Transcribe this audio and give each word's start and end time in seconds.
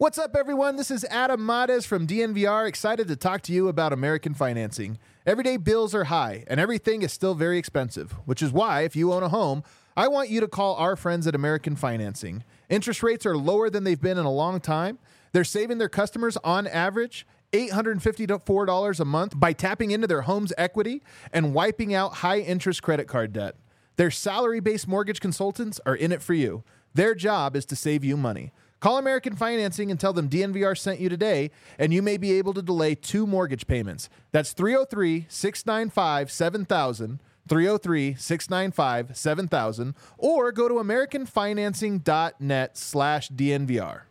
What's 0.00 0.16
up, 0.16 0.36
everyone? 0.36 0.76
This 0.76 0.92
is 0.92 1.04
Adam 1.06 1.44
Mares 1.44 1.84
from 1.84 2.06
DNVR, 2.06 2.68
excited 2.68 3.08
to 3.08 3.16
talk 3.16 3.42
to 3.42 3.52
you 3.52 3.66
about 3.66 3.92
American 3.92 4.32
financing. 4.32 4.96
Everyday 5.26 5.56
bills 5.56 5.92
are 5.92 6.04
high, 6.04 6.44
and 6.46 6.60
everything 6.60 7.02
is 7.02 7.12
still 7.12 7.34
very 7.34 7.58
expensive, 7.58 8.12
which 8.24 8.40
is 8.40 8.52
why, 8.52 8.82
if 8.82 8.94
you 8.94 9.12
own 9.12 9.24
a 9.24 9.28
home, 9.28 9.64
I 9.96 10.06
want 10.06 10.30
you 10.30 10.38
to 10.38 10.46
call 10.46 10.76
our 10.76 10.94
friends 10.94 11.26
at 11.26 11.34
American 11.34 11.74
Financing. 11.74 12.44
Interest 12.68 13.02
rates 13.02 13.26
are 13.26 13.36
lower 13.36 13.70
than 13.70 13.82
they've 13.82 14.00
been 14.00 14.18
in 14.18 14.24
a 14.24 14.30
long 14.30 14.60
time. 14.60 15.00
They're 15.32 15.42
saving 15.42 15.78
their 15.78 15.88
customers 15.88 16.36
on 16.44 16.68
average 16.68 17.26
$854 17.52 19.00
a 19.00 19.04
month 19.04 19.40
by 19.40 19.52
tapping 19.52 19.90
into 19.90 20.06
their 20.06 20.22
home's 20.22 20.52
equity 20.56 21.02
and 21.32 21.52
wiping 21.54 21.92
out 21.92 22.14
high 22.18 22.38
interest 22.38 22.84
credit 22.84 23.08
card 23.08 23.32
debt. 23.32 23.56
Their 23.96 24.12
salary 24.12 24.60
based 24.60 24.86
mortgage 24.86 25.18
consultants 25.18 25.80
are 25.84 25.96
in 25.96 26.12
it 26.12 26.22
for 26.22 26.34
you. 26.34 26.62
Their 26.94 27.16
job 27.16 27.56
is 27.56 27.66
to 27.66 27.74
save 27.74 28.04
you 28.04 28.16
money. 28.16 28.52
Call 28.80 28.98
American 28.98 29.34
Financing 29.34 29.90
and 29.90 29.98
tell 29.98 30.12
them 30.12 30.28
DNVR 30.28 30.78
sent 30.78 31.00
you 31.00 31.08
today, 31.08 31.50
and 31.78 31.92
you 31.92 32.00
may 32.00 32.16
be 32.16 32.30
able 32.32 32.54
to 32.54 32.62
delay 32.62 32.94
two 32.94 33.26
mortgage 33.26 33.66
payments. 33.66 34.08
That's 34.30 34.52
303 34.52 35.26
695 35.28 36.30
7000. 36.30 37.18
303 37.48 38.14
695 38.14 39.16
7000 39.16 39.94
or 40.18 40.52
go 40.52 40.68
to 40.68 40.74
americanfinancing.net 40.74 42.76
slash 42.76 43.30
dnvr 43.30 44.02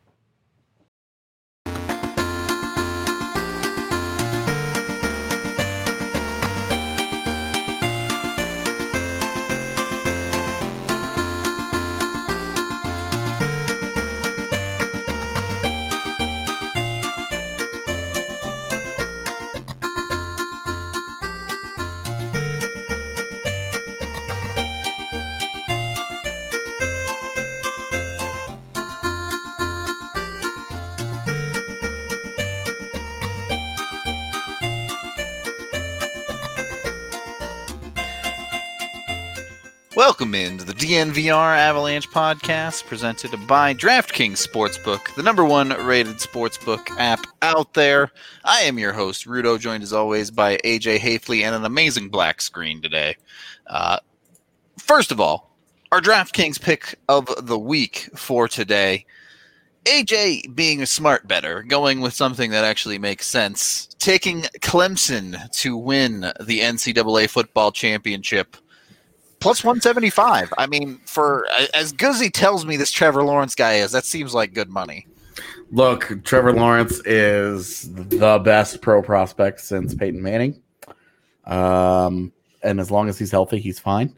Welcome 40.18 40.34
into 40.34 40.66
the 40.66 40.74
DNVR 40.74 41.56
Avalanche 41.60 42.10
podcast 42.10 42.88
presented 42.88 43.30
by 43.46 43.76
DraftKings 43.76 44.44
Sportsbook, 44.48 45.14
the 45.14 45.22
number 45.22 45.46
one 45.46 45.70
rated 45.86 46.16
sportsbook 46.16 46.90
app 46.98 47.20
out 47.44 47.76
there. 47.76 48.12
I 48.44 48.62
am 48.62 48.80
your 48.80 48.94
host, 48.94 49.28
Rudo, 49.28 49.60
joined 49.60 49.84
as 49.84 49.94
always 49.94 50.32
by 50.32 50.58
AJ 50.66 50.98
Haefele 50.98 51.44
and 51.44 51.54
an 51.54 51.66
amazing 51.66 52.10
black 52.10 52.42
screen 52.42 52.82
today. 52.82 53.16
Uh, 53.68 54.00
first 54.80 55.12
of 55.12 55.22
all, 55.22 55.56
our 55.92 56.02
DraftKings 56.02 56.60
pick 56.60 56.98
of 57.08 57.30
the 57.46 57.60
week 57.60 58.10
for 58.16 58.48
today. 58.48 59.06
AJ 59.86 60.56
being 60.56 60.82
a 60.82 60.88
smart 60.88 61.28
better, 61.28 61.62
going 61.62 62.02
with 62.02 62.16
something 62.16 62.50
that 62.50 62.64
actually 62.64 62.98
makes 62.98 63.28
sense, 63.28 63.86
taking 64.00 64.42
Clemson 64.62 65.48
to 65.60 65.78
win 65.78 66.22
the 66.40 66.62
NCAA 66.62 67.30
football 67.30 67.72
championship 67.72 68.58
plus 69.48 69.64
175. 69.64 70.54
I 70.58 70.68
mean, 70.68 71.00
for 71.06 71.48
as 71.74 71.94
good 71.94 72.34
tells 72.34 72.66
me 72.66 72.76
this 72.76 72.92
Trevor 72.92 73.24
Lawrence 73.24 73.56
guy 73.56 73.76
is, 73.76 73.94
that 73.94 74.04
seems 74.04 74.34
like 74.34 74.54
good 74.54 74.70
money. 74.70 75.08
Look, 75.72 76.22
Trevor 76.26 76.52
Lawrence 76.52 77.00
is 77.06 77.90
the 77.94 78.40
best 78.40 78.82
pro 78.82 79.02
prospect 79.02 79.62
since 79.62 79.96
Peyton 79.96 80.22
Manning. 80.22 80.62
Um, 81.46 82.34
and 82.62 82.82
as 82.82 82.92
long 82.92 83.08
as 83.08 83.18
he's 83.18 83.32
healthy, 83.32 83.60
he's 83.60 83.80
fine. 83.80 84.18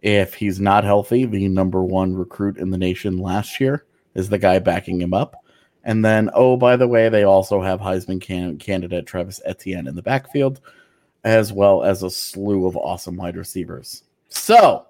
If 0.00 0.32
he's 0.32 0.58
not 0.58 0.84
healthy, 0.84 1.26
the 1.26 1.48
number 1.48 1.82
one 1.82 2.14
recruit 2.14 2.56
in 2.56 2.70
the 2.70 2.78
nation 2.78 3.18
last 3.18 3.60
year 3.60 3.84
is 4.14 4.30
the 4.30 4.38
guy 4.38 4.58
backing 4.58 5.02
him 5.02 5.12
up. 5.12 5.34
And 5.84 6.02
then, 6.02 6.30
oh, 6.32 6.56
by 6.56 6.76
the 6.76 6.88
way, 6.88 7.10
they 7.10 7.24
also 7.24 7.60
have 7.60 7.80
Heisman 7.80 8.22
can- 8.22 8.56
candidate 8.56 9.04
Travis 9.04 9.38
Etienne 9.44 9.86
in 9.86 9.96
the 9.96 10.02
backfield, 10.02 10.62
as 11.24 11.52
well 11.52 11.82
as 11.82 12.02
a 12.02 12.08
slew 12.10 12.66
of 12.66 12.74
awesome 12.74 13.16
wide 13.16 13.36
receivers. 13.36 14.04
So 14.34 14.86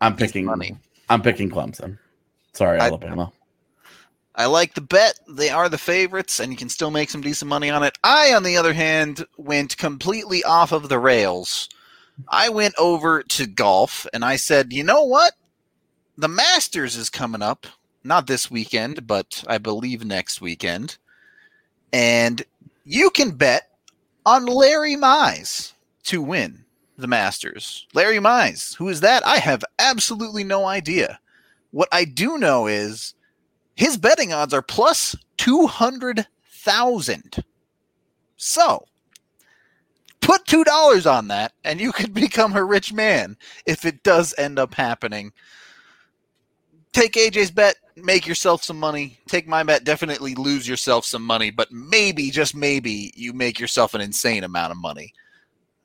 I'm 0.00 0.16
picking 0.16 0.44
money. 0.44 0.76
I'm 1.08 1.22
picking 1.22 1.50
Clemson. 1.50 1.98
Sorry, 2.52 2.78
Alabama. 2.78 3.30
I, 4.34 4.44
I 4.44 4.46
like 4.46 4.74
the 4.74 4.80
bet. 4.80 5.18
They 5.28 5.50
are 5.50 5.68
the 5.68 5.78
favorites, 5.78 6.40
and 6.40 6.50
you 6.50 6.58
can 6.58 6.68
still 6.68 6.90
make 6.90 7.10
some 7.10 7.20
decent 7.20 7.48
money 7.48 7.70
on 7.70 7.82
it. 7.82 7.96
I, 8.02 8.34
on 8.34 8.42
the 8.42 8.56
other 8.56 8.72
hand, 8.72 9.24
went 9.36 9.76
completely 9.76 10.42
off 10.44 10.72
of 10.72 10.88
the 10.88 10.98
rails. 10.98 11.68
I 12.28 12.48
went 12.48 12.74
over 12.78 13.22
to 13.22 13.46
golf 13.46 14.06
and 14.14 14.24
I 14.24 14.36
said, 14.36 14.72
you 14.72 14.82
know 14.82 15.04
what? 15.04 15.34
The 16.16 16.28
Masters 16.28 16.96
is 16.96 17.10
coming 17.10 17.42
up. 17.42 17.66
Not 18.02 18.26
this 18.26 18.50
weekend, 18.50 19.06
but 19.06 19.44
I 19.46 19.58
believe 19.58 20.04
next 20.04 20.40
weekend. 20.40 20.96
And 21.92 22.42
you 22.84 23.10
can 23.10 23.32
bet 23.32 23.68
on 24.24 24.46
Larry 24.46 24.96
Mize 24.96 25.72
to 26.06 26.22
win 26.22 26.64
the 26.96 27.06
Masters. 27.06 27.86
Larry 27.94 28.18
Mize, 28.18 28.74
who 28.76 28.88
is 28.88 29.00
that? 29.00 29.26
I 29.26 29.38
have 29.38 29.64
absolutely 29.78 30.44
no 30.44 30.66
idea. 30.66 31.20
What 31.70 31.88
I 31.92 32.04
do 32.04 32.38
know 32.38 32.66
is 32.66 33.14
his 33.74 33.98
betting 33.98 34.32
odds 34.32 34.54
are 34.54 34.62
plus 34.62 35.14
200,000. 35.36 37.44
So, 38.36 38.84
put 40.20 40.46
$2 40.46 41.12
on 41.12 41.28
that 41.28 41.52
and 41.64 41.80
you 41.80 41.92
could 41.92 42.14
become 42.14 42.56
a 42.56 42.64
rich 42.64 42.92
man 42.92 43.36
if 43.66 43.84
it 43.84 44.02
does 44.02 44.34
end 44.38 44.58
up 44.58 44.74
happening. 44.74 45.32
Take 46.92 47.14
AJ's 47.14 47.50
bet, 47.50 47.76
make 47.96 48.26
yourself 48.26 48.64
some 48.64 48.80
money. 48.80 49.20
Take 49.28 49.46
my 49.46 49.62
bet, 49.62 49.84
definitely 49.84 50.34
lose 50.34 50.66
yourself 50.66 51.04
some 51.04 51.22
money, 51.22 51.50
but 51.50 51.70
maybe, 51.70 52.30
just 52.30 52.54
maybe, 52.54 53.12
you 53.14 53.34
make 53.34 53.60
yourself 53.60 53.92
an 53.92 54.00
insane 54.00 54.44
amount 54.44 54.72
of 54.72 54.78
money. 54.78 55.12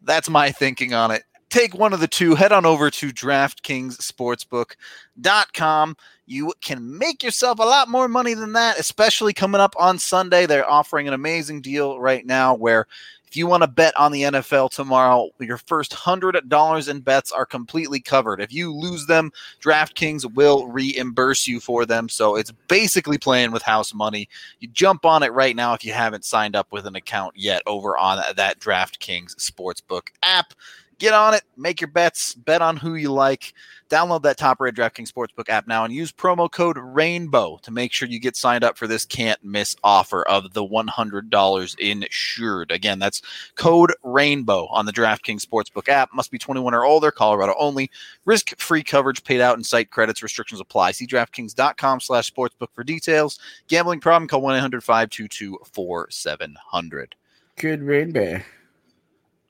That's 0.03 0.30
my 0.30 0.51
thinking 0.51 0.94
on 0.94 1.09
it. 1.12 1.24
Take 1.50 1.75
one 1.75 1.92
of 1.92 2.00
the 2.00 2.07
two, 2.07 2.36
head 2.36 2.53
on 2.53 2.65
over 2.65 2.89
to 2.89 3.09
DraftKingsSportsbook.com. 3.09 5.98
You 6.25 6.53
can 6.62 6.98
make 6.98 7.24
yourself 7.24 7.59
a 7.59 7.63
lot 7.63 7.89
more 7.89 8.07
money 8.07 8.33
than 8.33 8.53
that, 8.53 8.80
especially 8.80 9.33
coming 9.33 9.59
up 9.59 9.75
on 9.77 10.00
Sunday. 10.00 10.45
They're 10.45 10.69
offering 10.69 11.09
an 11.09 11.13
amazing 11.13 11.62
deal 11.62 12.00
right 12.00 12.25
now 12.25 12.56
where 12.56 12.88
if 13.31 13.38
you 13.38 13.48
want 13.48 13.63
to 13.63 13.68
bet 13.68 13.98
on 13.98 14.12
the 14.12 14.24
NFL 14.24 14.72
tomorrow, 14.72 15.30
your 15.39 15.57
first 15.57 15.94
$100 15.94 16.89
in 16.89 17.00
bets 17.00 17.31
are 17.31 17.45
completely 17.45 18.01
covered. 18.01 18.42
If 18.42 18.51
you 18.51 18.75
lose 18.75 19.06
them, 19.06 19.31
DraftKings 19.62 20.30
will 20.33 20.68
reimburse 20.68 21.48
you 21.48 21.62
for 21.62 21.86
them. 21.86 22.10
So 22.10 22.36
it's 22.36 22.51
basically 22.68 23.18
playing 23.18 23.54
with 23.54 23.62
house 23.62 23.94
money. 23.94 24.28
You 24.60 24.68
jump 24.68 25.06
on 25.06 25.24
it 25.24 25.31
right 25.31 25.56
now 25.56 25.74
if 25.74 25.86
you 25.86 25.94
haven't 25.94 26.25
signed 26.25 26.57
up 26.57 26.68
with 26.72 26.86
an 26.86 26.98
account 26.98 27.38
yet 27.38 27.62
over 27.68 27.98
on 27.98 28.22
that 28.36 28.60
DraftKings 28.60 29.38
Sportsbook 29.38 30.10
app 30.24 30.54
Get 31.01 31.15
on 31.15 31.33
it, 31.33 31.42
make 31.57 31.81
your 31.81 31.88
bets, 31.88 32.36
bet 32.36 32.62
on 32.62 32.77
who 32.77 32.94
you 32.94 33.12
like. 33.12 33.56
Download 33.89 34.21
that 34.21 34.38
top 34.38 34.62
rated 34.62 34.80
DraftKings 34.80 35.12
Sportsbook 35.12 35.50
app 35.50 35.68
now 35.68 35.83
and 35.83 35.92
use 35.92 36.12
promo 36.12 36.50
code 36.50 36.77
RAINBOW 36.77 37.59
to 37.62 37.71
make 37.71 37.92
sure 37.92 38.07
you 38.07 38.19
get 38.19 38.36
signed 38.36 38.63
up 38.63 38.77
for 38.77 38.86
this 38.86 39.03
can't 39.03 39.44
miss 39.44 39.75
offer 39.83 40.21
of 40.27 40.53
the 40.53 40.63
$100 40.63 41.80
insured. 41.80 42.69
Again, 42.69 43.00
that's 43.00 43.24
code 43.56 43.92
RAINBOW 44.06 44.68
on 44.69 44.86
the 44.86 44.94
DraftKings 44.94 45.44
Sportsbook 45.44 45.89
app. 45.89 46.13
Must 46.13 46.30
be 46.30 46.38
21 46.38 46.75
or 46.75 46.86
older, 46.86 47.09
Colorado 47.09 47.56
only. 47.57 47.89
Risk 48.25 48.56
free 48.59 48.83
coverage 48.83 49.24
paid 49.24 49.42
out 49.42 49.57
in 49.57 49.63
site 49.63 49.89
credits. 49.89 50.21
Restrictions 50.21 50.62
apply. 50.62 50.92
See 50.92 51.07
DraftKings.com 51.07 52.00
slash 52.00 52.31
sportsbook 52.31 52.69
for 52.75 52.83
details. 52.83 53.39
Gambling 53.68 54.01
problem, 54.01 54.27
call 54.27 54.44
1 54.44 54.56
800 54.56 54.83
522 54.83 55.57
4700. 55.74 57.15
Good 57.56 57.81
rainbow. 57.81 58.42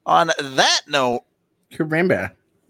On 0.05 0.31
that 0.39 0.81
note, 0.87 1.25
Good 1.75 1.89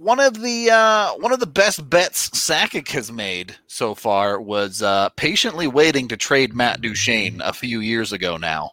one 0.01 0.19
of 0.19 0.41
the 0.41 0.69
uh, 0.71 1.11
one 1.17 1.31
of 1.31 1.39
the 1.39 1.45
best 1.45 1.87
bets 1.87 2.29
Sakic 2.31 2.89
has 2.89 3.11
made 3.11 3.55
so 3.67 3.93
far 3.93 4.41
was 4.41 4.81
uh, 4.81 5.09
patiently 5.09 5.67
waiting 5.67 6.07
to 6.07 6.17
trade 6.17 6.55
Matt 6.55 6.81
Duchene 6.81 7.39
a 7.43 7.53
few 7.53 7.79
years 7.79 8.11
ago. 8.11 8.35
Now, 8.37 8.71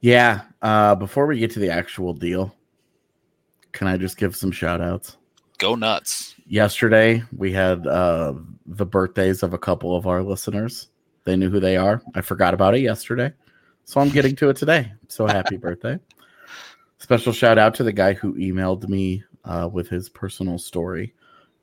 Yeah. 0.00 0.42
Uh, 0.62 0.94
before 0.94 1.26
we 1.26 1.38
get 1.38 1.50
to 1.52 1.58
the 1.58 1.70
actual 1.70 2.14
deal, 2.14 2.54
can 3.72 3.88
I 3.88 3.96
just 3.96 4.16
give 4.16 4.36
some 4.36 4.52
shout 4.52 4.80
outs? 4.80 5.16
go 5.58 5.74
nuts! 5.74 6.36
Yesterday, 6.46 7.24
we 7.36 7.52
had 7.52 7.84
uh, 7.88 8.34
the 8.64 8.86
birthdays 8.86 9.42
of 9.42 9.54
a 9.54 9.58
couple 9.58 9.96
of 9.96 10.06
our 10.06 10.22
listeners. 10.22 10.88
They 11.24 11.34
knew 11.34 11.50
who 11.50 11.58
they 11.58 11.76
are. 11.76 12.00
I 12.14 12.20
forgot 12.20 12.54
about 12.54 12.76
it 12.76 12.80
yesterday. 12.80 13.32
So 13.84 14.00
I'm 14.00 14.10
getting 14.10 14.36
to 14.36 14.50
it 14.50 14.56
today. 14.56 14.92
So 15.08 15.26
happy 15.26 15.56
birthday. 15.58 15.98
Special 16.98 17.32
shout 17.32 17.58
out 17.58 17.74
to 17.74 17.82
the 17.82 17.92
guy 17.92 18.12
who 18.12 18.34
emailed 18.34 18.88
me 18.88 19.24
uh, 19.44 19.68
with 19.70 19.88
his 19.88 20.08
personal 20.08 20.58
story 20.58 21.14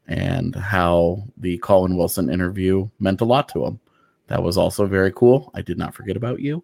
and 0.07 0.55
how 0.55 1.23
the 1.37 1.57
Colin 1.59 1.97
Wilson 1.97 2.29
interview 2.29 2.87
meant 2.99 3.21
a 3.21 3.25
lot 3.25 3.49
to 3.49 3.65
him. 3.65 3.79
That 4.27 4.43
was 4.43 4.57
also 4.57 4.85
very 4.85 5.11
cool. 5.11 5.51
I 5.53 5.61
did 5.61 5.77
not 5.77 5.93
forget 5.93 6.17
about 6.17 6.39
you. 6.39 6.63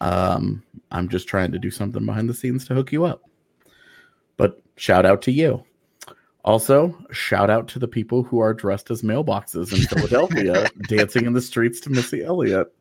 Um, 0.00 0.62
I'm 0.90 1.08
just 1.08 1.28
trying 1.28 1.52
to 1.52 1.58
do 1.58 1.70
something 1.70 2.04
behind 2.04 2.28
the 2.28 2.34
scenes 2.34 2.66
to 2.66 2.74
hook 2.74 2.92
you 2.92 3.04
up. 3.04 3.22
But 4.36 4.62
shout 4.76 5.04
out 5.04 5.22
to 5.22 5.32
you. 5.32 5.64
Also, 6.44 6.96
shout 7.10 7.50
out 7.50 7.68
to 7.68 7.78
the 7.78 7.88
people 7.88 8.22
who 8.22 8.40
are 8.40 8.54
dressed 8.54 8.90
as 8.90 9.02
mailboxes 9.02 9.72
in 9.72 9.82
Philadelphia 9.88 10.68
dancing 10.88 11.26
in 11.26 11.34
the 11.34 11.42
streets 11.42 11.80
to 11.80 11.90
Missy 11.90 12.24
Elliott. 12.24 12.72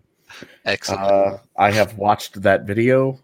Excellent. 0.66 1.02
Uh, 1.02 1.38
I 1.58 1.72
have 1.72 1.98
watched 1.98 2.42
that 2.42 2.66
video, 2.66 3.20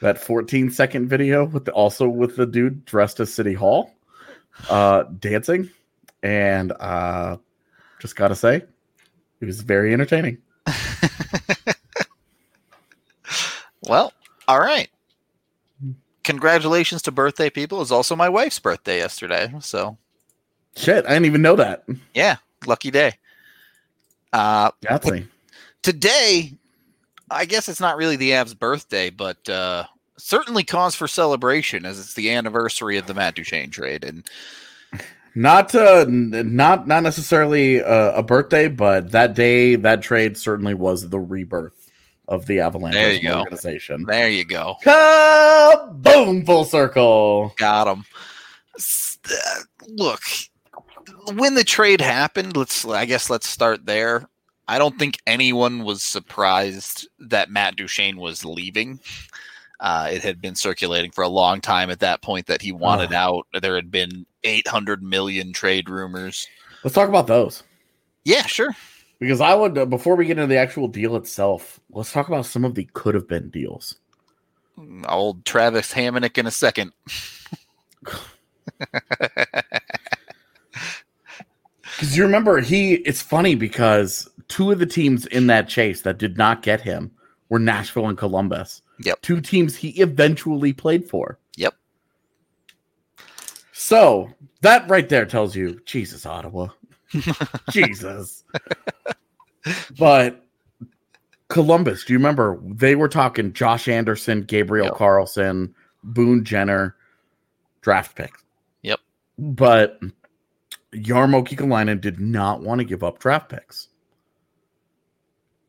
that 0.00 0.18
14 0.18 0.70
second 0.70 1.08
video 1.08 1.44
with 1.44 1.64
the, 1.66 1.72
also 1.72 2.08
with 2.08 2.36
the 2.36 2.46
dude 2.46 2.84
dressed 2.84 3.20
as 3.20 3.32
City 3.32 3.54
Hall, 3.54 3.92
uh, 4.68 5.04
dancing, 5.18 5.70
and 6.22 6.72
uh, 6.80 7.36
just 8.00 8.16
gotta 8.16 8.34
say, 8.34 8.62
it 9.40 9.44
was 9.44 9.60
very 9.60 9.92
entertaining. 9.92 10.38
well, 13.88 14.12
all 14.48 14.60
right. 14.60 14.88
Congratulations 16.24 17.02
to 17.02 17.12
birthday 17.12 17.48
people. 17.50 17.78
It 17.78 17.80
was 17.80 17.92
also 17.92 18.14
my 18.14 18.28
wife's 18.28 18.58
birthday 18.58 18.98
yesterday, 18.98 19.52
so 19.60 19.96
Shit, 20.76 21.04
I 21.06 21.10
didn't 21.10 21.26
even 21.26 21.42
know 21.42 21.56
that. 21.56 21.84
yeah, 22.14 22.36
lucky 22.66 22.90
day. 22.90 23.14
Uh, 24.32 24.70
today, 25.82 26.54
I 27.30 27.44
guess 27.44 27.68
it's 27.68 27.80
not 27.80 27.96
really 27.96 28.16
the 28.16 28.30
Avs' 28.32 28.58
birthday, 28.58 29.10
but 29.10 29.48
uh, 29.48 29.84
certainly 30.18 30.64
cause 30.64 30.94
for 30.94 31.06
celebration 31.08 31.86
as 31.86 31.98
it's 31.98 32.14
the 32.14 32.30
anniversary 32.32 32.96
of 32.98 33.06
the 33.06 33.14
Matt 33.14 33.34
Duchene 33.36 33.70
trade. 33.70 34.04
And 34.04 34.24
Not 35.36 35.72
uh, 35.76 36.06
not 36.08 36.88
not 36.88 37.04
necessarily 37.04 37.80
uh, 37.80 38.12
a 38.14 38.22
birthday, 38.24 38.66
but 38.66 39.12
that 39.12 39.34
day, 39.34 39.76
that 39.76 40.02
trade 40.02 40.36
certainly 40.36 40.74
was 40.74 41.08
the 41.08 41.20
rebirth 41.20 41.88
of 42.26 42.46
the 42.46 42.58
Avalanche 42.58 42.94
There 42.94 43.12
you 43.12 43.22
go. 43.22 43.38
organization. 43.38 44.04
there 44.08 44.28
you 44.28 44.44
go. 44.44 44.74
Boom! 45.94 46.44
Full 46.44 46.64
circle. 46.64 47.54
Got 47.58 47.86
him. 47.86 48.04
Look, 49.88 50.20
when 51.34 51.54
the 51.54 51.64
trade 51.64 52.00
happened, 52.00 52.56
let's 52.56 52.84
I 52.84 53.04
guess 53.04 53.30
let's 53.30 53.48
start 53.48 53.86
there. 53.86 54.28
I 54.70 54.78
don't 54.78 54.96
think 55.00 55.18
anyone 55.26 55.82
was 55.82 56.00
surprised 56.00 57.08
that 57.18 57.50
Matt 57.50 57.74
Duchene 57.74 58.18
was 58.18 58.44
leaving. 58.44 59.00
Uh, 59.80 60.10
it 60.12 60.22
had 60.22 60.40
been 60.40 60.54
circulating 60.54 61.10
for 61.10 61.24
a 61.24 61.28
long 61.28 61.60
time 61.60 61.90
at 61.90 61.98
that 61.98 62.22
point 62.22 62.46
that 62.46 62.62
he 62.62 62.70
wanted 62.70 63.12
out. 63.12 63.48
There 63.60 63.74
had 63.74 63.90
been 63.90 64.26
800 64.44 65.02
million 65.02 65.52
trade 65.52 65.90
rumors. 65.90 66.46
Let's 66.84 66.94
talk 66.94 67.08
about 67.08 67.26
those 67.26 67.64
Yeah, 68.22 68.46
sure. 68.46 68.70
because 69.18 69.40
I 69.40 69.56
would 69.56 69.76
uh, 69.76 69.86
before 69.86 70.14
we 70.14 70.26
get 70.26 70.38
into 70.38 70.46
the 70.46 70.58
actual 70.60 70.86
deal 70.86 71.16
itself. 71.16 71.80
Let's 71.90 72.12
talk 72.12 72.28
about 72.28 72.46
some 72.46 72.64
of 72.64 72.76
the 72.76 72.84
could 72.92 73.16
have 73.16 73.26
been 73.26 73.50
deals. 73.50 73.96
Old 75.08 75.44
Travis 75.44 75.90
Hammonick 75.90 76.38
in 76.38 76.46
a 76.46 76.52
second. 76.52 76.92
Because 82.00 82.16
you 82.16 82.22
remember 82.22 82.60
he, 82.60 82.94
it's 82.94 83.20
funny 83.20 83.54
because 83.54 84.29
two 84.50 84.70
of 84.70 84.78
the 84.78 84.86
teams 84.86 85.24
in 85.26 85.46
that 85.46 85.68
chase 85.68 86.02
that 86.02 86.18
did 86.18 86.36
not 86.36 86.62
get 86.62 86.82
him 86.82 87.10
were 87.48 87.58
Nashville 87.58 88.08
and 88.08 88.18
Columbus. 88.18 88.82
Yep. 89.02 89.22
Two 89.22 89.40
teams 89.40 89.74
he 89.74 89.90
eventually 90.00 90.72
played 90.74 91.08
for. 91.08 91.38
Yep. 91.56 91.74
So 93.72 94.28
that 94.60 94.88
right 94.90 95.08
there 95.08 95.24
tells 95.24 95.56
you, 95.56 95.80
Jesus, 95.86 96.26
Ottawa. 96.26 96.68
Jesus. 97.70 98.44
but 99.98 100.44
Columbus, 101.48 102.04
do 102.04 102.12
you 102.12 102.18
remember 102.18 102.60
they 102.66 102.94
were 102.94 103.08
talking 103.08 103.52
Josh 103.52 103.88
Anderson, 103.88 104.42
Gabriel 104.42 104.86
Yep. 104.86 104.94
Carlsson, 104.94 105.72
Boone 106.02 106.44
Jenner, 106.44 106.96
draft 107.82 108.16
picks. 108.16 108.42
Yep. 108.82 109.00
But 109.38 110.00
Jarmo 110.94 111.46
Kekalainen 111.46 112.00
did 112.00 112.20
not 112.20 112.62
want 112.62 112.80
to 112.80 112.84
give 112.84 113.02
up 113.04 113.18
draft 113.18 113.48
picks. 113.48 113.88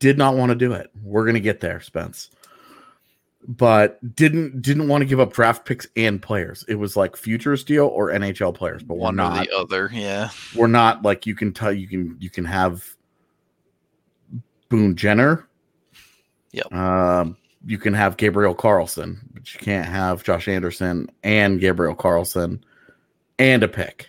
Did 0.02 0.18
not 0.18 0.34
want 0.34 0.50
to 0.50 0.56
do 0.56 0.72
it. 0.72 0.90
We're 1.00 1.24
gonna 1.24 1.38
get 1.38 1.60
there, 1.60 1.80
Spence. 1.80 2.28
But 3.46 4.00
didn't 4.16 4.60
didn't 4.60 4.88
want 4.88 5.02
to 5.02 5.06
give 5.06 5.20
up 5.20 5.32
draft 5.32 5.64
picks 5.64 5.86
and 5.94 6.20
players. 6.20 6.64
It 6.66 6.74
was 6.74 6.96
like 6.96 7.14
futures 7.14 7.62
deal 7.62 7.86
or 7.86 8.08
NHL 8.08 8.52
players, 8.52 8.82
but 8.82 8.96
One 8.96 9.14
or 9.14 9.16
not 9.16 9.46
the 9.46 9.56
other. 9.56 9.88
Yeah. 9.92 10.30
we're 10.56 10.66
not 10.66 11.04
like 11.04 11.24
you 11.24 11.36
can 11.36 11.52
tell 11.52 11.72
you 11.72 11.86
can 11.86 12.16
you 12.18 12.30
can 12.30 12.44
have 12.44 12.84
Boone 14.68 14.96
Jenner. 14.96 15.48
Yep. 16.50 16.72
Um, 16.72 17.36
you 17.64 17.78
can 17.78 17.94
have 17.94 18.16
Gabriel 18.16 18.56
Carlsson, 18.56 19.20
but 19.32 19.54
you 19.54 19.60
can't 19.60 19.86
have 19.86 20.24
Josh 20.24 20.48
Anderson 20.48 21.08
and 21.22 21.60
Gabriel 21.60 21.94
Carlsson 21.94 22.60
and 23.38 23.62
a 23.62 23.68
pick. 23.68 24.08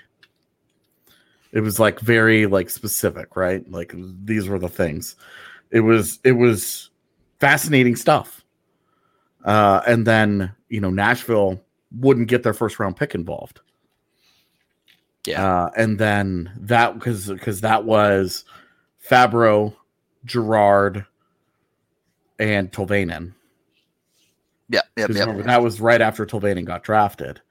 It 1.52 1.60
was 1.60 1.80
like 1.80 2.00
very 2.00 2.48
like 2.48 2.72
specific, 2.72 3.36
right? 3.36 3.70
Like 3.70 3.94
these 4.26 4.50
were 4.50 4.58
the 4.58 4.70
things. 4.70 5.18
It 5.74 5.82
was 5.82 6.20
it 6.24 6.34
was 6.34 6.92
fascinating 7.40 7.96
stuff. 7.98 8.46
Uh, 9.44 9.82
and 9.86 10.08
then 10.08 10.54
you 10.70 10.80
know 10.80 10.92
Nashville 10.92 11.60
wouldn't 11.92 12.28
get 12.30 12.44
their 12.44 12.54
first 12.54 12.80
round 12.80 12.96
pick 12.96 13.16
involved. 13.16 13.60
Yeah. 15.26 15.44
Uh, 15.44 15.70
and 15.76 15.98
then 15.98 16.52
that 16.62 16.94
because 16.94 17.28
because 17.28 17.62
that 17.62 17.86
was 17.86 18.46
Fabbro, 19.06 19.76
Girard, 20.26 21.06
and 22.40 22.72
Tolvanen. 22.72 23.34
Yeah, 24.70 24.82
Yep. 24.96 25.10
remember, 25.10 25.44
that 25.44 25.62
was 25.62 25.82
right 25.82 26.02
after 26.02 26.26
Tolvanen 26.26 26.66
got 26.66 26.84
drafted. 26.84 27.42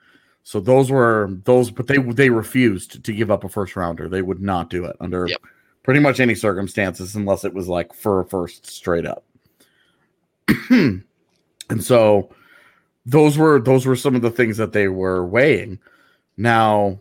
So 0.44 0.60
those 0.60 0.90
were 0.90 1.28
those, 1.44 1.70
but 1.70 1.88
they 1.88 1.98
they 1.98 2.30
refused 2.30 3.04
to 3.04 3.12
give 3.12 3.30
up 3.30 3.44
a 3.44 3.48
first 3.48 3.74
rounder. 3.76 4.08
They 4.08 4.22
would 4.22 4.40
not 4.40 4.70
do 4.70 4.84
it 4.84 4.96
under 5.00 5.26
Yep. 5.28 5.40
Pretty 5.82 6.00
much 6.00 6.20
any 6.20 6.34
circumstances 6.34 7.16
unless 7.16 7.44
it 7.44 7.54
was 7.54 7.68
like 7.68 7.92
for 7.92 8.20
a 8.20 8.24
first 8.24 8.66
straight 8.66 9.06
up. 9.06 9.24
and 10.70 11.04
so 11.80 12.30
those 13.04 13.36
were 13.36 13.60
those 13.60 13.86
were 13.86 13.96
some 13.96 14.14
of 14.14 14.22
the 14.22 14.30
things 14.30 14.56
that 14.56 14.72
they 14.72 14.88
were 14.88 15.26
weighing. 15.26 15.78
Now, 16.36 17.00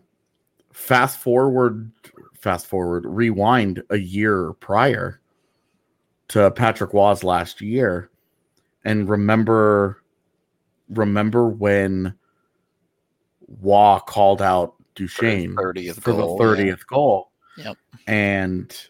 fast 0.74 1.20
forward, 1.20 1.92
fast 2.34 2.68
forward, 2.68 3.06
rewind 3.06 3.84
a 3.90 3.98
year 3.98 4.54
prior 4.54 5.22
to 6.30 6.50
Patrick 6.52 6.94
Waz 6.94 7.24
last 7.24 7.62
year, 7.62 8.10
and 8.84 9.10
remember, 9.10 10.02
remember 10.90 11.48
when 11.48 12.14
Roy 13.62 14.00
called 14.08 14.42
out 14.42 14.76
Duchene 14.96 15.54
For 15.54 15.74
30th 15.74 16.02
for 16.02 16.14
goal, 16.14 16.38
the 16.38 16.44
thirtieth 16.44 16.88
goal. 16.88 17.31
Yep. 17.58 17.78
and 18.08 18.88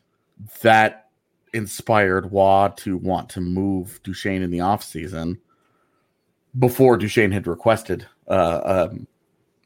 that 0.62 1.10
inspired 1.54 2.32
Roy 2.32 2.70
to 2.78 2.98
want 2.98 3.30
to 3.30 3.42
move 3.42 4.00
Duchene 4.04 4.42
in 4.42 4.52
the 4.52 4.60
offseason 4.60 5.38
before 6.60 6.98
Duchene 6.98 7.32
had 7.32 7.48
requested 7.48 8.08
uh, 8.28 8.88
um, 8.90 9.08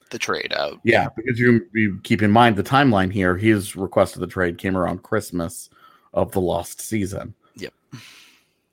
the 0.09 0.19
trade 0.19 0.53
out. 0.55 0.79
Yeah, 0.83 1.09
because 1.15 1.39
you, 1.39 1.65
you 1.73 1.99
keep 2.03 2.21
in 2.21 2.31
mind 2.31 2.55
the 2.55 2.63
timeline 2.63 3.11
here. 3.11 3.35
His 3.35 3.75
request 3.75 4.15
of 4.15 4.21
the 4.21 4.27
trade 4.27 4.57
came 4.57 4.77
around 4.77 5.03
Christmas 5.03 5.69
of 6.13 6.31
the 6.31 6.41
lost 6.41 6.81
season. 6.81 7.33
Yep. 7.55 7.73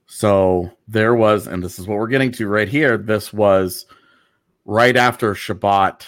So 0.07 0.71
there 0.89 1.15
was, 1.15 1.47
and 1.47 1.63
this 1.63 1.79
is 1.79 1.87
what 1.87 1.99
we're 1.99 2.07
getting 2.07 2.33
to 2.33 2.47
right 2.47 2.69
here. 2.69 2.97
This 2.97 3.33
was 3.33 3.87
right 4.65 4.97
after 4.97 5.35
Chabot. 5.35 6.07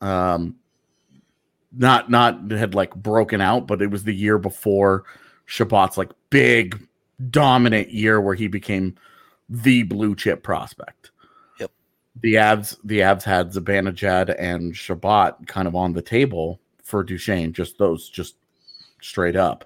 Um, 0.00 0.56
not 1.76 2.10
not 2.10 2.50
had 2.50 2.74
like 2.74 2.94
broken 2.94 3.40
out, 3.40 3.66
but 3.66 3.82
it 3.82 3.90
was 3.90 4.04
the 4.04 4.14
year 4.14 4.38
before 4.38 5.04
Chabot's 5.46 5.98
like 5.98 6.10
big 6.30 6.86
dominant 7.30 7.90
year 7.90 8.20
where 8.20 8.34
he 8.34 8.48
became 8.48 8.94
the 9.48 9.82
blue 9.84 10.14
chip 10.14 10.42
prospect. 10.42 11.10
Yep. 11.60 11.70
The 12.22 12.34
Avs 12.34 12.76
the 12.84 13.00
Avs 13.00 13.22
had 13.22 13.52
Zibanejad 13.52 14.34
and 14.38 14.76
Chabot 14.76 15.46
kind 15.46 15.68
of 15.68 15.74
on 15.74 15.92
the 15.92 16.02
table 16.02 16.60
for 16.82 17.02
Duchene, 17.02 17.52
just 17.52 17.78
those 17.78 18.08
just 18.08 18.36
straight 19.00 19.36
up. 19.36 19.64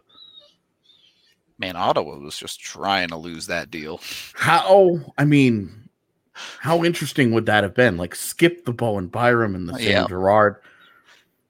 Man, 1.59 1.75
Ottawa 1.75 2.19
was 2.19 2.39
just 2.39 2.61
trying 2.61 3.09
to 3.09 3.17
lose 3.17 3.49
that 3.49 3.71
deal. 3.71 4.01
How 4.35 5.01
I 5.19 5.25
mean, 5.25 5.89
how 6.33 6.85
interesting 6.85 7.33
would 7.33 7.47
that 7.47 7.65
have 7.65 7.75
been? 7.75 7.97
Like 7.97 8.15
skip 8.15 8.65
the 8.65 8.73
Bowen 8.73 9.09
Byram 9.09 9.55
and 9.55 9.69
the 9.69 9.75
Sam 9.75 9.83
Yeah. 9.87 10.07
Girard. 10.07 10.57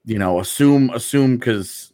You 0.09 0.19
know, 0.19 0.41
assume 0.41 0.89
assume 0.91 1.37
because 1.37 1.93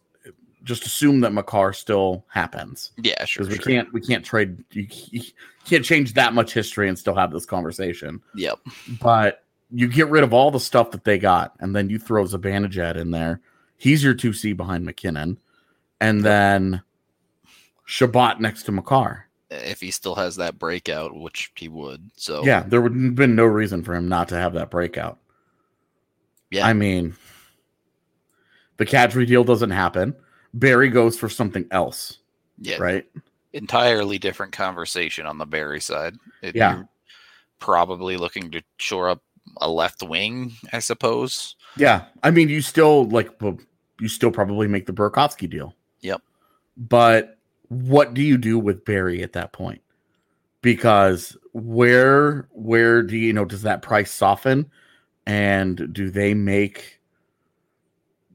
just 0.63 0.87
assume 0.87 1.21
that 1.21 1.33
Makar 1.33 1.73
still 1.73 2.25
happens. 2.29 2.93
Yeah, 2.97 3.25
sure. 3.25 3.45
because 3.45 3.59
we 3.59 3.63
sure. 3.63 3.73
can't 3.73 3.93
we 3.93 4.01
can't 4.01 4.25
trade 4.25 4.63
you, 4.71 4.87
you 5.11 5.23
can't 5.65 5.85
change 5.85 6.15
that 6.15 6.33
much 6.33 6.55
history 6.55 6.89
and 6.89 6.99
still 6.99 7.15
have 7.15 7.33
this 7.33 7.45
conversation 7.45 8.21
Yep. 8.35 8.61
but 9.01 9.43
you 9.71 9.89
get 9.89 10.09
rid 10.09 10.23
of 10.23 10.33
all 10.33 10.51
the 10.51 10.61
stuff 10.61 10.91
that 10.93 11.05
they 11.05 11.19
got 11.19 11.55
and 11.59 11.75
then 11.75 11.91
you 11.91 11.99
throw 11.99 12.25
Zibanejad 12.25 12.97
in 12.97 13.11
there 13.11 13.41
he's 13.77 14.05
your 14.05 14.15
2c 14.15 14.57
behind 14.57 14.85
MacKinnon 14.85 15.39
and 16.01 16.23
then 16.23 16.83
Chabot 17.87 18.41
next 18.41 18.65
to 18.65 18.73
Makar. 18.73 19.27
Eh, 19.51 19.57
if 19.57 19.81
he 19.81 19.91
still 19.91 20.15
has 20.15 20.37
that 20.37 20.59
breakout, 20.59 21.15
which 21.15 21.53
he 21.57 21.69
would. 21.69 22.11
So 22.17 22.45
Yeah, 22.45 22.63
there 22.67 22.81
would 22.81 22.95
have 22.95 23.15
been 23.15 23.35
no 23.35 23.45
reason 23.45 23.83
for 23.83 23.95
him 23.95 24.09
not 24.09 24.29
to 24.29 24.37
have 24.37 24.55
that 24.55 24.71
breakout. 24.71 25.19
Yeah. 26.51 26.67
I 26.67 26.73
mean, 26.73 27.17
the 28.77 28.87
Kadri 28.87 29.27
deal 29.27 29.45
doesn't 29.45 29.71
happen. 29.71 30.15
Barrie 30.55 30.91
goes 30.91 31.19
for 31.19 31.29
something 31.29 31.67
else, 31.71 32.19
yeah, 32.59 32.77
right? 32.79 33.07
entirely 33.53 34.19
different 34.19 34.53
conversation 34.53 35.27
on 35.27 35.39
the 35.39 35.47
Barrie 35.47 35.81
side. 35.81 36.17
If 36.43 36.55
Yeah. 36.55 36.77
you're 36.77 36.89
probably 37.61 38.17
looking 38.17 38.51
to 38.51 38.63
shore 38.79 39.09
up 39.09 39.23
a 39.61 39.69
left 39.71 40.03
wing, 40.03 40.53
I 40.73 40.81
suppose. 40.81 41.55
Yeah, 41.77 42.05
I 42.23 42.31
mean, 42.31 42.49
you 42.49 42.61
still 42.61 43.05
like 43.09 43.31
you 44.01 44.09
still 44.09 44.31
probably 44.31 44.67
make 44.69 44.87
the 44.87 44.93
Burakovsky 44.93 45.49
deal. 45.49 45.75
Yep. 46.01 46.21
But 46.77 47.39
what 47.69 48.15
do 48.15 48.23
you 48.23 48.37
do 48.39 48.59
with 48.59 48.85
Barrie 48.85 49.23
at 49.23 49.33
that 49.35 49.53
point? 49.53 49.81
Because 50.63 51.37
where 51.53 52.49
where 52.51 53.03
do 53.03 53.17
you 53.17 53.33
know 53.33 53.45
does 53.45 53.63
that 53.63 53.83
price 53.83 54.11
soften, 54.11 54.71
and 55.27 55.93
do 55.93 56.11
they 56.11 56.35
make 56.35 57.01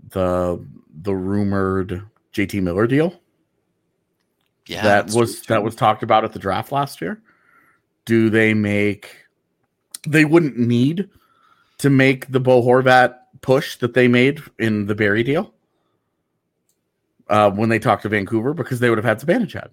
the 0.10 0.63
the 1.01 1.13
rumored 1.13 2.03
JT 2.34 2.62
Miller 2.62 2.88
deal 2.88 3.20
Yeah, 4.65 4.84
that 4.84 5.12
was 5.12 5.41
that 5.44 5.63
was 5.63 5.75
talked 5.75 6.03
about 6.03 6.24
at 6.24 6.34
the 6.34 6.39
draft 6.39 6.72
last 6.72 7.01
year? 7.01 7.22
Do 8.06 8.29
they 8.29 8.53
make? 8.53 9.15
They 10.08 10.25
wouldn't 10.25 10.58
need 10.58 11.10
to 11.79 11.89
make 11.89 12.32
the 12.32 12.39
Bo 12.39 12.62
Horvat 12.62 13.15
push 13.41 13.77
that 13.77 13.94
they 13.94 14.08
made 14.08 14.41
in 14.58 14.86
the 14.86 14.96
Barrie 14.96 15.24
deal 15.24 15.53
uh, 17.29 17.51
when 17.51 17.70
they 17.70 17.79
talked 17.79 18.03
to 18.03 18.10
Vancouver 18.10 18.53
because 18.53 18.79
they 18.79 18.89
would 18.89 18.98
have 18.98 19.06
had 19.06 19.20
Zibanejad. 19.20 19.70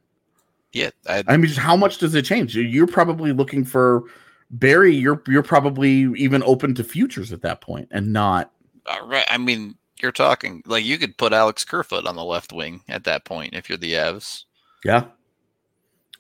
yeah. 0.73 0.91
I, 1.09 1.23
I 1.27 1.37
mean, 1.37 1.47
just 1.47 1.59
how 1.59 1.77
much 1.77 1.99
does 1.99 2.15
it 2.15 2.25
change? 2.25 2.57
You're 2.57 2.87
probably 2.87 3.33
looking 3.33 3.65
for 3.65 4.05
Barrie. 4.51 4.95
You're 4.95 5.23
you're 5.27 5.43
probably 5.43 6.13
even 6.17 6.43
open 6.45 6.75
to 6.77 6.85
futures 6.85 7.33
at 7.33 7.43
that 7.43 7.61
point 7.61 7.89
and 7.91 8.13
not. 8.13 8.53
uh, 8.87 8.99
right, 9.05 9.27
I 9.29 9.39
mean, 9.39 9.77
you're 10.03 10.13
talking 10.13 10.63
like 10.67 10.85
you 10.85 10.99
could 10.99 11.17
put 11.17 11.33
Alex 11.33 11.65
Kerfoot 11.65 12.07
on 12.07 12.17
the 12.17 12.25
left 12.25 12.53
wing 12.53 12.83
at 12.89 13.05
that 13.05 13.25
point 13.25 13.55
if 13.55 13.69
you're 13.69 13.79
the 13.79 13.95
Avs. 13.95 14.45
Yeah. 14.85 15.05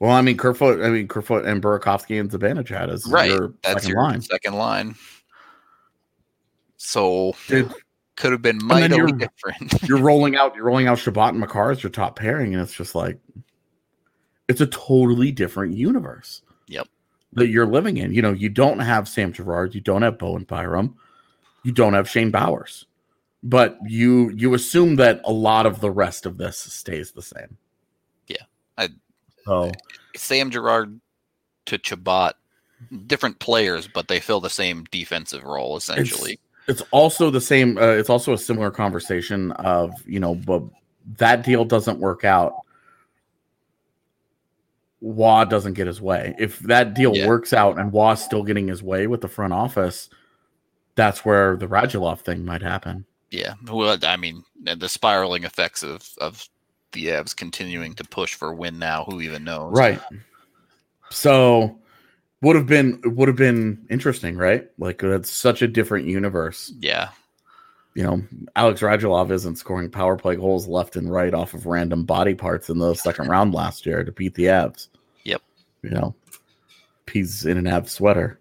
Well, 0.00 0.12
I 0.12 0.20
mean, 0.22 0.36
Kerfoot. 0.36 0.82
I 0.82 0.90
mean, 0.90 1.08
Kerfoot 1.08 1.46
and 1.46 1.62
Burakovsky 1.62 2.20
and 2.20 2.30
Zibanejad 2.30 2.92
is 2.92 3.06
Right, 3.06 3.30
your 3.30 3.54
That's 3.62 3.82
second 3.84 3.88
your 3.88 4.02
line. 4.02 4.20
second 4.20 4.54
line. 4.54 4.94
So 6.76 7.34
Dude, 7.48 7.72
could 8.16 8.32
have 8.32 8.42
been 8.42 8.58
mightily 8.62 8.96
you're- 8.96 9.12
different. 9.18 9.82
you're 9.88 9.98
rolling 10.00 10.36
out 10.36 10.54
you're 10.54 10.64
rolling 10.64 10.86
out 10.86 10.98
Chabot 10.98 11.30
and 11.30 11.40
Makar 11.40 11.70
as 11.70 11.82
your 11.82 11.90
top 11.90 12.16
pairing, 12.18 12.52
and 12.54 12.62
it's 12.62 12.74
just 12.74 12.94
like 12.94 13.18
it's 14.48 14.60
a 14.60 14.66
totally 14.66 15.32
different 15.32 15.74
universe. 15.76 16.42
Yep. 16.68 16.88
That 17.32 17.48
you're 17.48 17.66
living 17.66 17.96
in. 17.96 18.12
You 18.12 18.22
know, 18.22 18.32
you 18.32 18.48
don't 18.48 18.78
have 18.78 19.08
Sam 19.08 19.32
Girard, 19.32 19.74
you 19.74 19.80
don't 19.80 20.02
have 20.02 20.18
Bowen 20.18 20.44
Byram, 20.44 20.96
you 21.64 21.72
don't 21.72 21.94
have 21.94 22.08
Shane 22.08 22.30
Bowers. 22.30 22.86
But 23.48 23.78
you 23.86 24.30
you 24.30 24.54
assume 24.54 24.96
that 24.96 25.20
a 25.24 25.32
lot 25.32 25.66
of 25.66 25.80
the 25.80 25.90
rest 25.90 26.26
of 26.26 26.36
this 26.36 26.58
stays 26.58 27.12
the 27.12 27.22
same. 27.22 27.56
Yeah, 28.26 28.42
I- 28.76 28.88
so 29.44 29.70
Sam 30.16 30.50
Girard 30.50 30.98
to 31.66 31.78
Chabot, 31.78 32.32
different 33.06 33.38
players, 33.38 33.86
but 33.86 34.08
they 34.08 34.18
fill 34.20 34.40
the 34.40 34.50
same 34.50 34.84
defensive 34.90 35.44
role 35.44 35.76
essentially. 35.76 36.38
it's 36.68 36.82
also 36.90 37.30
the 37.30 37.40
same 37.40 37.78
uh, 37.78 37.82
it's 37.92 38.10
also 38.10 38.32
a 38.32 38.38
similar 38.38 38.70
conversation 38.72 39.52
of 39.52 39.92
you 40.06 40.18
know 40.18 40.34
but 40.34 40.62
that 41.18 41.44
deal 41.44 41.64
doesn't 41.64 42.00
work 42.00 42.24
out 42.24 42.54
Roy 45.00 45.44
doesn't 45.44 45.74
get 45.74 45.86
his 45.86 46.00
way. 46.00 46.34
If 46.38 46.58
that 46.60 46.94
deal 46.94 47.14
Yeah. 47.16 47.28
works 47.28 47.52
out 47.52 47.78
and 47.78 47.92
Roy's 47.92 48.24
still 48.24 48.42
getting 48.42 48.66
his 48.66 48.82
way 48.82 49.06
with 49.06 49.20
the 49.20 49.28
front 49.28 49.52
office, 49.52 50.08
that's 50.96 51.24
where 51.24 51.56
the 51.56 51.66
Radulov 51.68 52.20
thing 52.20 52.44
might 52.44 52.62
happen. 52.62 53.04
Yeah, 53.36 53.54
well, 53.70 53.98
I 54.02 54.16
mean, 54.16 54.42
the 54.62 54.88
spiraling 54.88 55.44
effects 55.44 55.82
of 55.82 56.08
of 56.18 56.48
the 56.92 57.08
Avs 57.08 57.36
continuing 57.36 57.94
to 57.96 58.04
push 58.04 58.34
for 58.34 58.54
win 58.54 58.78
now. 58.78 59.04
Who 59.04 59.20
even 59.20 59.44
knows? 59.44 59.76
Right. 59.76 60.00
So 61.10 61.78
would 62.40 62.56
have 62.56 62.66
been 62.66 63.02
would 63.04 63.28
have 63.28 63.36
been 63.36 63.84
interesting, 63.90 64.38
right? 64.38 64.70
Like 64.78 65.02
that's 65.02 65.30
such 65.30 65.60
a 65.60 65.68
different 65.68 66.06
universe. 66.06 66.72
Yeah. 66.80 67.10
you 67.96 68.02
know, 68.02 68.22
Alex 68.56 68.82
Radulov 68.82 69.30
isn't 69.30 69.56
scoring 69.56 69.90
power 69.90 70.18
play 70.18 70.36
goals 70.36 70.68
left 70.68 70.96
and 70.96 71.10
right 71.10 71.32
off 71.32 71.54
of 71.54 71.64
random 71.64 72.04
body 72.04 72.34
parts 72.34 72.68
in 72.68 72.78
the 72.78 72.92
second 72.92 73.28
round 73.28 73.54
last 73.54 73.86
year 73.86 74.04
to 74.04 74.12
beat 74.12 74.34
the 74.34 74.44
Avs. 74.44 74.88
Yep. 75.24 75.40
You 75.82 75.90
know, 75.90 76.14
he's 77.10 77.46
in 77.46 77.56
an 77.56 77.64
Avs 77.64 77.88
sweater, 77.88 78.38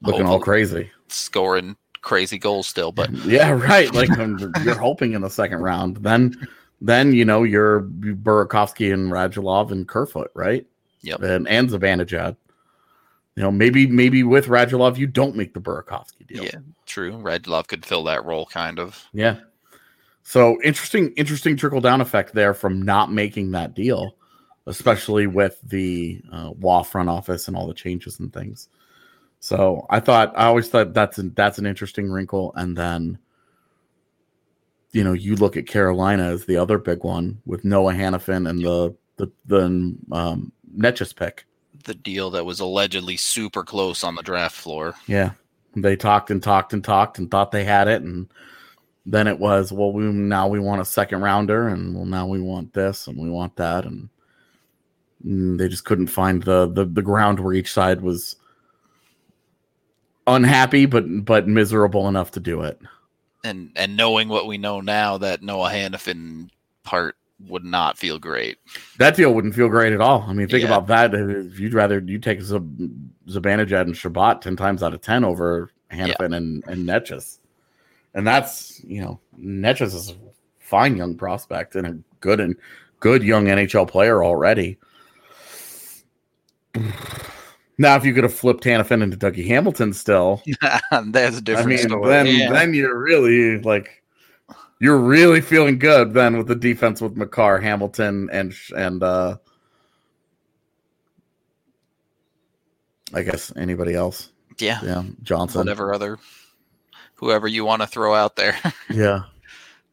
looking 0.00 0.24
all 0.24 0.40
crazy. 0.40 0.90
Scoring 1.08 1.76
crazy 2.02 2.38
goals 2.38 2.66
still, 2.66 2.92
but 2.92 3.10
yeah, 3.24 3.50
right. 3.50 3.92
Like 3.94 4.08
you're 4.64 4.78
hoping 4.78 5.14
in 5.14 5.22
the 5.22 5.30
second 5.30 5.60
round, 5.60 5.98
then, 5.98 6.48
then 6.80 7.12
you 7.12 7.24
know 7.24 7.42
you're 7.42 7.82
Burakovsky 7.82 8.92
and 8.92 9.10
Radulov 9.10 9.70
and 9.70 9.88
Kerfoot, 9.88 10.30
right? 10.34 10.66
Yep. 11.00 11.22
And 11.22 11.48
and 11.48 11.70
Zibanejad. 11.70 12.36
You 13.34 13.42
know, 13.42 13.50
maybe 13.50 13.86
maybe 13.86 14.22
with 14.22 14.46
Radulov 14.46 14.98
you 14.98 15.06
don't 15.06 15.36
make 15.36 15.54
the 15.54 15.60
Burakovsky 15.60 16.26
deal. 16.26 16.44
yeah, 16.44 16.58
true. 16.84 17.12
Radulov 17.12 17.66
could 17.66 17.86
fill 17.86 18.04
that 18.04 18.24
role, 18.26 18.44
kind 18.44 18.78
of. 18.78 19.08
Yeah. 19.12 19.38
So 20.22 20.60
interesting, 20.62 21.12
interesting 21.16 21.56
trickle 21.56 21.80
down 21.80 22.00
effect 22.00 22.34
there 22.34 22.54
from 22.54 22.82
not 22.82 23.10
making 23.10 23.52
that 23.52 23.74
deal, 23.74 24.16
especially 24.66 25.26
with 25.26 25.58
the 25.64 26.20
uh, 26.30 26.50
Roy 26.58 26.82
front 26.82 27.08
office 27.08 27.48
and 27.48 27.56
all 27.56 27.66
the 27.66 27.74
changes 27.74 28.20
and 28.20 28.32
things. 28.32 28.68
So 29.42 29.86
I 29.90 29.98
thought 29.98 30.32
I 30.36 30.44
always 30.44 30.68
thought 30.68 30.94
that's 30.94 31.18
an, 31.18 31.32
that's 31.34 31.58
an 31.58 31.66
interesting 31.66 32.08
wrinkle. 32.12 32.52
And 32.54 32.76
then, 32.76 33.18
you 34.92 35.02
know, 35.02 35.14
you 35.14 35.34
look 35.34 35.56
at 35.56 35.66
Carolina 35.66 36.28
as 36.28 36.44
the 36.44 36.56
other 36.56 36.78
big 36.78 37.02
one 37.02 37.42
with 37.44 37.64
Noah 37.64 37.92
Hanifin 37.92 38.48
and 38.48 38.60
the 38.60 38.94
the 39.16 39.32
the 39.46 39.64
um, 40.12 40.52
Necas 40.78 41.14
pick. 41.14 41.44
The 41.82 41.94
deal 41.94 42.30
that 42.30 42.46
was 42.46 42.60
allegedly 42.60 43.16
super 43.16 43.64
close 43.64 44.04
on 44.04 44.14
the 44.14 44.22
draft 44.22 44.54
floor. 44.54 44.94
Yeah. 45.08 45.32
They 45.74 45.96
talked 45.96 46.30
and 46.30 46.40
talked 46.40 46.72
and 46.72 46.84
talked 46.84 47.18
and 47.18 47.28
thought 47.28 47.50
they 47.50 47.64
had 47.64 47.88
it. 47.88 48.02
And 48.02 48.28
then 49.06 49.26
it 49.26 49.40
was, 49.40 49.72
well, 49.72 49.92
we 49.92 50.04
now 50.04 50.46
we 50.46 50.60
want 50.60 50.82
a 50.82 50.84
second 50.84 51.20
rounder 51.20 51.66
and 51.66 51.96
well, 51.96 52.04
now 52.04 52.28
we 52.28 52.40
want 52.40 52.74
this 52.74 53.08
and 53.08 53.18
we 53.18 53.28
want 53.28 53.56
that. 53.56 53.86
And, 53.86 54.08
mm, 55.26 55.58
they 55.58 55.68
just 55.68 55.84
couldn't 55.84 56.06
find 56.06 56.44
the, 56.44 56.70
the, 56.70 56.84
the 56.84 57.02
ground 57.02 57.40
where 57.40 57.54
each 57.54 57.72
side 57.72 58.02
was 58.02 58.36
unhappy, 60.26 60.86
but, 60.86 61.24
but 61.24 61.48
miserable 61.48 62.08
enough 62.08 62.30
to 62.32 62.40
do 62.40 62.62
it. 62.62 62.80
And 63.44 63.72
and 63.74 63.96
knowing 63.96 64.28
what 64.28 64.46
we 64.46 64.56
know 64.56 64.80
now, 64.80 65.18
that 65.18 65.42
Noah 65.42 65.70
Hanifin 65.70 66.48
part 66.84 67.16
would 67.48 67.64
not 67.64 67.98
feel 67.98 68.20
great. 68.20 68.58
That 68.98 69.16
deal 69.16 69.34
wouldn't 69.34 69.56
feel 69.56 69.68
great 69.68 69.92
at 69.92 70.00
all. 70.00 70.24
I 70.28 70.32
mean, 70.32 70.46
think 70.46 70.62
Yeah. 70.62 70.68
about 70.68 70.86
that. 70.86 71.12
If 71.12 71.58
you'd 71.58 71.74
rather 71.74 71.98
you 71.98 72.20
take 72.20 72.40
Zab- 72.40 72.78
Zibanejad 73.28 73.80
and 73.82 73.96
Chabot 73.96 74.40
10 74.42 74.54
times 74.54 74.80
out 74.82 74.94
of 74.94 75.00
10 75.00 75.24
over 75.24 75.70
Hanifin 75.90 76.36
and 76.36 76.62
and 76.68 76.88
Necas, 76.88 77.38
and 78.14 78.24
that's 78.24 78.80
you 78.84 79.00
know 79.00 79.18
Necas 79.36 79.92
is 79.94 80.10
a 80.10 80.14
fine 80.60 80.96
young 80.96 81.16
prospect 81.16 81.74
and 81.74 81.86
a 81.86 81.98
good 82.20 82.38
and 82.38 82.54
good 83.00 83.24
young 83.24 83.46
NHL 83.46 83.88
player 83.88 84.22
already. 84.22 84.78
Now, 87.78 87.96
if 87.96 88.04
you 88.04 88.14
could 88.14 88.24
have 88.24 88.34
flipped 88.34 88.64
Hanifin 88.64 89.02
into 89.02 89.16
Dougie 89.16 89.46
Hamilton, 89.46 89.92
still, 89.92 90.42
That's 90.90 91.38
a 91.38 91.40
different 91.40 91.80
I 91.80 91.82
mean, 91.82 91.88
story. 91.88 92.10
then 92.10 92.26
Yeah. 92.26 92.50
then 92.50 92.74
you're 92.74 92.98
really 92.98 93.60
like 93.60 94.02
you're 94.80 94.98
really 94.98 95.40
feeling 95.40 95.78
good 95.78 96.12
then 96.12 96.36
with 96.36 96.48
the 96.48 96.54
defense 96.56 97.00
with 97.00 97.16
Makar, 97.16 97.60
Hamilton, 97.60 98.28
and 98.32 98.54
and 98.76 99.02
uh 99.02 99.38
I 103.14 103.22
guess 103.22 103.52
anybody 103.56 103.94
else. 103.94 104.30
yeah, 104.58 104.80
Yeah, 104.82 105.04
Johnson. 105.22 105.60
whatever 105.60 105.94
other, 105.94 106.18
whoever 107.14 107.46
you 107.48 107.64
want 107.64 107.82
to 107.82 107.88
throw 107.88 108.14
out 108.14 108.36
there. 108.36 108.56
Yeah, 108.88 109.24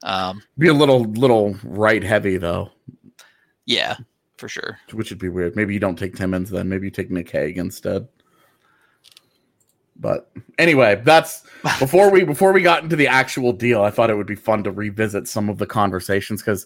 um, 0.03 0.41
be 0.57 0.67
a 0.67 0.73
little 0.73 1.01
little 1.03 1.55
right 1.63 2.03
heavy 2.03 2.37
though, 2.37 2.71
yeah, 3.65 3.97
for 4.39 4.47
sure. 4.47 4.79
which 4.93 5.09
would 5.09 5.19
be 5.19 5.29
weird. 5.29 5.55
Maybe 5.55 5.73
you 5.73 5.79
don't 5.79 5.97
take 5.97 6.15
Timmins 6.15 6.49
then. 6.49 6.69
Maybe 6.69 6.87
you 6.87 6.91
take 6.91 7.11
Nick 7.11 7.29
Hague 7.29 7.57
instead. 7.57 8.07
But 9.97 10.31
anyway, 10.57 11.01
that's 11.03 11.43
before 11.79 12.09
we 12.09 12.23
before 12.23 12.53
we 12.53 12.61
got 12.61 12.83
into 12.83 12.95
the 12.95 13.07
actual 13.07 13.51
deal. 13.51 13.83
I 13.83 13.91
thought 13.91 14.09
it 14.09 14.15
would 14.15 14.27
be 14.27 14.35
fun 14.35 14.63
to 14.63 14.71
revisit 14.71 15.27
some 15.27 15.49
of 15.49 15.57
the 15.57 15.65
conversations 15.67 16.41
because 16.41 16.65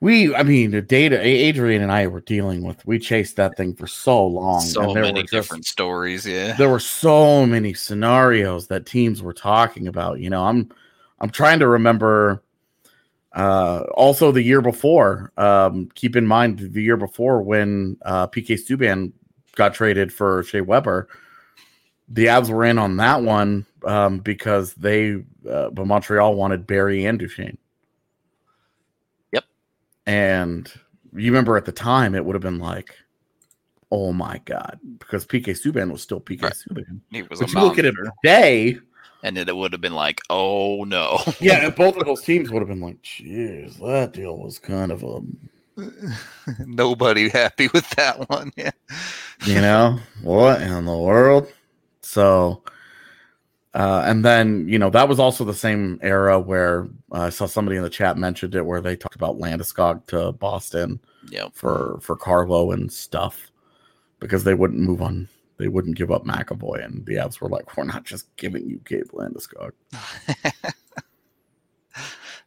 we, 0.00 0.32
I 0.32 0.44
mean, 0.44 0.70
the 0.70 0.80
data 0.80 1.20
Adrian 1.20 1.82
and 1.82 1.90
I 1.90 2.06
were 2.06 2.20
dealing 2.20 2.62
with. 2.62 2.86
We 2.86 3.00
chased 3.00 3.34
that 3.36 3.56
thing 3.56 3.74
for 3.74 3.88
so 3.88 4.24
long. 4.24 4.60
So 4.60 4.94
many 4.94 5.22
just- 5.22 5.32
different 5.32 5.66
stories. 5.66 6.24
Yeah, 6.24 6.54
there 6.56 6.68
were 6.70 6.78
so 6.78 7.44
many 7.44 7.74
scenarios 7.74 8.68
that 8.68 8.86
teams 8.86 9.20
were 9.20 9.34
talking 9.34 9.88
about. 9.88 10.20
You 10.20 10.30
know, 10.30 10.44
I'm 10.44 10.70
I'm 11.20 11.30
trying 11.30 11.58
to 11.58 11.66
remember. 11.68 12.42
Uh, 13.32 13.84
also, 13.94 14.32
the 14.32 14.42
year 14.42 14.62
before, 14.62 15.32
um, 15.36 15.88
keep 15.94 16.16
in 16.16 16.26
mind 16.26 16.58
the 16.58 16.82
year 16.82 16.96
before 16.96 17.42
when 17.42 17.96
uh, 18.02 18.26
PK 18.26 18.58
Subban 18.58 19.12
got 19.54 19.74
traded 19.74 20.12
for 20.12 20.42
Shea 20.44 20.60
Weber, 20.62 21.08
the 22.08 22.26
Avs 22.26 22.48
were 22.48 22.64
in 22.64 22.78
on 22.78 22.96
that 22.96 23.22
one 23.22 23.66
um, 23.84 24.18
because 24.18 24.72
they, 24.74 25.22
uh, 25.48 25.68
but 25.70 25.86
Montreal 25.86 26.34
wanted 26.34 26.66
Barrie 26.66 27.04
and 27.04 27.18
Duchene. 27.18 27.58
Yep. 29.32 29.44
And 30.06 30.72
you 31.14 31.30
remember 31.30 31.56
at 31.56 31.66
the 31.66 31.72
time, 31.72 32.14
it 32.14 32.24
would 32.24 32.34
have 32.34 32.42
been 32.42 32.58
like, 32.58 32.94
oh 33.90 34.12
my 34.12 34.40
god, 34.46 34.78
because 34.98 35.26
PK 35.26 35.48
Subban 35.48 35.90
was 35.92 36.02
still 36.02 36.20
PK 36.20 36.42
Right. 36.42 36.52
Subban. 36.52 37.00
he 37.10 37.22
was 37.22 37.40
But 37.40 37.48
a 37.48 37.52
you 37.52 37.60
look 37.60 37.78
at 37.78 37.84
it 37.84 37.94
today, 38.22 38.78
and 39.22 39.36
then 39.36 39.48
it 39.48 39.56
would 39.56 39.72
have 39.72 39.80
been 39.80 39.94
like, 39.94 40.20
oh 40.30 40.84
no, 40.84 41.20
yeah, 41.40 41.66
and 41.66 41.74
both 41.74 41.96
of 41.96 42.04
those 42.04 42.22
teams 42.22 42.50
would 42.50 42.60
have 42.60 42.68
been 42.68 42.80
like, 42.80 43.02
"Jeez, 43.02 43.78
that 43.78 44.12
deal 44.12 44.36
was 44.36 44.58
kind 44.58 44.92
of 44.92 45.02
a, 45.02 45.20
nobody 46.66 47.28
happy 47.28 47.68
with 47.72 47.88
that 47.90 48.28
one. 48.28 48.52
Yeah, 48.56 48.70
you 49.44 49.60
know, 49.60 49.98
what 50.22 50.62
in 50.62 50.84
the 50.84 50.96
world?" 50.96 51.52
So, 52.02 52.62
uh, 53.74 54.02
and 54.06 54.24
then 54.24 54.68
you 54.68 54.78
know 54.78 54.90
that 54.90 55.08
was 55.08 55.18
also 55.18 55.44
the 55.44 55.54
same 55.54 55.98
era 56.02 56.38
where 56.38 56.88
uh, 57.12 57.22
I 57.22 57.30
saw 57.30 57.46
somebody 57.46 57.76
in 57.76 57.82
the 57.82 57.90
chat 57.90 58.16
mentioned 58.16 58.54
it, 58.54 58.64
where 58.64 58.80
they 58.80 58.96
talked 58.96 59.16
about 59.16 59.38
Landeskog 59.38 60.06
to 60.06 60.32
Boston 60.32 61.00
yep. 61.30 61.52
for 61.54 61.98
for 62.00 62.16
Carlo 62.16 62.70
and 62.70 62.92
stuff 62.92 63.50
because 64.20 64.44
they 64.44 64.54
wouldn't 64.54 64.80
move 64.80 65.02
on. 65.02 65.28
They 65.58 65.68
wouldn't 65.68 65.96
give 65.96 66.10
up 66.10 66.24
McAvoy, 66.24 66.84
and 66.84 67.04
the 67.06 67.14
Avs 67.14 67.40
were 67.40 67.48
like, 67.48 67.76
"We're 67.76 67.84
not 67.84 68.04
just 68.04 68.34
giving 68.36 68.68
you 68.68 68.80
Gabe 68.84 69.10
Landeskog." 69.12 69.72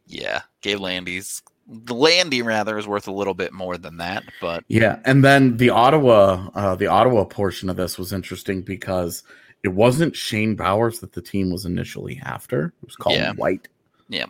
yeah, 0.08 0.42
Gabe 0.62 0.80
Landy's 0.80 1.42
the 1.68 1.94
Landy 1.96 2.42
rather 2.42 2.78
is 2.78 2.88
worth 2.88 3.08
a 3.08 3.12
little 3.14 3.34
bit 3.34 3.54
more 3.54 3.78
than 3.78 3.98
that, 3.98 4.24
but 4.42 4.64
Yeah, 4.68 5.00
and 5.06 5.24
then 5.24 5.56
the 5.58 5.70
Ottawa, 5.70 6.50
uh, 6.54 6.76
the 6.76 6.88
Ottawa 6.88 7.24
portion 7.24 7.70
of 7.70 7.78
this 7.78 7.98
was 7.98 8.12
interesting 8.12 8.62
because 8.62 9.24
it 9.64 9.70
wasn't 9.70 10.16
Shane 10.16 10.56
Bowers 10.56 11.00
that 11.00 11.14
the 11.14 11.22
team 11.22 11.50
was 11.52 11.66
initially 11.66 12.20
after. 12.26 12.74
It 12.82 12.86
was 12.86 12.96
Colin 12.96 13.20
Yeah. 13.20 13.34
White. 13.34 13.68
Yeah. 14.10 14.26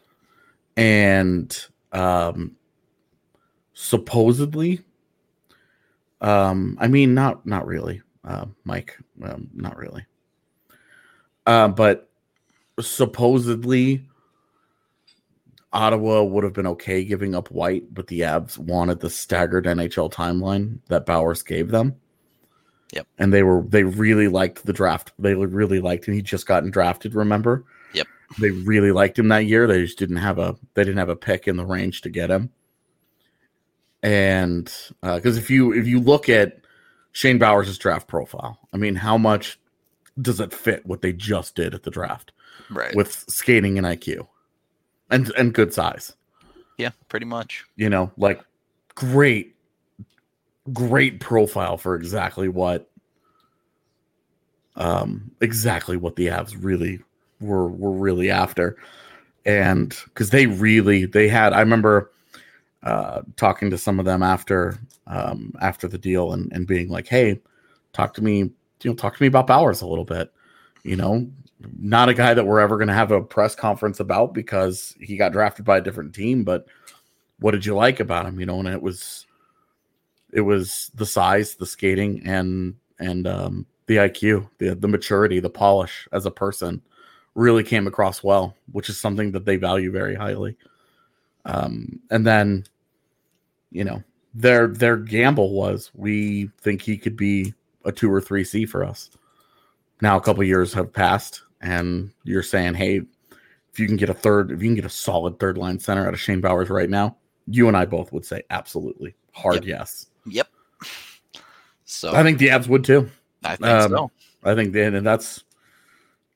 and 0.78 1.66
um, 1.94 2.56
supposedly, 3.74 4.82
um, 6.20 6.78
I 6.80 6.88
mean, 6.88 7.14
not 7.16 7.46
not 7.46 7.66
really, 7.66 8.02
uh, 8.24 8.46
Mike, 8.64 8.98
um, 9.24 9.50
not 9.54 9.78
really, 9.78 10.06
uh, 11.46 11.68
but 11.68 12.10
supposedly. 12.80 14.08
Ottawa 15.74 16.22
would 16.22 16.44
have 16.44 16.52
been 16.52 16.68
okay 16.68 17.06
giving 17.06 17.34
up 17.34 17.50
White, 17.50 17.94
but 17.94 18.08
the 18.08 18.20
Avs 18.22 18.58
wanted 18.58 19.00
the 19.00 19.10
staggered 19.10 19.64
NHL 19.64 20.12
timeline 20.12 20.80
that 20.90 21.06
Bowers 21.06 21.44
gave 21.44 21.70
them. 21.70 21.96
Yep. 22.94 23.08
And 23.18 23.34
they 23.34 23.44
were 23.44 23.64
they 23.64 23.84
really 23.84 24.28
liked 24.28 24.66
the 24.66 24.74
draft. 24.74 25.14
They 25.18 25.34
really 25.34 25.80
liked 25.80 26.06
him. 26.06 26.14
He 26.14 26.22
just 26.22 26.46
gotten 26.46 26.72
drafted, 26.72 27.16
remember? 27.16 27.64
Yep. 27.94 28.08
They 28.40 28.52
really 28.52 28.92
liked 28.92 29.18
him 29.18 29.30
that 29.30 29.46
year. 29.46 29.66
They 29.66 29.82
just 29.82 29.98
didn't 29.98 30.18
have 30.18 30.40
a 30.40 30.58
they 30.74 30.84
didn't 30.84 30.98
have 30.98 31.10
a 31.10 31.16
pick 31.16 31.48
in 31.48 31.56
the 31.56 31.66
range 31.66 32.02
to 32.02 32.10
get 32.10 32.30
him. 32.30 32.50
And 34.04 34.72
because 35.02 35.38
if 35.38 35.50
you 35.50 35.74
if 35.74 35.88
you 35.88 36.00
look 36.00 36.28
at 36.28 36.61
Shane 37.12 37.38
Bowers' 37.38 37.78
draft 37.78 38.08
profile, 38.08 38.60
I 38.74 38.78
mean, 38.78 38.96
how 38.96 39.18
much 39.18 39.60
does 40.22 40.40
it 40.40 40.54
fit 40.54 40.86
what 40.86 41.02
they 41.02 41.14
just 41.14 41.56
did 41.56 41.74
at 41.74 41.84
the 41.84 41.92
draft 41.92 42.32
right, 42.70 42.96
with 42.96 43.26
skating 43.30 43.78
and 43.78 43.88
IQ 43.88 44.28
and 45.10 45.32
and 45.38 45.54
good 45.54 45.74
size? 45.74 46.14
yeah, 46.78 46.92
pretty 47.10 47.26
much. 47.26 47.66
you 47.76 47.90
know, 47.90 48.12
like 48.18 48.42
great, 48.96 49.56
great 50.74 51.20
profile 51.20 51.78
for 51.78 51.96
exactly 51.96 52.48
what, 52.48 52.90
um, 54.76 55.32
exactly 55.42 55.98
what 55.98 56.16
the 56.16 56.28
Avs 56.28 56.56
really 56.60 57.00
were 57.40 57.68
were 57.68 57.92
really 57.92 58.30
after, 58.30 58.78
and 59.46 59.96
because 60.06 60.30
they 60.32 60.48
really 60.48 61.06
they 61.06 61.28
had, 61.28 61.54
I 61.54 61.60
remember 61.60 62.11
uh, 62.84 63.22
talking 63.38 63.70
to 63.70 63.78
some 63.78 64.00
of 64.00 64.06
them 64.06 64.24
after 64.24 64.78
um, 65.08 65.54
after 65.62 65.88
the 65.88 65.98
deal 65.98 66.34
and 66.34 66.52
and 66.52 66.68
being 66.68 66.90
like, 66.90 67.08
hey, 67.08 67.40
talk 67.94 68.14
to 68.16 68.24
me, 68.24 68.40
you 68.40 68.54
know, 68.86 68.94
talk 68.94 69.16
to 69.16 69.24
me 69.24 69.28
about 69.28 69.48
Bowers 69.48 69.82
a 69.82 69.88
little 69.88 70.06
bit, 70.06 70.32
you 70.84 70.96
know. 70.96 71.28
Not 71.78 72.10
a 72.10 72.16
guy 72.16 72.34
that 72.34 72.46
we're 72.46 72.60
ever 72.60 72.78
going 72.78 72.88
to 72.88 72.94
have 72.96 73.12
a 73.12 73.22
press 73.22 73.54
conference 73.54 74.00
about 74.00 74.34
because 74.34 74.96
he 75.00 75.16
got 75.16 75.32
drafted 75.32 75.64
by 75.64 75.78
a 75.78 75.82
different 75.82 76.16
team, 76.16 76.44
but 76.44 76.66
what 77.42 77.52
did 77.52 77.66
you 77.66 77.76
like 77.76 78.00
about 78.00 78.26
him 78.26 78.40
you 78.40 78.46
know 78.46 78.60
and 78.60 78.70
it 78.70 78.82
was 78.82 79.26
it 80.32 80.42
was 80.42 80.90
the 80.96 81.06
size 81.06 81.56
the 81.56 81.66
skating 81.66 82.22
and 82.26 82.76
and 83.00 83.28
um 83.28 83.66
the 83.88 83.98
iq 83.98 84.48
the 84.60 84.76
the 84.76 84.88
maturity 84.88 85.40
the 85.40 85.50
polish 85.50 86.08
as 86.14 86.26
a 86.26 86.32
person 86.32 86.82
really 87.36 87.64
came 87.64 87.88
across 87.88 88.24
well 88.24 88.56
which 88.72 88.90
is 88.90 89.00
something 89.00 89.32
that 89.32 89.44
they 89.44 89.58
value 89.58 89.92
very 89.92 90.16
highly 90.16 90.56
um 91.46 92.00
and 92.12 92.26
then 92.26 92.64
you 93.72 93.84
know 93.84 94.04
their 94.34 94.68
their 94.68 94.98
gamble 94.98 95.54
was 95.54 95.92
we 95.94 96.50
think 96.62 96.82
he 96.82 96.98
could 96.98 97.18
be 97.18 97.54
a 97.86 97.92
two 97.92 98.12
or 98.12 98.22
three 98.22 98.44
c 98.44 98.66
for 98.66 98.84
us 98.84 99.10
now 100.02 100.18
a 100.18 100.22
couple 100.22 100.44
years 100.44 100.74
have 100.74 100.94
passed 100.94 101.42
and 101.62 102.12
you're 102.24 102.44
saying 102.44 102.74
hey 102.74 103.02
if 103.72 103.80
you 103.80 103.88
can 103.88 103.98
get 103.98 104.10
a 104.10 104.14
third 104.14 104.52
if 104.52 104.62
you 104.62 104.68
can 104.68 104.76
get 104.76 104.86
a 104.86 104.90
solid 104.90 105.40
third 105.40 105.58
line 105.58 105.80
center 105.80 106.08
out 106.08 106.14
of 106.14 106.20
shane 106.20 106.42
bowers 106.42 106.70
right 106.70 106.90
now 106.90 107.16
you 107.48 107.68
and 107.68 107.78
I 107.78 107.86
both 107.86 108.12
would 108.12 108.26
say 108.26 108.44
absolutely 108.50 109.16
hard 109.34 109.66
yes. 109.66 110.08
Yep. 110.26 110.48
So 111.86 112.14
I 112.14 112.24
think 112.24 112.38
the 112.38 112.50
Avs 112.50 112.68
would 112.68 112.84
too. 112.84 113.10
I 113.44 113.56
think 113.56 113.68
um, 113.68 113.92
so. 113.92 114.12
I 114.44 114.56
think 114.56 114.74
they, 114.74 114.86
and 114.86 115.06
that's 115.06 115.44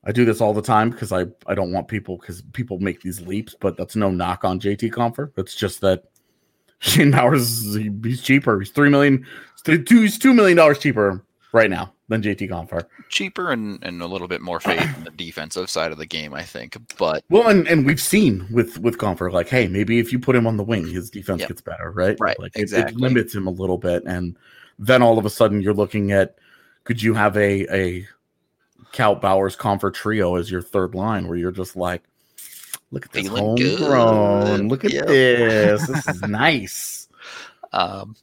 I 0.04 0.12
do 0.12 0.26
this 0.26 0.42
all 0.42 0.54
the 0.54 0.62
time 0.62 0.90
because 0.90 1.12
I 1.12 1.26
I 1.48 1.56
don't 1.56 1.72
want 1.72 1.88
people 1.88 2.18
because 2.18 2.42
people 2.54 2.80
make 2.80 3.02
these 3.02 3.22
leaps, 3.22 3.56
but 3.60 3.78
that's 3.78 3.96
no 3.96 4.10
knock 4.10 4.44
on 4.44 4.60
JT 4.60 4.92
Compher. 4.92 5.32
It's 5.38 5.56
just 5.56 5.82
that 5.82 6.06
Shane 6.80 7.12
Bowers 7.12 7.76
he- 7.76 7.92
he's 8.04 8.22
cheaper. 8.22 8.60
He's 8.60 8.70
three 8.72 8.90
million, 8.90 9.26
he's 9.66 9.84
two 9.84 10.02
he's 10.02 10.18
two 10.20 10.34
million 10.34 10.58
dollars 10.58 10.80
cheaper 10.80 11.24
right 11.52 11.70
now 11.70 11.94
than 12.08 12.22
JT 12.22 12.50
Compher. 12.50 12.86
Cheaper 13.10 13.52
and, 13.52 13.84
and 13.84 14.02
a 14.02 14.06
little 14.06 14.28
bit 14.28 14.42
more 14.42 14.60
faith 14.60 14.96
in 14.98 15.04
the 15.06 15.10
defensive 15.12 15.70
side 15.70 15.92
of 15.92 15.98
the 15.98 16.06
game, 16.06 16.34
I 16.36 16.44
think. 16.44 16.78
But 17.00 17.24
Well, 17.30 17.48
and, 17.48 17.68
and 17.68 17.86
we've 17.86 18.02
seen 18.02 18.46
with 18.52 18.78
with 18.80 18.98
Compher, 18.98 19.32
like, 19.32 19.48
hey, 19.50 19.68
maybe 19.68 19.98
if 20.00 20.12
you 20.12 20.20
put 20.20 20.36
him 20.36 20.46
on 20.46 20.58
the 20.58 20.64
wing, 20.64 20.86
his 20.88 21.10
defense 21.10 21.40
Yep. 21.40 21.48
gets 21.50 21.62
better, 21.62 21.92
right? 21.92 22.18
Right, 22.20 22.38
Like 22.40 22.52
it- 22.56 22.72
it, 22.74 22.96
limits 22.96 23.34
him 23.34 23.48
a 23.48 23.52
little 23.52 23.78
bit, 23.78 24.04
and 24.06 24.38
then 24.78 25.02
all 25.02 25.18
of 25.18 25.26
a 25.26 25.30
sudden 25.30 25.62
you're 25.62 25.74
looking 25.74 26.12
at 26.12 26.36
could 26.84 27.02
you 27.02 27.14
have 27.16 27.36
a 27.38 27.66
a 27.76 28.08
Cal 28.92 29.16
Bowers 29.16 29.56
Compher 29.58 29.92
trio 29.94 30.36
as 30.36 30.52
your 30.52 30.62
third 30.62 30.94
line, 30.94 31.28
where 31.28 31.38
you're 31.38 31.52
just 31.52 31.76
like, 31.76 32.04
look 32.96 33.06
at 33.06 33.12
this 33.12 33.28
Feeling 33.28 33.56
good. 33.56 33.80
homegrown, 33.80 34.70
look 34.70 34.86
at 34.86 34.92
Yep. 34.94 35.08
this, 35.08 35.88
this 35.88 36.08
is 36.08 36.22
nice. 36.28 37.08
um, 37.74 38.16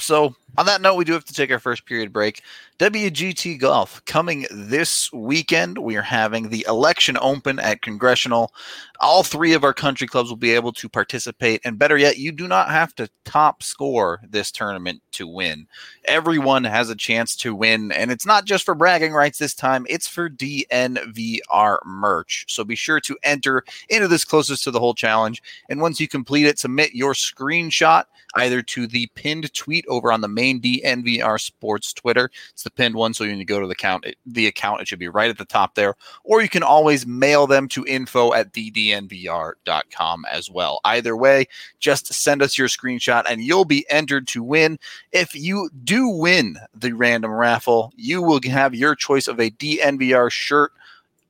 So, 0.00 0.34
on 0.56 0.66
that 0.66 0.80
note, 0.80 0.94
we 0.94 1.04
do 1.04 1.12
have 1.12 1.24
to 1.26 1.34
take 1.34 1.52
our 1.52 1.58
first 1.58 1.86
period 1.86 2.12
break. 2.12 2.42
WGT 2.78 3.58
Golf 3.58 4.04
coming 4.06 4.46
this 4.50 5.12
weekend. 5.12 5.78
We 5.78 5.96
are 5.96 6.02
having 6.02 6.48
the 6.48 6.64
election 6.68 7.16
open 7.20 7.58
at 7.58 7.82
Congressional. 7.82 8.52
All 9.00 9.22
three 9.22 9.52
of 9.52 9.62
our 9.62 9.74
country 9.74 10.06
clubs 10.06 10.30
will 10.30 10.36
be 10.36 10.54
able 10.54 10.72
to 10.72 10.88
participate. 10.88 11.60
And 11.64 11.78
better 11.78 11.96
yet, 11.96 12.18
you 12.18 12.32
do 12.32 12.48
not 12.48 12.70
have 12.70 12.94
to 12.96 13.08
top 13.24 13.62
score 13.62 14.20
this 14.28 14.50
tournament 14.50 15.02
to 15.12 15.26
win. 15.26 15.66
Everyone 16.04 16.64
has 16.64 16.88
a 16.88 16.96
chance 16.96 17.36
to 17.36 17.54
win. 17.54 17.92
And 17.92 18.10
it's 18.10 18.26
not 18.26 18.44
just 18.44 18.64
for 18.64 18.74
bragging 18.74 19.12
rights 19.12 19.38
this 19.38 19.54
time, 19.54 19.86
it's 19.88 20.08
for 20.08 20.30
DNVR 20.30 21.78
merch. 21.84 22.46
So 22.48 22.64
be 22.64 22.76
sure 22.76 23.00
to 23.00 23.18
enter 23.22 23.64
into 23.88 24.08
this 24.08 24.24
closest 24.24 24.64
to 24.64 24.70
the 24.70 24.80
hole 24.80 24.94
challenge. 24.94 25.42
And 25.68 25.80
once 25.80 26.00
you 26.00 26.08
complete 26.08 26.46
it, 26.46 26.58
submit 26.58 26.94
your 26.94 27.12
screenshot 27.12 28.04
either 28.34 28.62
to 28.62 28.86
the 28.86 29.06
pinned 29.14 29.52
tweet 29.54 29.84
over 29.88 30.12
on 30.12 30.20
the 30.20 30.28
main 30.28 30.60
DNVR 30.60 31.40
Sports 31.40 31.92
Twitter. 31.92 32.30
It's 32.50 32.62
the 32.62 32.70
pinned 32.70 32.94
one, 32.94 33.14
so 33.14 33.24
you 33.24 33.32
need 33.32 33.38
to 33.38 33.44
go 33.44 33.60
to 33.60 33.66
the 33.66 33.72
account. 33.72 34.06
The 34.26 34.46
account 34.46 34.80
it 34.80 34.88
should 34.88 34.98
be 34.98 35.08
right 35.08 35.30
at 35.30 35.38
the 35.38 35.44
top 35.44 35.74
there, 35.74 35.94
or 36.24 36.42
you 36.42 36.48
can 36.48 36.62
always 36.62 37.06
mail 37.06 37.46
them 37.46 37.68
to 37.68 37.86
info 37.86 38.32
at 38.32 38.52
ddnvr.com 38.52 40.24
as 40.30 40.50
well. 40.50 40.80
Either 40.84 41.16
way, 41.16 41.46
just 41.78 42.12
send 42.12 42.42
us 42.42 42.58
your 42.58 42.68
screenshot, 42.68 43.24
and 43.28 43.42
you'll 43.42 43.64
be 43.64 43.86
entered 43.90 44.26
to 44.28 44.42
win. 44.42 44.78
If 45.12 45.34
you 45.34 45.70
do 45.84 46.08
win 46.08 46.58
the 46.74 46.92
random 46.92 47.32
raffle, 47.32 47.92
you 47.96 48.22
will 48.22 48.40
have 48.44 48.74
your 48.74 48.94
choice 48.94 49.28
of 49.28 49.40
a 49.40 49.50
DNVR 49.50 50.30
shirt 50.30 50.72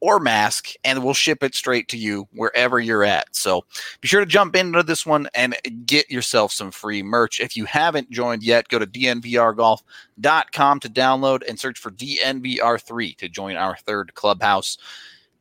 or 0.00 0.18
mask, 0.20 0.70
and 0.84 1.02
we'll 1.02 1.14
ship 1.14 1.42
it 1.42 1.54
straight 1.54 1.88
to 1.88 1.96
you 1.96 2.28
wherever 2.32 2.78
you're 2.80 3.04
at. 3.04 3.34
So 3.34 3.64
be 4.00 4.08
sure 4.08 4.20
to 4.20 4.26
jump 4.26 4.56
into 4.56 4.82
this 4.82 5.04
one 5.04 5.28
and 5.34 5.56
get 5.86 6.10
yourself 6.10 6.52
some 6.52 6.70
free 6.70 7.02
merch. 7.02 7.40
If 7.40 7.56
you 7.56 7.64
haven't 7.64 8.10
joined 8.10 8.42
yet, 8.42 8.68
go 8.68 8.78
to 8.78 8.86
dnvrgolf.com 8.86 10.80
to 10.80 10.88
download 10.88 11.48
and 11.48 11.58
search 11.58 11.78
for 11.78 11.90
DNVR3 11.90 13.16
to 13.16 13.28
join 13.28 13.56
our 13.56 13.76
third 13.76 14.14
clubhouse 14.14 14.78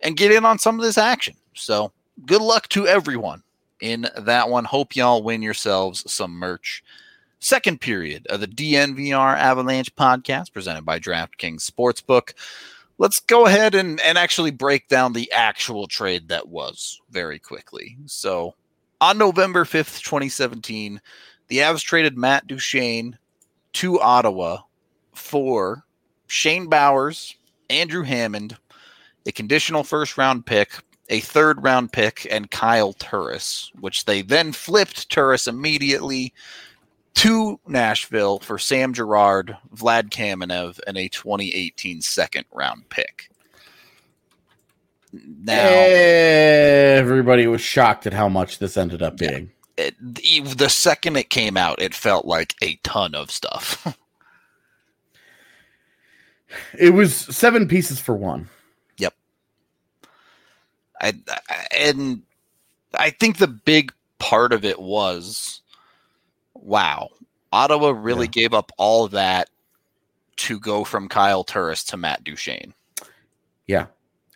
and 0.02 0.18
get 0.18 0.32
in 0.32 0.46
on 0.46 0.60
some 0.60 0.80
of 0.80 0.86
this 0.86 0.98
action. 0.98 1.36
So 1.54 1.92
good 2.26 2.42
luck 2.42 2.68
to 2.70 2.88
everyone 2.88 3.44
in 3.80 4.08
that 4.18 4.50
one. 4.50 4.66
Hope 4.66 4.96
y'all 4.96 5.24
win 5.24 5.42
yourselves 5.42 6.12
some 6.12 6.32
merch. 6.32 6.84
Second 7.40 7.80
period 7.80 8.26
of 8.28 8.40
the 8.40 8.48
DNVR 8.48 9.38
Avalanche 9.38 9.96
podcast 9.96 10.52
presented 10.52 10.86
by 10.86 11.00
DraftKings 11.00 11.70
Sportsbook 11.70 12.34
let's 12.98 13.20
go 13.20 13.46
ahead 13.46 13.76
and, 13.76 14.00
and 14.02 14.18
actually 14.18 14.52
break 14.52 14.88
down 14.88 15.14
the 15.14 15.32
actual 15.32 15.88
trade 15.88 16.30
that 16.30 16.48
was 16.48 17.00
very 17.10 17.40
quickly. 17.40 17.98
So 18.06 18.56
on 19.00 19.18
November 19.18 19.64
5th, 19.64 20.04
2017, 20.04 21.02
the 21.48 21.60
Avs 21.60 21.82
traded 21.82 22.18
Matt 22.18 22.48
Duchene 22.48 23.18
to 23.74 24.00
Ottawa 24.00 24.60
for 25.14 25.86
Shane 26.28 26.68
Bowers, 26.68 27.36
Andrew 27.70 28.04
Hammond, 28.04 28.58
a 29.26 29.32
conditional 29.32 29.84
first 29.84 30.18
round 30.18 30.46
pick, 30.46 30.72
a 31.10 31.20
third 31.20 31.64
round 31.64 31.92
pick, 31.92 32.28
and 32.32 32.52
Kyle 32.52 32.94
Turris, 32.94 33.72
which 33.80 34.06
they 34.06 34.22
then 34.22 34.52
flipped 34.52 35.10
Turris 35.10 35.48
immediately 35.48 36.34
to 37.18 37.60
Nashville 37.68 38.38
for 38.40 38.60
Sam 38.60 38.94
Girard, 38.94 39.58
Vlad 39.76 40.10
Kamenev, 40.10 40.80
and 40.86 40.98
a 40.98 41.10
2018 41.10 42.02
second 42.02 42.46
round 42.54 42.88
pick. 42.90 43.32
Now, 45.12 45.58
everybody 45.58 47.48
was 47.48 47.62
shocked 47.62 48.06
at 48.06 48.14
how 48.14 48.30
much 48.30 48.60
this 48.60 48.78
ended 48.78 49.02
up 49.02 49.18
being. 49.18 49.50
It, 49.78 49.96
the 50.00 50.70
second 50.70 51.16
it 51.16 51.32
came 51.32 51.58
out, 51.58 51.82
it 51.82 51.96
felt 51.96 52.26
like 52.26 52.54
a 52.62 52.76
ton 52.84 53.16
of 53.16 53.32
stuff. 53.32 53.98
it 56.78 56.92
was 56.92 57.16
seven 57.16 57.68
pieces 57.68 58.00
for 58.00 58.14
one. 58.14 58.48
Yep. 58.98 59.16
I, 61.02 61.14
I 61.28 61.66
and 61.76 62.22
I 62.94 63.10
think 63.10 63.38
the 63.38 63.48
big 63.48 63.92
part 64.20 64.54
of 64.54 64.64
it 64.64 64.80
was 64.80 65.62
wow, 66.68 67.10
Ottawa 67.52 67.90
really 67.90 68.26
yeah. 68.26 68.32
gave 68.32 68.54
up 68.54 68.72
all 68.78 69.06
of 69.06 69.12
that 69.12 69.50
to 70.36 70.60
go 70.60 70.84
from 70.84 71.08
Kyle 71.08 71.44
Turris 71.44 71.84
to 71.86 71.98
Matt 71.98 72.24
Duchene. 72.24 72.74
Yeah. 73.66 73.88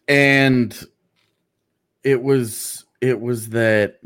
And 0.08 0.78
it 2.04 2.24
was 2.24 2.86
it 3.02 3.20
was 3.20 3.50
that 3.50 4.00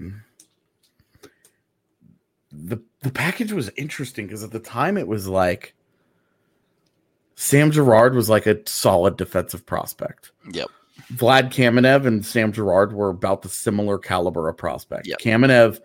the 2.52 2.82
the 3.02 3.12
package 3.12 3.54
was 3.54 3.70
interesting 3.78 4.26
because 4.26 4.44
at 4.44 4.52
the 4.52 4.60
time 4.60 4.98
it 4.98 5.08
was 5.08 5.28
like 5.28 5.74
Sam 7.36 7.72
Girard 7.72 8.16
was 8.16 8.30
like 8.30 8.46
a 8.46 8.58
solid 8.68 9.18
defensive 9.18 9.66
prospect. 9.66 10.32
Yep. 10.52 10.68
Vlad 11.14 11.52
Kamenev 11.52 12.06
and 12.06 12.26
Sam 12.26 12.52
Girard 12.52 12.94
were 12.94 13.10
about 13.10 13.42
the 13.42 13.50
similar 13.50 13.98
caliber 13.98 14.50
of 14.50 14.58
prospect. 14.58 15.08
Yep. 15.08 15.20
Kamenev 15.20 15.80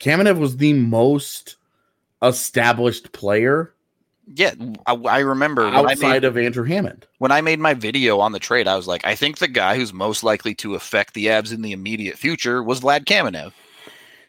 Kamenev 0.00 0.38
was 0.38 0.58
the 0.58 0.74
most 0.74 1.56
established 2.28 3.12
player. 3.12 3.72
Yeah, 4.34 4.54
I, 4.86 4.94
I 4.94 5.18
remember 5.20 5.66
outside 5.66 6.08
made, 6.08 6.24
of 6.24 6.36
Andrew 6.36 6.64
Hammond. 6.64 7.06
When 7.18 7.30
I 7.30 7.40
made 7.40 7.60
my 7.60 7.74
video 7.74 8.18
on 8.18 8.32
the 8.32 8.40
trade, 8.40 8.66
I 8.66 8.76
was 8.76 8.88
like, 8.88 9.04
I 9.04 9.14
think 9.14 9.38
the 9.38 9.46
guy 9.46 9.76
who's 9.76 9.92
most 9.92 10.24
likely 10.24 10.54
to 10.56 10.74
affect 10.74 11.14
the 11.14 11.26
Avs 11.26 11.52
in 11.52 11.62
the 11.62 11.70
immediate 11.70 12.18
future 12.18 12.60
was 12.62 12.80
Vlad 12.80 13.04
Kamenev. 13.04 13.52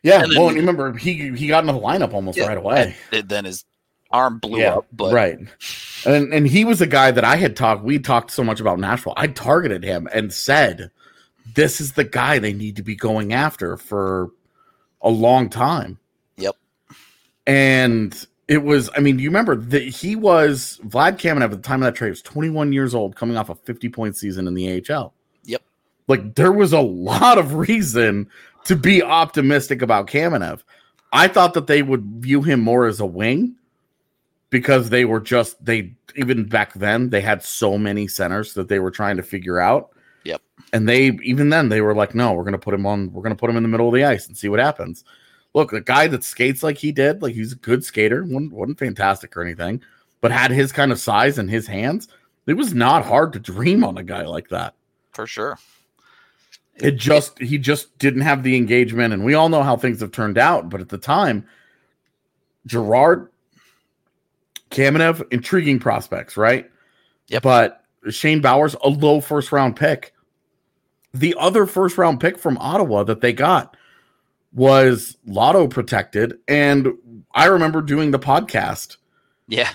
Yeah, 0.04 0.24
and 0.24 0.32
well, 0.38 0.54
remember 0.54 0.94
he 0.94 1.36
he 1.36 1.48
got 1.48 1.64
in 1.64 1.68
the 1.68 1.74
lineup 1.74 2.14
almost 2.14 2.38
yeah, 2.38 2.48
right 2.48 2.58
away. 2.58 2.96
then 3.12 3.46
his 3.46 3.66
arm 4.12 4.40
blew 4.40 4.60
yeah, 4.60 4.76
up. 4.76 4.86
But 4.94 5.14
right, 5.14 5.40
and 6.06 6.34
and 6.34 6.48
he 6.48 6.64
was 6.64 6.80
a 6.82 6.88
guy 6.88 7.12
that 7.12 7.24
I 7.24 7.36
had 7.36 7.56
talked. 7.56 7.84
We 7.84 8.00
talked 8.00 8.32
so 8.32 8.44
much 8.44 8.60
about 8.60 8.80
Nashville. 8.80 9.14
I 9.18 9.28
targeted 9.28 9.84
him 9.84 10.08
and 10.14 10.32
said, 10.32 10.92
"This 11.56 11.82
is 11.82 11.94
the 11.94 12.04
guy 12.04 12.40
they 12.40 12.54
need 12.54 12.76
to 12.76 12.84
be 12.84 12.96
going 12.96 13.34
after 13.34 13.78
for 13.78 14.30
a 15.02 15.10
long 15.10 15.50
time." 15.50 16.00
And 17.48 18.28
it 18.48 18.64
was. 18.64 18.90
I 18.96 19.00
mean, 19.00 19.18
you 19.18 19.30
remember 19.30 19.56
that 19.56 19.84
he 19.84 20.16
was 20.16 20.80
Vlad 20.86 21.18
Kamenev 21.18 21.46
at 21.46 21.52
the 21.52 21.58
time 21.58 21.82
of 21.82 21.88
that 21.88 21.96
trade 21.96 22.10
was 22.10 22.22
21 22.22 22.74
years 22.74 22.94
old, 22.94 23.16
coming 23.16 23.38
off 23.38 23.50
a 23.50 23.56
50 23.56 23.90
point 23.90 24.16
season 24.16 24.48
in 24.48 24.54
the 24.54 24.84
AHL. 24.90 25.14
Yep. 25.46 25.64
Like 26.08 26.36
there 26.36 26.52
was 26.52 26.74
a 26.74 26.82
lot 26.82 27.38
of 27.38 27.56
reason 27.56 28.30
to 28.66 28.76
be 28.76 29.02
optimistic 29.02 29.82
about 29.82 30.08
Kamenev. 30.08 30.62
I 31.14 31.30
thought 31.30 31.54
that 31.56 31.68
they 31.68 31.82
would 31.82 32.04
view 32.22 32.42
him 32.42 32.60
more 32.60 32.86
as 32.86 33.00
a 33.00 33.06
wing 33.06 33.56
because 34.50 34.90
they 34.90 35.06
were 35.06 35.22
just 35.22 35.64
they 35.64 35.94
even 36.16 36.46
back 36.46 36.74
then 36.74 37.10
they 37.10 37.22
had 37.22 37.44
so 37.44 37.78
many 37.78 38.08
centers 38.08 38.54
that 38.54 38.68
they 38.68 38.80
were 38.80 38.92
trying 38.92 39.18
to 39.18 39.24
figure 39.24 39.60
out. 39.60 39.92
Yep. 40.26 40.42
And 40.74 40.88
they 40.88 41.12
even 41.24 41.50
then 41.50 41.70
they 41.70 41.80
were 41.80 41.96
like, 41.96 42.14
no, 42.14 42.34
we're 42.34 42.44
gonna 42.44 42.58
put 42.58 42.74
him 42.74 42.86
on, 42.86 43.12
we're 43.14 43.24
gonna 43.24 43.36
put 43.36 43.50
him 43.50 43.56
in 43.56 43.64
the 43.64 43.70
middle 43.70 43.88
of 43.88 43.94
the 43.94 44.04
ice 44.04 44.28
and 44.28 44.38
see 44.38 44.50
what 44.50 44.60
happens 44.60 45.06
look, 45.58 45.74
a 45.74 45.82
guy 45.82 46.06
that 46.06 46.24
skates 46.24 46.62
like 46.62 46.78
he 46.78 46.91
did, 46.91 47.24
like 47.24 47.34
he's 47.34 47.54
a 47.54 47.56
good 47.56 47.84
skater, 47.84 48.24
wasn't, 48.24 48.54
wasn't 48.54 48.78
fantastic 48.78 49.36
or 49.36 49.41
anything, 49.41 49.82
but 50.22 50.32
had 50.32 50.52
his 50.52 50.72
kind 50.72 50.91
of 50.91 51.00
size 51.00 51.39
and 51.39 51.50
his 51.50 51.65
hands. 51.65 52.10
It 52.46 52.54
was 52.54 52.76
not 52.76 53.04
hard 53.04 53.34
to 53.34 53.39
dream 53.39 53.84
on 53.84 53.98
a 53.98 54.04
guy 54.04 54.22
like 54.22 54.50
that. 54.50 54.76
For 55.13 55.26
sure. 55.26 55.58
It 56.76 56.98
just 56.98 57.39
he 57.39 57.58
just 57.58 57.98
didn't 57.98 58.22
have 58.22 58.43
the 58.43 58.56
engagement, 58.56 59.15
and 59.15 59.26
we 59.26 59.34
all 59.34 59.50
know 59.50 59.63
how 59.63 59.76
things 59.76 60.00
have 60.02 60.12
turned 60.12 60.38
out. 60.38 60.70
But 60.70 60.80
at 60.80 60.89
the 60.89 60.98
time, 61.00 61.48
Girard, 62.67 63.32
Kamenev, 64.70 65.26
intriguing 65.32 65.80
prospects, 65.80 66.38
right? 66.38 66.70
Yep. 67.30 67.41
But 67.41 67.84
Shane 68.12 68.41
Bowers, 68.41 68.76
a 68.84 68.89
low 68.89 69.22
first 69.22 69.52
round 69.52 69.76
pick. 69.76 70.13
The 71.15 71.34
other 71.39 71.65
first 71.65 71.98
round 71.98 72.20
pick 72.20 72.38
from 72.38 72.60
Ottawa 72.60 73.02
that 73.06 73.22
they 73.22 73.34
got 73.34 73.76
was 74.54 75.18
lotto 75.26 75.68
protected 75.68 76.38
and 76.48 76.88
i 77.34 77.46
remember 77.46 77.82
doing 77.82 78.12
the 78.12 78.20
podcast. 78.20 78.98
Yeah. 79.48 79.70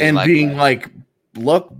And 0.00 0.16
like 0.16 0.26
being 0.26 0.50
that. 0.50 0.56
like 0.56 0.90
look 1.36 1.72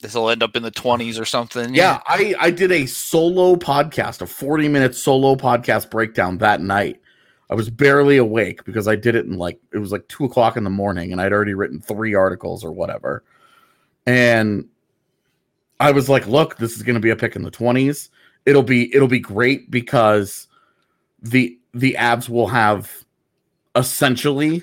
this 0.00 0.14
will 0.14 0.30
end 0.30 0.42
up 0.42 0.54
in 0.54 0.62
the 0.62 0.70
20s 0.70 1.18
or 1.18 1.24
something. 1.24 1.74
Yeah, 1.74 1.94
yeah 1.94 2.00
i 2.06 2.34
i 2.38 2.50
did 2.50 2.70
a 2.70 2.86
solo 2.86 3.56
podcast 3.56 4.20
a 4.20 4.26
40 4.26 4.68
minute 4.68 4.94
solo 4.94 5.34
podcast 5.34 5.90
breakdown 5.90 6.38
that 6.38 6.60
night. 6.60 7.00
I 7.48 7.54
was 7.54 7.70
barely 7.70 8.16
awake 8.16 8.64
because 8.64 8.88
i 8.88 8.96
did 8.96 9.14
it 9.14 9.26
in 9.26 9.38
like 9.38 9.58
it 9.72 9.78
was 9.78 9.92
like 9.92 10.06
two 10.08 10.24
o'clock 10.24 10.56
in 10.56 10.64
the 10.64 10.70
morning 10.70 11.12
and 11.12 11.20
i'd 11.20 11.32
already 11.32 11.54
written 11.54 11.80
three 11.80 12.14
articles 12.14 12.64
or 12.64 12.72
whatever. 12.72 13.24
And 14.04 14.68
i 15.80 15.90
was 15.90 16.08
like 16.08 16.26
look 16.26 16.56
this 16.58 16.76
is 16.76 16.82
going 16.82 16.94
to 16.94 17.00
be 17.00 17.10
a 17.10 17.16
pick 17.16 17.34
in 17.34 17.42
the 17.42 17.50
20s 17.50 18.10
it'll 18.46 18.62
be 18.62 18.94
it'll 18.94 19.08
be 19.08 19.20
great 19.20 19.70
because 19.70 20.46
the 21.20 21.58
the 21.74 21.96
Avs 21.98 22.28
will 22.28 22.48
have 22.48 23.04
essentially 23.74 24.62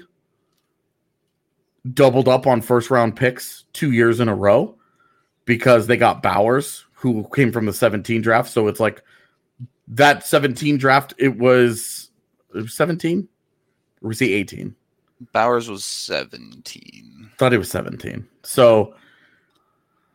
doubled 1.94 2.28
up 2.28 2.48
on 2.48 2.62
first 2.62 2.90
round 2.90 3.16
picks 3.16 3.66
two 3.74 3.92
years 3.92 4.20
in 4.20 4.30
a 4.30 4.36
row 4.36 4.76
because 5.46 5.88
they 5.88 5.98
got 5.98 6.24
Bowers 6.24 6.86
who 6.94 7.28
came 7.36 7.52
from 7.52 7.66
the 7.66 7.74
17 7.74 8.22
draft. 8.22 8.50
So 8.50 8.68
it's 8.68 8.80
like 8.80 9.04
that 9.90 10.26
17 10.26 10.78
draft, 10.78 11.14
it 11.18 11.38
was, 11.38 12.10
it 12.56 12.62
was 12.62 12.74
17. 12.74 13.28
Or 14.02 14.08
was 14.08 14.20
he 14.20 14.34
18? 14.34 14.74
Bowers 15.34 15.70
was 15.70 15.84
17. 15.84 17.30
thought 17.38 17.52
he 17.52 17.58
was 17.58 17.70
17. 17.70 18.26
So 18.44 18.96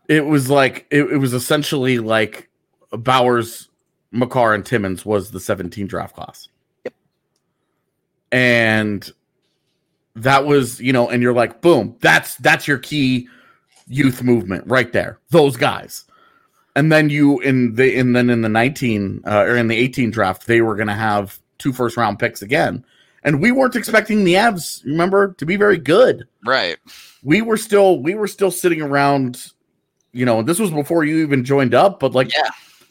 it 0.08 0.24
was 0.24 0.48
like 0.48 0.86
it, 0.90 1.02
it 1.04 1.18
was 1.18 1.34
essentially 1.34 1.98
like 1.98 2.48
Bowers, 2.92 3.68
Makar, 4.12 4.54
and 4.54 4.64
Timmins 4.64 5.04
was 5.04 5.30
the 5.30 5.40
17 5.40 5.86
draft 5.86 6.14
class. 6.14 6.48
Yep. 6.84 6.94
And 8.32 9.10
that 10.16 10.44
was, 10.46 10.80
you 10.80 10.92
know, 10.92 11.08
and 11.08 11.22
you're 11.22 11.32
like, 11.32 11.60
boom, 11.60 11.96
that's 12.00 12.36
that's 12.36 12.66
your 12.68 12.78
key 12.78 13.28
youth 13.86 14.22
movement 14.22 14.64
right 14.66 14.92
there. 14.92 15.18
Those 15.30 15.56
guys. 15.56 16.04
And 16.76 16.92
then 16.92 17.10
you 17.10 17.40
in 17.40 17.74
the 17.74 17.98
and 17.98 18.14
then 18.14 18.30
in 18.30 18.42
the 18.42 18.48
19 18.48 19.22
uh, 19.26 19.40
or 19.40 19.56
in 19.56 19.68
the 19.68 19.76
18 19.76 20.10
draft, 20.10 20.46
they 20.46 20.60
were 20.60 20.76
gonna 20.76 20.94
have 20.94 21.38
two 21.58 21.72
first 21.72 21.96
round 21.96 22.18
picks 22.18 22.42
again. 22.42 22.84
And 23.24 23.40
we 23.42 23.50
weren't 23.50 23.74
expecting 23.76 24.22
the 24.24 24.34
Avs, 24.34 24.84
remember, 24.84 25.34
to 25.38 25.44
be 25.44 25.56
very 25.56 25.76
good 25.76 26.24
Right. 26.46 26.76
we 27.24 27.42
were 27.42 27.56
still 27.56 28.00
we 28.00 28.14
were 28.14 28.28
still 28.28 28.50
sitting 28.52 28.80
around 28.80 29.52
you 30.12 30.24
know 30.24 30.40
this 30.42 30.58
was 30.60 30.70
before 30.70 31.04
you 31.04 31.18
even 31.18 31.44
joined 31.44 31.74
up 31.74 31.98
but 32.00 32.14
like 32.14 32.32
Yeah. 32.34 32.48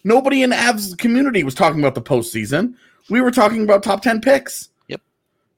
Nobody 0.07 0.41
in 0.41 0.51
avs 0.51 0.97
community 0.97 1.43
was 1.43 1.53
talking 1.53 1.79
about 1.79 1.95
the 1.95 2.01
postseason 2.01 2.75
we 3.09 3.21
were 3.21 3.31
talking 3.31 3.63
about 3.63 3.83
top 3.83 4.01
10 4.01 4.21
picks 4.21 4.69
Yep. 4.87 5.01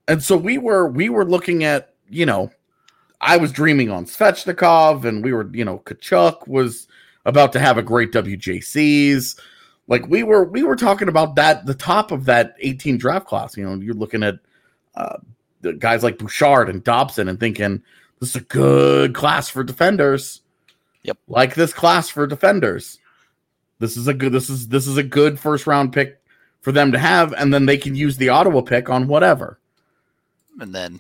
and 0.08 0.24
so 0.24 0.36
we 0.38 0.58
were 0.58 0.88
we 0.88 1.10
were 1.10 1.26
looking 1.26 1.64
at 1.64 1.94
you 2.10 2.26
know 2.26 2.52
i 3.22 3.38
was 3.38 3.52
dreaming 3.52 3.92
on 3.92 4.06
svechnikov 4.06 5.06
and 5.06 5.24
we 5.24 5.34
were 5.34 5.50
you 5.54 5.64
know 5.66 5.80
Tkachuk 5.86 6.48
was 6.48 6.88
about 7.26 7.54
to 7.54 7.60
have 7.60 7.78
a 7.78 7.84
great 7.84 8.12
wjcs 8.12 9.40
like 9.88 10.08
we 10.08 10.24
were 10.24 10.46
we 10.46 10.64
were 10.64 10.76
talking 10.76 11.10
about 11.10 11.36
that 11.36 11.66
the 11.66 11.76
top 11.76 12.12
of 12.12 12.26
that 12.26 12.56
18 12.60 12.98
draft 12.98 13.28
class 13.28 13.56
you 13.56 13.64
know 13.64 13.76
you're 13.76 13.94
looking 13.94 14.24
at 14.24 14.40
uh 14.96 15.18
the 15.62 15.74
guys 15.74 16.04
like 16.04 16.18
bouchard 16.18 16.70
and 16.70 16.84
dobson 16.84 17.28
and 17.28 17.40
thinking 17.40 17.84
this 18.20 18.30
is 18.32 18.36
a 18.36 18.42
good 18.42 19.14
class 19.14 19.50
for 19.50 19.64
defenders. 19.64 20.42
Yep. 21.04 21.18
Like 21.28 21.56
this 21.56 21.74
class 21.74 22.10
for 22.10 22.28
defenders. 22.28 23.00
This 23.80 23.96
is 23.96 24.08
a 24.08 24.14
good 24.14 24.32
this 24.32 24.50
is 24.50 24.68
this 24.68 24.88
is 24.88 24.98
a 24.98 25.04
good 25.04 25.40
first 25.40 25.66
round 25.66 25.94
pick 25.94 26.22
for 26.62 26.72
them 26.72 26.92
to 26.92 27.00
have, 27.00 27.34
and 27.34 27.54
then 27.54 27.66
they 27.66 27.78
can 27.78 27.96
use 27.96 28.18
the 28.18 28.30
Ottawa 28.30 28.62
pick 28.62 28.90
on 28.90 29.08
whatever. 29.08 29.60
And 30.60 30.76
then 30.76 31.00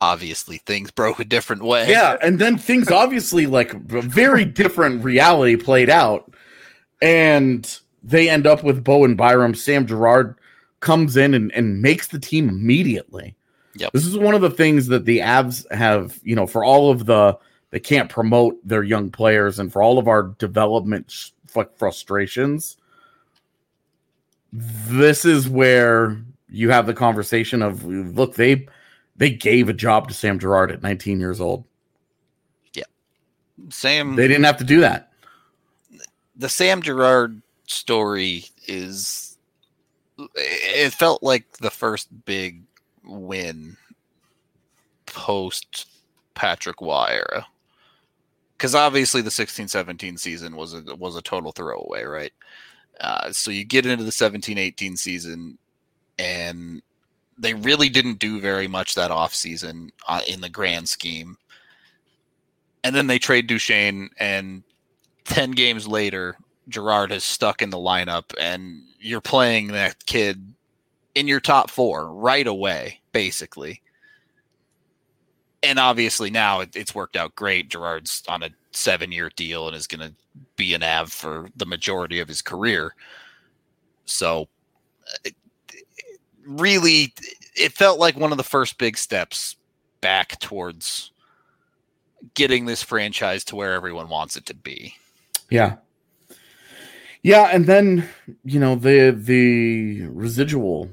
obviously 0.00 0.58
things 0.58 0.90
broke 0.92 1.20
a 1.20 1.24
different 1.24 1.62
way. 1.62 1.88
Yeah, 1.88 2.16
and 2.20 2.38
then 2.38 2.58
things 2.58 2.90
obviously 2.90 3.46
like 3.46 3.74
a 3.74 4.02
very 4.02 4.44
different 4.44 5.04
reality 5.04 5.56
played 5.56 5.88
out, 5.88 6.32
and 7.00 7.78
they 8.02 8.28
end 8.28 8.46
up 8.46 8.64
with 8.64 8.84
Bowen 8.84 9.14
Byram. 9.14 9.54
Sam 9.54 9.86
Girard 9.86 10.36
comes 10.80 11.16
in 11.16 11.32
and, 11.32 11.52
and 11.52 11.80
makes 11.80 12.08
the 12.08 12.18
team 12.18 12.48
immediately. 12.48 13.34
Yep. 13.76 13.92
This 13.92 14.06
is 14.06 14.18
one 14.18 14.34
of 14.34 14.40
the 14.40 14.50
things 14.50 14.86
that 14.88 15.04
the 15.04 15.18
Avs 15.18 15.70
have, 15.72 16.20
you 16.22 16.36
know, 16.36 16.46
for 16.46 16.64
all 16.64 16.90
of 16.90 17.06
the 17.06 17.38
they 17.70 17.80
can't 17.80 18.08
promote 18.08 18.56
their 18.66 18.84
young 18.84 19.10
players 19.10 19.58
and 19.58 19.72
for 19.72 19.82
all 19.82 19.98
of 19.98 20.06
our 20.06 20.34
development 20.38 21.32
fu- 21.54 21.64
frustrations. 21.76 22.76
This 24.52 25.24
is 25.24 25.48
where 25.48 26.22
you 26.48 26.70
have 26.70 26.86
the 26.86 26.94
conversation 26.94 27.62
of 27.62 27.84
look, 27.84 28.34
they 28.34 28.66
they 29.16 29.30
gave 29.30 29.68
a 29.68 29.72
job 29.72 30.08
to 30.08 30.14
Sam 30.14 30.38
Girard 30.38 30.70
at 30.70 30.82
19 30.82 31.20
years 31.20 31.40
old. 31.40 31.64
Yeah. 32.74 32.84
Sam 33.70 34.16
They 34.16 34.28
didn't 34.28 34.44
have 34.44 34.58
to 34.58 34.64
do 34.64 34.80
that. 34.80 35.12
the 36.36 36.48
Sam 36.48 36.82
Girard 36.82 37.40
story 37.66 38.44
is 38.66 39.36
it 40.36 40.92
felt 40.92 41.22
like 41.22 41.58
the 41.58 41.70
first 41.70 42.08
big 42.24 42.62
win 43.04 43.76
post 45.06 45.88
Patrick 46.34 46.80
era. 46.82 47.46
Because 48.56 48.74
obviously 48.74 49.20
the 49.20 49.30
16-17 49.30 50.18
season 50.18 50.56
was 50.56 50.74
a 50.74 50.82
was 50.96 51.16
a 51.16 51.22
total 51.22 51.52
throwaway, 51.52 52.04
right? 52.04 52.32
Uh, 53.00 53.32
so 53.32 53.50
you 53.50 53.64
get 53.64 53.86
into 53.86 54.04
the 54.04 54.10
17-18 54.10 54.96
season 54.96 55.58
and 56.18 56.80
they 57.36 57.54
really 57.54 57.88
didn't 57.88 58.20
do 58.20 58.40
very 58.40 58.68
much 58.68 58.94
that 58.94 59.10
offseason 59.10 59.90
uh, 60.06 60.20
in 60.28 60.40
the 60.40 60.48
grand 60.48 60.88
scheme. 60.88 61.36
And 62.84 62.94
then 62.94 63.06
they 63.06 63.18
trade 63.18 63.46
Duchene 63.48 64.10
and 64.18 64.62
10 65.24 65.52
games 65.52 65.88
later, 65.88 66.36
Girard 66.68 67.12
is 67.12 67.24
stuck 67.24 67.62
in 67.62 67.70
the 67.70 67.78
lineup 67.78 68.34
and 68.38 68.82
you're 69.00 69.20
playing 69.20 69.68
that 69.68 70.06
kid 70.06 70.54
in 71.14 71.26
your 71.26 71.40
top 71.40 71.70
four 71.70 72.12
right 72.12 72.46
away, 72.46 73.00
basically. 73.12 73.82
And 75.64 75.78
obviously 75.78 76.30
now 76.30 76.60
it, 76.60 76.76
it's 76.76 76.94
worked 76.94 77.16
out 77.16 77.34
great. 77.34 77.68
Girard's 77.70 78.22
on 78.28 78.42
a 78.42 78.50
seven 78.72 79.10
year 79.12 79.30
deal 79.34 79.66
and 79.66 79.76
is 79.76 79.86
going 79.86 80.06
to 80.08 80.14
be 80.56 80.74
an 80.74 80.82
Av 80.82 81.12
for 81.12 81.48
the 81.56 81.66
majority 81.66 82.20
of 82.20 82.28
his 82.28 82.42
career. 82.42 82.94
So, 84.04 84.48
it, 85.24 85.34
really, 86.46 87.14
it 87.56 87.72
felt 87.72 87.98
like 87.98 88.16
one 88.16 88.32
of 88.32 88.36
the 88.36 88.44
first 88.44 88.78
big 88.78 88.98
steps 88.98 89.56
back 90.00 90.38
towards 90.40 91.12
getting 92.34 92.66
this 92.66 92.82
franchise 92.82 93.44
to 93.44 93.56
where 93.56 93.72
everyone 93.72 94.08
wants 94.08 94.36
it 94.36 94.46
to 94.46 94.54
be. 94.54 94.94
Yeah. 95.50 95.76
Yeah, 97.22 97.48
and 97.50 97.64
then 97.64 98.06
you 98.44 98.60
know 98.60 98.74
the 98.74 99.10
the 99.16 100.02
residual 100.08 100.90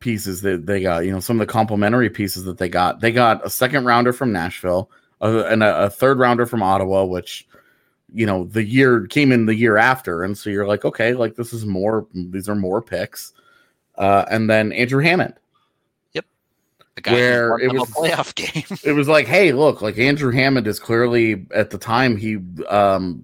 pieces 0.00 0.42
that 0.42 0.66
they 0.66 0.80
got, 0.80 1.04
you 1.04 1.10
know, 1.12 1.20
some 1.20 1.40
of 1.40 1.46
the 1.46 1.52
complimentary 1.52 2.10
pieces 2.10 2.44
that 2.44 2.58
they 2.58 2.68
got. 2.68 3.00
They 3.00 3.12
got 3.12 3.44
a 3.44 3.50
second 3.50 3.84
rounder 3.84 4.12
from 4.12 4.32
Nashville, 4.32 4.90
and 5.20 5.62
a, 5.62 5.84
a 5.84 5.90
third 5.90 6.18
rounder 6.18 6.46
from 6.46 6.62
Ottawa, 6.62 7.04
which 7.04 7.46
you 8.12 8.24
know 8.24 8.44
the 8.44 8.64
year 8.64 9.06
came 9.06 9.32
in 9.32 9.46
the 9.46 9.54
year 9.54 9.76
after, 9.76 10.22
and 10.24 10.36
so 10.38 10.50
you're 10.50 10.66
like, 10.66 10.84
okay, 10.84 11.14
like 11.14 11.34
this 11.36 11.52
is 11.52 11.66
more. 11.66 12.06
These 12.14 12.48
are 12.48 12.54
more 12.54 12.80
picks, 12.80 13.32
uh, 13.96 14.24
and 14.30 14.48
then 14.48 14.72
Andrew 14.72 15.02
Hammond. 15.02 15.34
The 16.94 17.02
guy 17.02 17.12
Where 17.12 17.58
it 17.60 17.72
was- 17.72 17.88
playoff 17.90 18.34
game. 18.64 18.76
it 18.82 18.90
was 18.92 19.06
like, 19.06 19.28
hey, 19.28 19.52
look, 19.52 19.80
like 19.82 19.98
Andrew 19.98 20.32
Hammond 20.32 20.66
is 20.66 20.80
clearly 20.80 21.46
at 21.54 21.70
the 21.70 21.78
time 21.78 22.16
he 22.16 22.38
um 22.68 23.22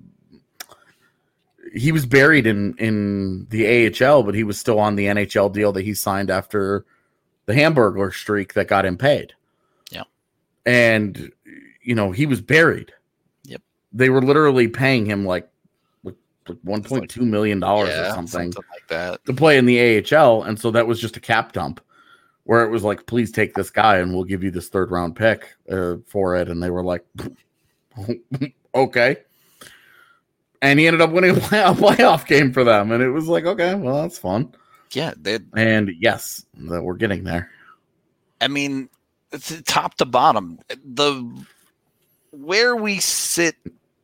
he 1.74 1.92
was 1.92 2.06
buried 2.06 2.46
in 2.46 2.74
in 2.78 3.46
the 3.50 3.66
AHL, 3.88 4.22
but 4.22 4.34
he 4.34 4.44
was 4.44 4.58
still 4.58 4.78
on 4.78 4.94
the 4.96 5.06
NHL 5.06 5.52
deal 5.52 5.72
that 5.72 5.82
he 5.82 5.94
signed 5.94 6.30
after 6.30 6.84
the 7.46 7.52
Hamburglar 7.52 8.12
streak 8.12 8.54
that 8.54 8.68
got 8.68 8.86
him 8.86 8.96
paid. 8.96 9.34
Yeah. 9.90 10.04
And 10.64 11.30
you 11.82 11.94
know, 11.94 12.10
he 12.12 12.26
was 12.26 12.40
buried. 12.40 12.92
Yep. 13.44 13.62
They 13.92 14.08
were 14.08 14.22
literally 14.22 14.68
paying 14.68 15.04
him 15.04 15.24
like 15.26 15.48
one 16.62 16.82
point 16.82 17.10
two 17.10 17.24
million 17.24 17.58
dollars 17.60 17.88
Yeah, 17.90 18.10
or 18.10 18.14
something 18.14 18.52
like 18.52 18.88
that. 18.88 19.24
to 19.24 19.32
play 19.32 19.58
in 19.58 19.66
the 19.66 19.98
AHL, 20.14 20.42
and 20.42 20.58
so 20.58 20.70
that 20.70 20.86
was 20.86 21.00
just 21.00 21.16
a 21.16 21.20
cap 21.20 21.52
dump 21.52 21.80
where 22.44 22.62
it 22.64 22.70
was 22.70 22.84
like, 22.84 23.06
please 23.06 23.32
take 23.32 23.54
this 23.54 23.70
guy 23.70 23.96
and 23.96 24.14
we'll 24.14 24.24
give 24.24 24.44
you 24.44 24.50
this 24.50 24.68
third 24.68 24.90
round 24.90 25.16
pick 25.16 25.54
uh, 25.70 25.96
for 26.06 26.36
it. 26.36 26.48
And 26.48 26.62
they 26.62 26.68
were 26.70 26.84
like, 26.84 27.02
okay. 28.74 29.16
And 30.64 30.80
he 30.80 30.86
ended 30.86 31.02
up 31.02 31.10
winning 31.10 31.36
a, 31.36 31.40
play- 31.40 31.60
a 31.62 31.72
playoff 31.74 32.26
game 32.26 32.50
for 32.50 32.64
them, 32.64 32.90
and 32.90 33.02
it 33.02 33.10
was 33.10 33.26
like, 33.26 33.44
okay, 33.44 33.74
well, 33.74 34.00
that's 34.00 34.16
fun. 34.18 34.54
Yeah, 34.92 35.12
they. 35.20 35.38
And 35.54 35.90
yes, 36.00 36.46
that 36.54 36.82
we're 36.82 36.94
getting 36.94 37.24
there. 37.24 37.50
I 38.40 38.48
mean, 38.48 38.88
it's 39.30 39.60
top 39.66 39.94
to 39.96 40.06
bottom, 40.06 40.58
the 40.82 41.22
where 42.30 42.74
we 42.76 42.98
sit 42.98 43.56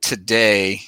today. 0.03 0.83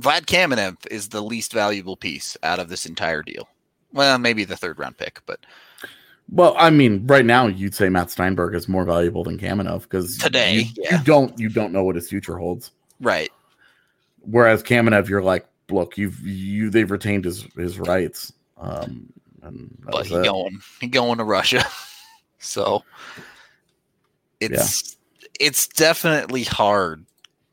Vlad 0.00 0.22
Kamenev 0.22 0.76
is 0.90 1.10
the 1.10 1.20
least 1.22 1.52
valuable 1.52 1.96
piece 1.96 2.36
out 2.42 2.58
of 2.58 2.70
this 2.70 2.86
entire 2.86 3.22
deal. 3.22 3.48
Well, 3.92 4.18
maybe 4.18 4.44
the 4.44 4.56
third 4.56 4.78
round 4.78 4.96
pick, 4.96 5.20
but 5.26 5.40
Well, 6.30 6.54
I 6.58 6.70
mean, 6.70 7.06
right 7.06 7.24
now 7.24 7.46
you'd 7.46 7.74
say 7.74 7.88
Matt 7.88 8.08
Stienburg 8.08 8.54
is 8.54 8.66
more 8.68 8.84
valuable 8.84 9.24
than 9.24 9.38
Kamenev 9.38 9.82
because 9.82 10.16
Today, 10.16 10.54
you, 10.60 10.72
yeah. 10.84 10.98
you 10.98 11.04
don't 11.04 11.38
you 11.38 11.48
don't 11.50 11.72
know 11.72 11.84
what 11.84 11.96
his 11.96 12.08
future 12.08 12.36
holds. 12.38 12.70
right. 13.00 13.30
Whereas 14.22 14.62
Kamenev, 14.62 15.08
you're 15.08 15.22
like, 15.22 15.46
look, 15.70 15.96
you've 15.96 16.20
you 16.20 16.70
they've 16.70 16.90
retained 16.90 17.24
his 17.24 17.42
his 17.56 17.78
rights. 17.78 18.32
Um, 18.58 19.12
and 19.42 19.76
but 19.80 19.94
was 19.94 20.08
he 20.08 20.16
it. 20.16 20.24
going 20.24 20.60
he 20.80 20.86
going 20.86 21.18
to 21.18 21.24
Russia. 21.24 21.64
so 22.38 22.84
it's 24.40 24.96
it's 25.38 25.68
definitely 25.68 26.44
hard 26.44 27.04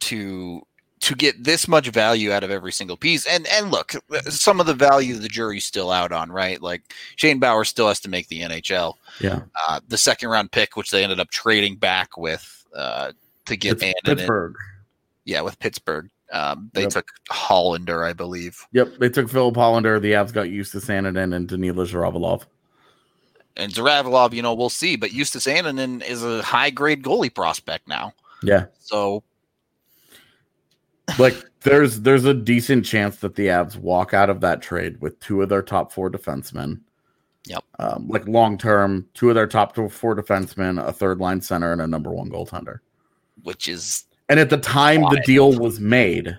to 0.02 0.62
to 1.00 1.16
get 1.16 1.44
this 1.44 1.68
much 1.68 1.90
value 1.90 2.32
out 2.32 2.44
of 2.44 2.52
every 2.52 2.72
single 2.72 2.98
piece. 2.98 3.26
And 3.26 3.48
and 3.48 3.72
look, 3.72 3.94
some 4.30 4.60
of 4.60 4.66
the 4.66 4.74
value 4.74 5.16
the 5.16 5.28
jury's 5.28 5.66
still 5.66 5.92
out 5.92 6.12
on, 6.12 6.32
right? 6.32 6.62
Like 6.62 6.94
Shane 7.16 7.40
Bauer 7.40 7.64
still 7.64 7.88
has 7.88 8.00
to 8.02 8.10
make 8.10 8.28
the 8.28 8.42
NHL. 8.42 8.96
yeah. 9.20 9.42
Uh, 9.68 9.80
the 9.88 9.98
second 9.98 10.30
round 10.30 10.52
pick, 10.52 10.76
which 10.76 10.92
they 10.92 11.04
ended 11.04 11.20
up 11.20 11.30
trading 11.30 11.76
back 11.76 12.18
with 12.18 12.66
uh, 12.76 13.12
to 13.46 13.56
get 13.56 13.80
Pittsburgh. 14.04 14.56
yeah, 15.26 15.42
with 15.42 15.60
Pittsburgh. 15.60 16.10
Um, 16.32 16.70
they 16.74 16.82
Yep. 16.84 16.92
took 16.92 17.12
Hallander, 17.30 18.06
I 18.06 18.14
believe. 18.14 18.60
Yep, 18.74 18.98
they 19.00 19.10
took 19.10 19.30
Filip 19.30 19.56
Hallander. 19.56 20.02
The 20.02 20.12
Avs 20.12 20.34
got 20.34 20.48
Justus 20.48 20.86
Annunen 20.88 21.34
and 21.36 21.48
Danila 21.48 21.88
Zhuravlyov. 21.88 22.44
And 23.56 23.72
Zhuravlyov, 23.74 24.34
you 24.34 24.42
know, 24.42 24.54
we'll 24.54 24.70
see. 24.70 24.96
But 24.98 25.12
Justus 25.12 25.46
Annunen 25.48 26.04
is 26.08 26.24
a 26.24 26.42
high 26.44 26.70
grade 26.70 27.02
goalie 27.04 27.34
prospect 27.34 27.88
now. 27.88 28.14
Yeah. 28.44 28.66
So 28.80 29.24
like 31.18 31.36
there's 31.62 32.02
there's 32.02 32.26
a 32.26 32.34
decent 32.34 32.86
chance 32.86 33.18
that 33.18 33.36
the 33.36 33.48
Avs 33.48 33.78
walk 33.78 34.14
out 34.14 34.30
of 34.30 34.42
that 34.42 34.62
trade 34.62 35.02
with 35.02 35.20
two 35.20 35.42
of 35.42 35.50
their 35.50 35.64
top 35.64 35.92
four 35.92 36.10
defensemen. 36.12 36.82
Yep. 37.46 37.64
Um, 37.80 38.08
like 38.10 38.28
long 38.28 38.58
term, 38.58 39.08
two 39.14 39.30
of 39.30 39.36
their 39.36 39.48
top 39.48 39.76
four 39.76 40.16
defensemen, 40.16 40.86
a 40.86 40.92
third 40.92 41.20
line 41.20 41.40
center, 41.42 41.72
and 41.72 41.82
a 41.82 41.88
number 41.88 42.12
one 42.12 42.30
goaltender. 42.30 42.80
which 43.44 43.68
is 43.68 44.04
And 44.30 44.40
at 44.40 44.50
the 44.50 44.58
time 44.58 45.02
the 45.02 45.22
deal 45.26 45.54
was 45.54 45.80
made, 45.80 46.38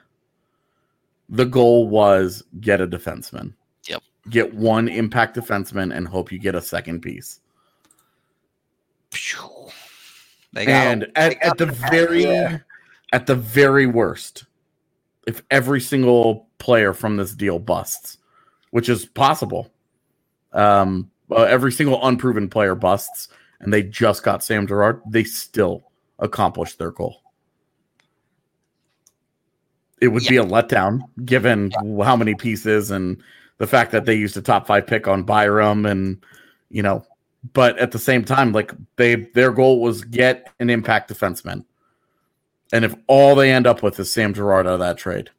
the 1.29 1.47
goal 1.47 1.89
was 1.89 2.43
get 2.61 2.81
a 2.81 2.87
defenseman. 2.87 3.55
Yep. 3.89 4.03
Get 4.29 4.55
one 4.55 4.89
impact 4.89 5.37
defenseman 5.37 5.97
and 5.97 6.07
hope 6.07 6.31
you 6.31 6.39
get 6.39 6.55
a 6.55 6.61
second 6.61 7.01
piece. 7.01 7.41
phew, 9.11 9.69
they 10.53 10.67
got 10.67 10.73
and 10.73 11.03
they 11.03 11.09
at, 11.17 11.43
at 11.43 11.59
the 11.59 11.67
very 11.67 12.25
yeah. 12.25 12.59
at 13.13 13.27
the 13.27 13.35
very 13.35 13.87
worst 13.87 14.45
if 15.27 15.43
every 15.51 15.81
single 15.81 16.49
player 16.59 16.93
from 16.93 17.17
this 17.17 17.35
deal 17.35 17.59
busts 17.59 18.19
which 18.71 18.89
is 18.89 19.07
possible 19.07 19.71
um 20.53 21.11
uh, 21.31 21.43
every 21.43 21.73
single 21.73 22.05
unproven 22.07 22.49
player 22.49 22.75
busts 22.75 23.29
and 23.61 23.73
they 23.73 23.83
just 23.83 24.23
got 24.23 24.43
sam 24.43 24.67
girard 24.67 25.01
they 25.09 25.25
still 25.25 25.91
accomplished 26.19 26.79
their 26.79 26.91
goal 26.91 27.23
it 30.01 30.09
would 30.09 30.25
be 30.25 30.37
a 30.37 30.45
letdown 30.45 31.01
given 31.25 31.71
how 32.03 32.17
many 32.17 32.35
pieces 32.35 32.91
and 32.91 33.23
the 33.59 33.67
fact 33.67 33.91
that 33.93 34.05
they 34.05 34.15
used 34.15 34.37
a 34.37 34.43
top 34.43 34.67
five 34.67 34.87
pick 34.87 35.09
on 35.09 35.23
Byram 35.23 35.87
and 35.87 36.23
you 36.71 36.83
know 36.83 37.05
but 37.53 37.79
at 37.79 37.93
the 37.93 37.99
same 37.99 38.25
time, 38.25 38.53
like 38.53 38.73
they 38.97 39.17
their 39.17 39.53
goal 39.53 39.81
was 39.81 40.03
get 40.03 40.53
an 40.61 40.71
impact 40.71 41.11
defenseman. 41.11 41.65
And 42.73 42.85
if 42.85 42.95
all 43.07 43.35
they 43.35 43.51
end 43.51 43.67
up 43.67 43.83
with 43.83 43.99
is 43.99 44.13
Sam 44.13 44.35
Girard 44.35 44.67
out 44.67 44.75
of 44.75 44.81
that 44.81 44.99
trade, 44.99 45.31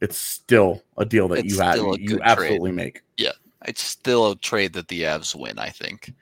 it's 0.00 0.16
still 0.16 0.82
a 0.98 1.04
deal 1.04 1.28
that 1.28 1.40
It's 1.40 1.54
you 1.54 1.60
have 1.60 1.78
you 1.98 2.20
absolutely 2.22 2.72
make. 2.72 3.02
Yeah. 3.16 3.32
It's 3.66 3.82
still 3.82 4.30
a 4.30 4.36
trade 4.36 4.74
that 4.74 4.88
the 4.88 5.02
Avs 5.02 5.34
win, 5.34 5.58
I 5.58 5.70
think. 5.70 6.12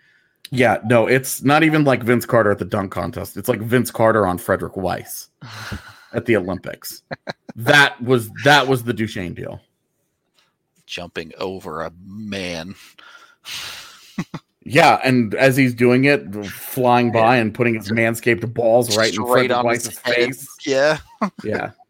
Yeah, 0.51 0.79
no, 0.87 1.07
it's 1.07 1.43
not 1.43 1.63
even 1.63 1.85
like 1.85 2.03
Vince 2.03 2.25
Carter 2.25 2.53
at 2.53 2.59
the 2.59 2.65
dunk 2.65 2.93
contest. 2.93 3.37
It's 3.37 3.49
like 3.49 3.61
Vince 3.61 3.91
Carter 3.91 4.27
on 4.27 4.39
Frédéric 4.39 4.77
Weis 4.77 5.29
at 6.15 6.27
the 6.27 6.37
Olympics. 6.37 7.03
that 7.57 8.01
was 8.03 8.31
that 8.45 8.67
was 8.67 8.85
the 8.85 8.93
Duchene 8.93 9.35
deal. 9.35 9.61
Jumping 10.87 11.33
over 11.39 11.83
a 11.83 11.93
man. 12.05 12.75
Yeah, 14.67 14.99
and 15.05 15.35
as 15.35 15.57
he's 15.57 15.75
doing 15.75 16.05
it, 16.05 16.33
flying 16.47 17.13
by 17.13 17.37
and 17.37 17.53
putting 17.53 17.75
his 17.75 17.91
manscaped 17.91 18.55
balls 18.55 18.97
right 18.97 19.15
in 19.15 19.27
front 19.27 19.51
on 19.53 19.69
his 19.69 19.89
face. 19.99 20.49
Yeah. 20.65 20.99
Yeah. 21.43 21.73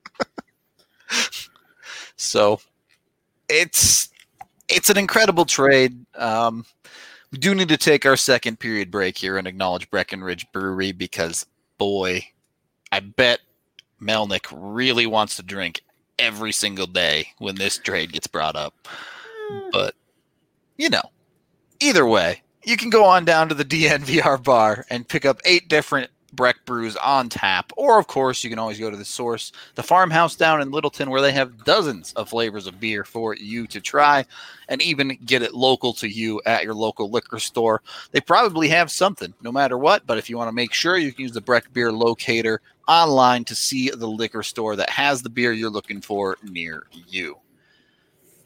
So 2.17 2.61
it's 3.49 4.09
it's 4.69 4.91
an 4.91 4.97
incredible 4.97 5.45
trade. 5.45 6.05
Um, 6.17 6.65
we 7.31 7.39
do 7.39 7.55
need 7.55 7.69
to 7.69 7.77
take 7.77 8.07
our 8.07 8.17
second 8.17 8.59
period 8.61 8.91
break 8.91 9.19
here 9.19 9.37
and 9.37 9.47
acknowledge 9.47 9.91
Breckenridge 9.91 10.51
Brewery 10.53 10.93
because 10.93 11.47
boy, 11.77 12.27
I 12.93 13.01
bet 13.01 13.41
Melnyk 14.05 14.47
really 14.53 15.07
wants 15.07 15.37
to 15.37 15.43
drink 15.43 15.83
every 16.19 16.53
single 16.53 16.87
day 16.87 17.29
when 17.39 17.57
this 17.57 17.79
trade 17.79 18.13
gets 18.13 18.27
brought 18.27 18.57
up. 18.57 18.75
But 19.73 19.95
you 20.79 20.89
know, 20.89 21.03
either 21.81 22.07
way, 22.07 22.43
you 22.65 22.79
can 22.79 22.89
go 22.89 23.05
on 23.05 23.27
down 23.27 23.51
to 23.51 23.55
the 23.55 23.65
DNVR 23.67 24.43
bar 24.43 24.87
and 24.89 25.07
pick 25.07 25.27
up 25.27 25.41
eight 25.45 25.69
different 25.69 26.11
Breck 26.35 26.65
brews 26.65 26.97
on 26.97 27.29
tap, 27.29 27.73
or 27.77 27.99
of 27.99 28.09
course, 28.09 28.43
you 28.43 28.51
can 28.51 28.59
always 28.59 28.81
go 28.81 28.91
to 28.91 28.97
the 28.97 29.05
source, 29.05 29.53
the 29.77 29.83
farmhouse 29.83 30.35
down 30.35 30.61
in 30.61 30.73
Littleton, 30.73 31.09
where 31.11 31.21
they 31.21 31.31
have 31.31 31.65
dozens 31.65 32.13
of 32.15 32.29
flavors 32.29 32.67
of 32.67 32.81
beer 32.81 33.05
for 33.05 33.37
you 33.37 33.67
to 33.69 33.81
try, 33.81 34.25
and 34.69 34.83
even 34.83 35.17
get 35.25 35.43
it 35.43 35.55
local 35.55 35.93
to 35.95 36.09
you 36.09 36.41
at 36.45 36.65
your 36.65 36.75
local 36.75 37.11
liquor 37.11 37.39
store. 37.39 37.83
They 38.11 38.21
probably 38.21 38.69
have 38.69 38.91
something, 38.91 39.33
no 39.43 39.53
matter 39.53 39.79
what. 39.79 40.07
But 40.07 40.19
if 40.19 40.29
you 40.29 40.37
want 40.37 40.49
to 40.49 40.53
make 40.53 40.73
sure, 40.73 40.99
you 40.99 41.13
can 41.13 41.23
use 41.23 41.33
the 41.33 41.41
Breck 41.41 41.73
Beer 41.73 41.93
Locator 41.93 42.61
online 42.89 43.45
to 43.45 43.55
see 43.55 43.91
the 43.91 44.07
liquor 44.07 44.43
store 44.43 44.77
that 44.77 44.91
has 44.91 45.23
the 45.23 45.31
beer 45.31 45.53
you're 45.53 45.71
looking 45.71 46.01
for 46.01 46.37
near 46.43 46.85
you. 46.93 47.37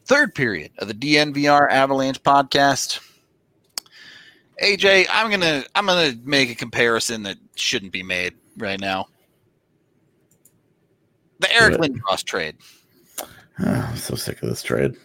Third 0.07 0.35
period 0.35 0.73
of 0.79 0.89
the 0.89 0.95
DNVR 0.95 1.71
Avalanche 1.71 2.23
podcast. 2.23 3.01
AJ, 4.63 5.07
I'm 5.11 5.31
gonna 5.31 5.65
I'm 5.75 5.87
gonna 5.87 6.15
make 6.25 6.51
a 6.51 6.55
comparison 6.55 7.23
that 7.25 7.37
shouldn't 7.55 7.93
be 7.93 8.03
made 8.03 8.35
right 8.57 8.81
now. 8.81 9.07
The 11.41 11.53
Eric 11.55 11.77
Do 11.77 11.83
it. 11.85 11.93
Lindros 11.93 12.25
trade. 12.25 12.57
I'm 13.59 13.97
so 13.97 14.15
sick 14.15 14.43
of 14.43 14.49
this 14.49 14.63
trade. 14.63 14.97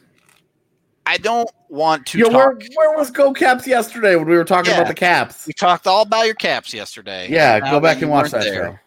I 1.06 1.18
don't 1.18 1.50
want 1.70 2.06
to 2.08 2.18
Yo, 2.20 2.30
where, 2.30 2.54
talk. 2.54 2.64
where 2.76 2.96
was 2.98 3.12
Go 3.12 3.34
Caps 3.34 3.68
yesterday 3.68 4.16
when 4.16 4.26
we 4.26 4.38
were 4.38 4.46
talking 4.46 4.72
Yeah. 4.72 4.78
about 4.80 4.88
the 4.88 4.94
Caps? 4.96 5.46
We 5.46 5.52
talked 5.54 5.86
all 5.86 6.04
about 6.04 6.26
your 6.28 6.36
caps 6.36 6.74
yesterday. 6.74 7.28
Yeah, 7.30 7.60
go 7.60 7.82
back 7.82 8.02
and 8.02 8.10
watch 8.10 8.32
that 8.32 8.44
there. 8.44 8.54
show. 8.54 8.80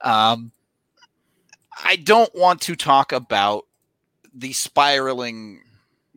Um, 0.00 0.52
I 1.84 1.96
don't 1.96 2.34
want 2.34 2.60
to 2.62 2.76
talk 2.76 3.12
about 3.12 3.64
the 4.34 4.52
spiraling 4.52 5.62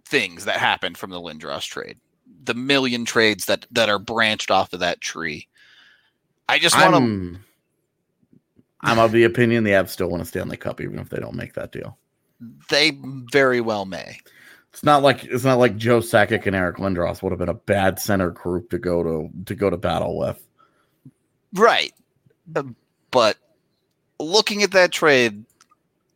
things 0.05 0.45
that 0.45 0.57
happened 0.57 0.97
from 0.97 1.11
the 1.11 1.19
Lindros 1.19 1.63
trade, 1.63 1.97
the 2.43 2.53
million 2.53 3.05
trades 3.05 3.45
that 3.45 3.65
that 3.71 3.89
are 3.89 3.99
branched 3.99 4.51
off 4.51 4.73
of 4.73 4.79
that 4.79 5.01
tree. 5.01 5.47
I 6.47 6.59
just 6.59 6.75
want 6.75 6.93
to. 6.95 6.97
I'm, 6.97 7.45
I'm 8.81 8.99
of 8.99 9.11
the 9.11 9.25
opinion 9.25 9.63
the 9.63 9.71
Avs 9.71 9.89
still 9.89 10.09
want 10.09 10.23
a 10.23 10.25
Stanley 10.25 10.57
Cup 10.57 10.81
even 10.81 10.99
if 10.99 11.09
they 11.09 11.19
don't 11.19 11.35
make 11.35 11.53
that 11.53 11.71
deal. 11.71 11.97
They 12.69 12.97
very 13.31 13.59
well 13.59 13.85
may. 13.85 14.19
It's 14.71 14.83
not 14.83 15.03
like 15.03 15.25
it's 15.25 15.43
not 15.43 15.59
like 15.59 15.77
Joe 15.77 15.99
Sakic 15.99 16.45
and 16.45 16.55
Eric 16.55 16.77
Lindros 16.77 17.21
would 17.21 17.31
have 17.31 17.39
been 17.39 17.49
a 17.49 17.53
bad 17.53 17.99
center 17.99 18.29
group 18.29 18.69
to 18.69 18.77
go 18.77 19.03
to 19.03 19.29
to 19.45 19.55
go 19.55 19.69
to 19.69 19.77
battle 19.77 20.17
with. 20.17 20.45
Right. 21.53 21.93
But 23.11 23.37
looking 24.19 24.63
at 24.63 24.71
that 24.71 24.91
trade, 24.91 25.43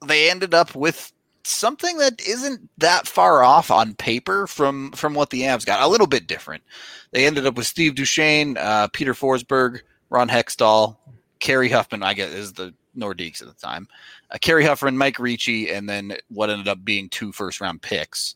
they 0.05 0.29
ended 0.29 0.53
up 0.53 0.75
with 0.75 1.11
something 1.45 1.97
that 1.97 2.25
isn't 2.25 2.69
that 2.77 3.07
far 3.07 3.43
off 3.43 3.69
on 3.69 3.95
paper 3.95 4.47
from 4.47 4.91
from 4.91 5.13
what 5.13 5.29
the 5.29 5.41
Avs 5.41 5.65
got. 5.65 5.81
A 5.81 5.87
little 5.87 6.07
bit 6.07 6.27
different. 6.27 6.63
They 7.11 7.25
ended 7.25 7.45
up 7.45 7.55
with 7.55 7.65
Steve 7.65 7.95
Duchesne, 7.95 8.57
uh, 8.57 8.87
Peter 8.93 9.13
Forsberg, 9.13 9.81
Ron 10.09 10.29
Hextall, 10.29 10.97
Kerry 11.39 11.69
Huffman, 11.69 12.03
I 12.03 12.13
guess 12.13 12.31
is 12.31 12.53
the 12.53 12.73
Nordiques 12.97 13.41
at 13.41 13.47
the 13.47 13.53
time. 13.53 13.87
Uh, 14.31 14.37
Kerry 14.39 14.65
Huffman, 14.65 14.97
Mike 14.97 15.19
Ricci, 15.19 15.69
and 15.71 15.87
then 15.89 16.15
what 16.29 16.49
ended 16.49 16.67
up 16.67 16.83
being 16.83 17.09
two 17.09 17.31
first 17.31 17.61
round 17.61 17.81
picks. 17.81 18.35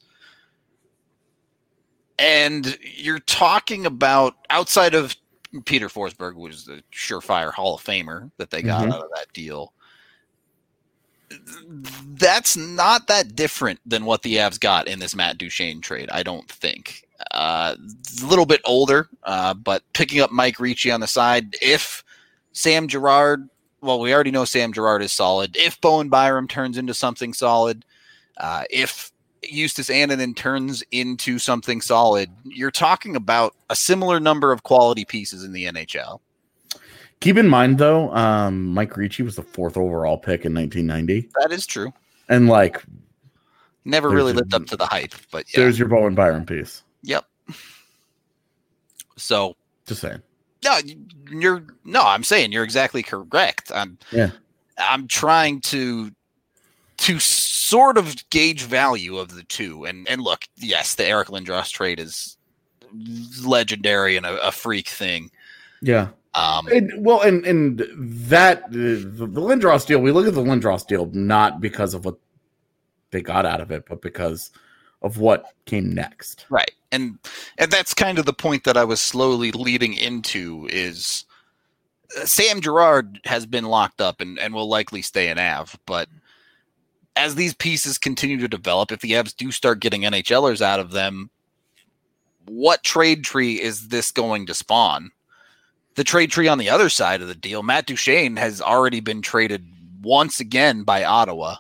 And 2.19 2.77
you're 2.81 3.19
talking 3.19 3.85
about 3.85 4.35
outside 4.49 4.95
of 4.95 5.15
Peter 5.65 5.87
Forsberg 5.89 6.35
was 6.35 6.65
the 6.65 6.83
surefire 6.93 7.51
Hall 7.53 7.75
of 7.75 7.83
Famer 7.83 8.31
that 8.37 8.49
they 8.49 8.61
got 8.61 8.85
Mhm. 8.85 8.93
out 8.93 9.03
of 9.03 9.09
that 9.15 9.31
deal. 9.33 9.73
That's 11.29 12.55
not 12.55 13.07
that 13.07 13.35
different 13.35 13.79
than 13.85 14.05
what 14.05 14.21
the 14.21 14.35
Avs 14.35 14.59
got 14.59 14.87
in 14.87 14.99
this 14.99 15.15
Matt 15.15 15.37
Duchene 15.37 15.81
trade, 15.81 16.09
I 16.11 16.23
don't 16.23 16.49
think. 16.49 17.03
Uh, 17.31 17.75
a 18.21 18.25
little 18.25 18.45
bit 18.45 18.61
older, 18.63 19.09
uh, 19.23 19.53
but 19.53 19.83
picking 19.93 20.21
up 20.21 20.31
Mike 20.31 20.59
Ricci 20.59 20.91
on 20.91 21.01
the 21.01 21.07
side. 21.07 21.55
If 21.61 22.03
Sam 22.53 22.87
Girard, 22.87 23.49
well, 23.81 23.99
we 23.99 24.13
already 24.13 24.31
know 24.31 24.45
Sam 24.45 24.71
Girard 24.71 25.01
is 25.03 25.11
solid. 25.11 25.57
If 25.57 25.81
Bowen 25.81 26.09
Byram 26.09 26.47
turns 26.47 26.77
into 26.77 26.93
something 26.93 27.33
solid, 27.33 27.83
uh, 28.37 28.63
if 28.69 29.11
Justus 29.43 29.89
Annunen 29.89 30.35
turns 30.35 30.83
into 30.91 31.39
something 31.39 31.81
solid, 31.81 32.29
you're 32.43 32.71
talking 32.71 33.15
about 33.15 33.55
a 33.69 33.75
similar 33.75 34.19
number 34.19 34.51
of 34.51 34.63
quality 34.63 35.05
pieces 35.05 35.43
in 35.43 35.53
the 35.53 35.65
NHL. 35.65 36.19
Keep 37.19 37.37
in 37.37 37.47
mind 37.47 37.77
though, 37.77 38.13
um, 38.13 38.67
Mike 38.73 38.95
Ricci 38.97 39.23
was 39.23 39.35
the 39.35 39.43
fourth 39.43 39.77
overall 39.77 40.17
pick 40.17 40.45
in 40.45 40.53
1990, 40.53 41.29
That 41.39 41.51
is 41.51 41.65
true. 41.65 41.91
and 42.29 42.47
like 42.47 42.83
Never 43.85 44.09
really 44.09 44.31
your- 44.33 44.37
lived 44.41 44.53
up 44.53 44.65
to 44.67 44.75
the 44.77 44.85
hype, 44.85 45.13
but 45.31 45.45
yeah. 45.53 45.61
there's 45.61 45.79
your 45.79 45.87
Bowen 45.87 46.13
Byram 46.15 46.45
piece. 46.45 46.83
Yep. 47.03 47.25
So 49.15 49.55
Just 49.85 50.01
saying. 50.01 50.21
no, 50.63 50.77
you're 51.31 51.63
no. 51.85 52.01
I'm 52.03 52.23
saying 52.23 52.51
you're 52.51 52.63
exactly 52.63 53.01
correct. 53.03 53.71
I'm 53.73 53.97
Yeah. 54.11 54.31
I'm 54.77 55.07
trying 55.07 55.61
to 55.61 56.11
to 56.97 57.19
sort 57.67 57.97
of 57.97 58.29
gauge 58.29 58.63
value 58.63 59.17
of 59.17 59.35
the 59.35 59.43
two. 59.43 59.85
And 59.85 60.07
and 60.09 60.21
look, 60.21 60.45
yes, 60.55 60.95
the 60.95 61.05
Eric 61.05 61.29
Lindros 61.29 61.69
trade 61.69 61.99
is 61.99 62.37
legendary 63.45 64.17
and 64.17 64.25
a, 64.25 64.47
a 64.47 64.51
freak 64.51 64.87
thing. 64.87 65.31
Yeah. 65.81 66.09
Um, 66.33 66.67
And, 66.67 66.91
well, 66.97 67.21
and 67.21 67.45
and 67.45 67.83
that 68.29 68.71
the, 68.71 68.95
the 68.97 69.41
Lindros 69.41 69.85
deal. 69.85 69.99
We 69.99 70.11
look 70.11 70.27
at 70.27 70.33
the 70.33 70.43
Lindros 70.43 70.85
deal 70.85 71.09
not 71.13 71.59
because 71.59 71.93
of 71.93 72.05
what 72.05 72.17
they 73.11 73.21
got 73.21 73.45
out 73.45 73.61
of 73.61 73.71
it, 73.71 73.85
but 73.87 74.01
because 74.01 74.51
of 75.01 75.17
what 75.17 75.53
came 75.65 75.93
next. 75.93 76.45
Right. 76.49 76.71
And 76.91 77.17
and 77.57 77.71
that's 77.71 77.93
kind 77.93 78.19
of 78.19 78.25
the 78.25 78.33
point 78.33 78.63
that 78.63 78.77
I 78.77 78.83
was 78.83 79.01
slowly 79.01 79.51
leading 79.51 79.93
into 79.93 80.67
is 80.71 81.25
uh, 82.17 82.25
Sam 82.25 82.61
Girard 82.61 83.19
has 83.25 83.45
been 83.45 83.65
locked 83.65 84.01
up 84.01 84.21
and, 84.21 84.39
and 84.39 84.53
will 84.53 84.69
likely 84.69 85.01
stay 85.01 85.29
in 85.29 85.37
Av, 85.37 85.77
but 85.85 86.07
as 87.17 87.35
these 87.35 87.53
pieces 87.53 87.97
continue 87.97 88.37
to 88.37 88.47
develop, 88.47 88.91
if 88.91 89.01
the 89.01 89.11
Avs 89.11 89.35
do 89.35 89.51
start 89.51 89.79
getting 89.79 90.01
NHLers 90.01 90.61
out 90.61 90.79
of 90.79 90.91
them, 90.91 91.29
what 92.45 92.83
trade 92.83 93.23
tree 93.23 93.61
is 93.61 93.89
this 93.89 94.11
going 94.11 94.45
to 94.45 94.53
spawn? 94.53 95.11
The 95.95 96.03
trade 96.03 96.31
tree 96.31 96.47
on 96.47 96.59
the 96.59 96.69
other 96.69 96.89
side 96.89 97.21
of 97.21 97.27
the 97.27 97.35
deal, 97.35 97.63
Matt 97.63 97.87
Duchene 97.87 98.37
has 98.37 98.61
already 98.61 98.99
been 98.99 99.21
traded 99.21 99.67
once 100.01 100.39
again 100.39 100.83
by 100.83 101.03
Ottawa 101.03 101.55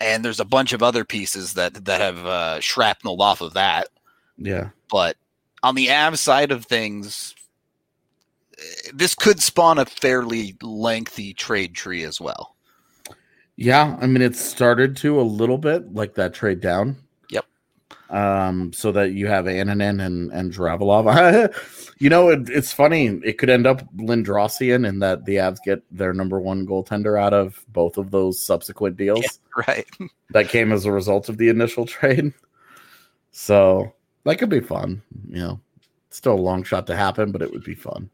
and 0.00 0.24
there's 0.24 0.40
a 0.40 0.44
bunch 0.44 0.72
of 0.72 0.82
other 0.82 1.04
pieces 1.04 1.54
that 1.54 1.84
that 1.84 2.00
have 2.00 2.26
uh, 2.26 2.60
shrapnel 2.60 3.20
off 3.20 3.40
of 3.40 3.54
that. 3.54 3.88
Yeah, 4.36 4.70
but 4.90 5.16
on 5.62 5.74
the 5.74 5.90
Av 5.90 6.18
side 6.18 6.50
of 6.50 6.66
things, 6.66 7.34
this 8.92 9.14
could 9.14 9.40
spawn 9.40 9.78
a 9.78 9.86
fairly 9.86 10.56
lengthy 10.62 11.32
trade 11.32 11.74
tree 11.74 12.04
as 12.04 12.20
well. 12.20 12.53
Yeah, 13.56 13.96
I 14.00 14.06
mean 14.06 14.22
it 14.22 14.36
started 14.36 14.96
to 14.98 15.20
a 15.20 15.22
little 15.22 15.58
bit 15.58 15.94
like 15.94 16.14
that 16.14 16.34
trade 16.34 16.60
down. 16.60 16.96
Yep. 17.30 17.44
Um, 18.10 18.72
so 18.72 18.90
that 18.92 19.12
you 19.12 19.26
have 19.28 19.44
Annunen 19.44 20.04
and 20.04 20.32
and 20.32 20.52
Zhuravlyov. 20.52 21.54
you 21.98 22.10
know, 22.10 22.30
it, 22.30 22.48
it's 22.48 22.72
funny. 22.72 23.06
It 23.24 23.38
could 23.38 23.50
end 23.50 23.66
up 23.66 23.82
Lindrosian 23.96 24.86
in 24.86 24.98
that 24.98 25.24
the 25.24 25.36
Avs 25.36 25.58
get 25.64 25.82
their 25.96 26.12
number 26.12 26.40
one 26.40 26.66
goaltender 26.66 27.20
out 27.20 27.32
of 27.32 27.64
both 27.68 27.96
of 27.96 28.10
those 28.10 28.44
subsequent 28.44 28.96
deals. 28.96 29.22
Yeah, 29.22 29.64
right. 29.68 29.86
that 30.30 30.48
came 30.48 30.72
as 30.72 30.84
a 30.84 30.92
result 30.92 31.28
of 31.28 31.38
the 31.38 31.48
initial 31.48 31.86
trade. 31.86 32.32
So 33.30 33.92
that 34.24 34.36
could 34.36 34.50
be 34.50 34.60
fun. 34.60 35.00
You 35.28 35.38
know, 35.38 35.60
still 36.10 36.34
a 36.34 36.36
long 36.36 36.64
shot 36.64 36.86
to 36.88 36.96
happen, 36.96 37.30
but 37.30 37.42
it 37.42 37.52
would 37.52 37.64
be 37.64 37.74
fun. 37.74 38.10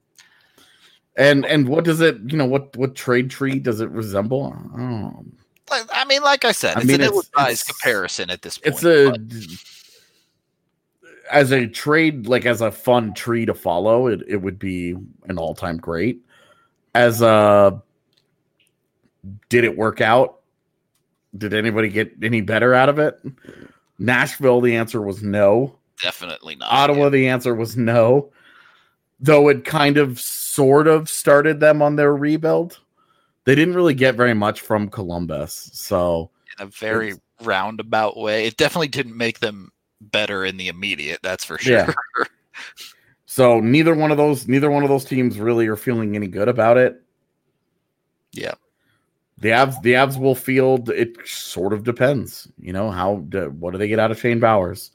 And 1.16 1.44
and 1.44 1.68
what 1.68 1.84
does 1.84 2.00
it? 2.00 2.18
You 2.26 2.36
know, 2.36 2.46
what 2.46 2.76
what 2.76 2.94
trade 2.94 3.30
tree 3.30 3.58
does 3.58 3.80
it 3.80 3.90
resemble? 3.90 4.52
Um, 4.74 5.32
I, 5.70 5.82
I 5.92 6.04
mean, 6.04 6.22
like 6.22 6.44
I 6.44 6.52
said, 6.52 6.76
I 6.76 6.80
it's 6.80 6.88
mean, 6.88 7.00
an 7.00 7.08
ill-advised 7.08 7.66
comparison 7.66 8.30
at 8.30 8.42
this 8.42 8.58
point. 8.58 8.74
It's 8.74 8.84
a 8.84 9.10
but 9.10 9.20
as 11.30 11.52
a 11.52 11.66
trade, 11.66 12.26
like 12.26 12.44
as 12.44 12.60
a 12.60 12.70
fun 12.70 13.14
tree 13.14 13.46
to 13.46 13.54
follow, 13.54 14.08
it, 14.08 14.20
it 14.26 14.36
would 14.36 14.58
be 14.58 14.96
an 15.28 15.38
all 15.38 15.54
time 15.54 15.76
great. 15.76 16.20
As 16.94 17.22
a 17.22 17.80
did 19.48 19.64
it 19.64 19.76
work 19.76 20.00
out? 20.00 20.40
Did 21.36 21.54
anybody 21.54 21.88
get 21.88 22.12
any 22.22 22.40
better 22.40 22.74
out 22.74 22.88
of 22.88 22.98
it? 22.98 23.20
Nashville, 23.98 24.60
the 24.60 24.76
answer 24.76 25.00
was 25.00 25.22
no. 25.22 25.76
Definitely 26.02 26.56
not. 26.56 26.72
Ottawa, 26.72 27.04
yeah. 27.04 27.08
the 27.10 27.28
answer 27.28 27.54
was 27.54 27.76
no. 27.76 28.32
Though 29.20 29.48
it 29.48 29.64
kind 29.64 29.98
of 29.98 30.18
sort 30.54 30.88
of 30.88 31.08
started 31.08 31.60
them 31.60 31.80
on 31.82 31.96
their 31.96 32.14
rebuild. 32.14 32.80
They 33.44 33.54
didn't 33.54 33.74
really 33.74 33.94
get 33.94 34.16
very 34.16 34.34
much 34.34 34.60
from 34.60 34.88
Columbus. 34.88 35.70
So 35.72 36.30
in 36.58 36.66
a 36.66 36.70
very 36.70 37.14
roundabout 37.42 38.16
way. 38.16 38.46
It 38.46 38.56
definitely 38.56 38.88
didn't 38.88 39.16
make 39.16 39.40
them 39.40 39.70
better 40.00 40.44
in 40.44 40.56
the 40.56 40.68
immediate. 40.68 41.20
That's 41.22 41.44
for 41.44 41.58
sure. 41.58 41.72
Yeah. 41.72 41.92
so 43.26 43.60
neither 43.60 43.94
one 43.94 44.10
of 44.10 44.16
those 44.16 44.48
neither 44.48 44.70
one 44.70 44.82
of 44.82 44.88
those 44.88 45.04
teams 45.04 45.38
really 45.38 45.66
are 45.68 45.76
feeling 45.76 46.16
any 46.16 46.26
good 46.26 46.48
about 46.48 46.76
it. 46.76 47.00
Yeah. 48.32 48.54
The 49.38 49.48
Avs, 49.48 49.80
the 49.82 49.94
Avs 49.94 50.18
will 50.18 50.34
field. 50.34 50.90
It 50.90 51.16
sort 51.26 51.72
of 51.72 51.82
depends, 51.82 52.46
you 52.58 52.74
know. 52.74 52.90
How 52.90 53.24
do, 53.28 53.48
what 53.50 53.70
do 53.70 53.78
they 53.78 53.88
get 53.88 53.98
out 53.98 54.10
of 54.10 54.20
Shane 54.20 54.38
Bowers? 54.38 54.90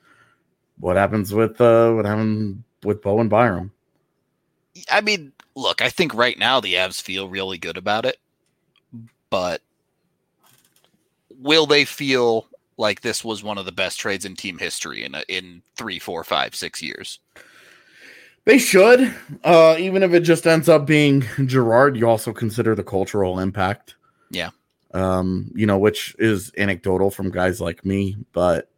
What 0.80 0.98
happens 0.98 1.34
with 1.34 1.60
uh, 1.60 1.94
what 1.94 2.06
happened 2.06 2.64
with 2.84 3.02
Bowen 3.02 3.28
Byram? 3.28 3.72
I 4.92 5.02
mean, 5.02 5.32
look, 5.56 5.82
I 5.82 5.90
think 5.90 6.14
right 6.14 6.38
now 6.38 6.60
the 6.60 6.76
Avs 6.76 7.02
feel 7.02 7.30
really 7.30 7.58
good 7.58 7.78
about 7.78 8.06
it, 8.06 8.18
but 9.30 9.62
will 11.40 11.66
they 11.66 11.86
feel 11.86 12.48
like 12.78 13.02
this 13.02 13.24
was 13.24 13.44
one 13.44 13.58
of 13.58 13.66
the 13.66 13.72
best 13.72 14.00
trades 14.00 14.26
in 14.26 14.36
team 14.36 14.58
history 14.58 15.04
in 15.04 15.16
a, 15.16 15.24
in 15.28 15.62
three, 15.76 16.00
four, 16.00 16.24
five, 16.24 16.56
six 16.56 16.82
years. 16.82 17.20
They 18.44 18.60
should, 18.60 19.14
uh, 19.44 19.76
even 19.80 20.04
if 20.04 20.14
it 20.14 20.20
just 20.20 20.46
ends 20.46 20.70
up 20.70 20.86
being 20.86 21.22
Girard. 21.46 21.98
You 21.98 22.08
also 22.08 22.32
consider 22.32 22.76
the 22.76 22.84
cultural 22.84 23.40
impact. 23.40 23.96
Yeah, 24.30 24.52
um, 24.94 25.52
you 25.56 25.66
know, 25.66 25.80
which 25.80 26.16
is 26.20 26.52
anecdotal 26.58 27.10
from 27.10 27.32
guys 27.32 27.60
like 27.60 27.84
me, 27.84 28.18
but 28.34 28.70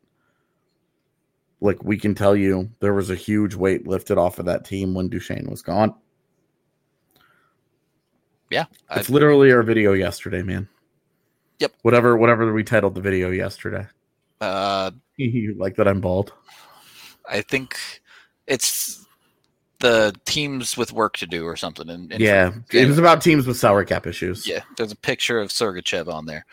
like 1.59 1.84
we 1.84 1.97
can 1.97 2.15
tell 2.15 2.36
you, 2.36 2.69
there 2.80 2.93
was 2.93 3.09
a 3.09 3.15
huge 3.15 3.55
weight 3.55 3.88
lifted 3.88 4.17
off 4.17 4.39
of 4.39 4.45
that 4.45 4.63
team 4.63 4.93
when 4.93 5.09
Duchene 5.09 5.49
was 5.49 5.61
gone. 5.61 5.93
Yeah, 8.50 8.66
it's 8.91 9.10
I'd... 9.10 9.14
literally 9.14 9.52
our 9.52 9.64
video 9.64 9.93
yesterday, 9.93 10.41
man. 10.41 10.68
Yep. 11.60 11.74
Whatever 11.82 12.18
whatever 12.18 12.52
we 12.54 12.64
titled 12.64 12.95
the 12.95 13.02
video 13.02 13.32
yesterday. 13.32 13.88
Uh 14.39 14.91
you 15.18 15.56
like 15.58 15.76
that 15.78 15.88
I'm 15.88 16.02
bald? 16.02 16.34
I 17.30 17.41
think 17.41 17.78
it's 18.45 19.06
the 19.80 20.16
teams 20.26 20.78
with 20.78 20.91
work 20.91 21.18
to 21.18 21.28
do 21.28 21.45
or 21.45 21.56
something. 21.56 21.89
And, 21.89 22.12
yeah, 22.20 22.52
it 22.72 22.88
was 22.88 22.98
about 22.98 23.22
teams 23.22 23.45
with 23.45 23.58
salary 23.58 23.86
cap 23.86 24.08
issues. 24.08 24.48
Yeah, 24.48 24.62
there's 24.78 24.91
a 24.91 24.98
picture 24.98 25.39
of 25.39 25.50
Sergachev 25.50 26.12
on 26.12 26.26
there. 26.26 26.45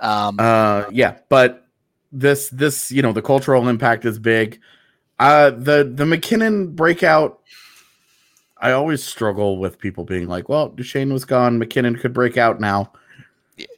Um, 0.00 0.36
uh, 0.38 0.84
yeah, 0.90 1.18
but 1.28 1.66
this 2.12 2.48
this 2.50 2.90
you 2.90 3.02
know 3.02 3.12
the 3.12 3.22
cultural 3.22 3.68
impact 3.68 4.04
is 4.04 4.18
big. 4.18 4.60
Uh, 5.18 5.50
the 5.50 5.90
the 5.92 6.06
MacKinnon 6.06 6.74
breakout. 6.74 7.40
I 8.60 8.72
always 8.72 9.04
struggle 9.04 9.58
with 9.58 9.78
people 9.78 10.04
being 10.04 10.28
like, 10.28 10.48
"Well, 10.48 10.68
Duchene 10.70 11.12
was 11.12 11.24
gone. 11.24 11.58
MacKinnon 11.58 11.96
could 11.96 12.12
break 12.12 12.36
out 12.36 12.60
now." 12.60 12.92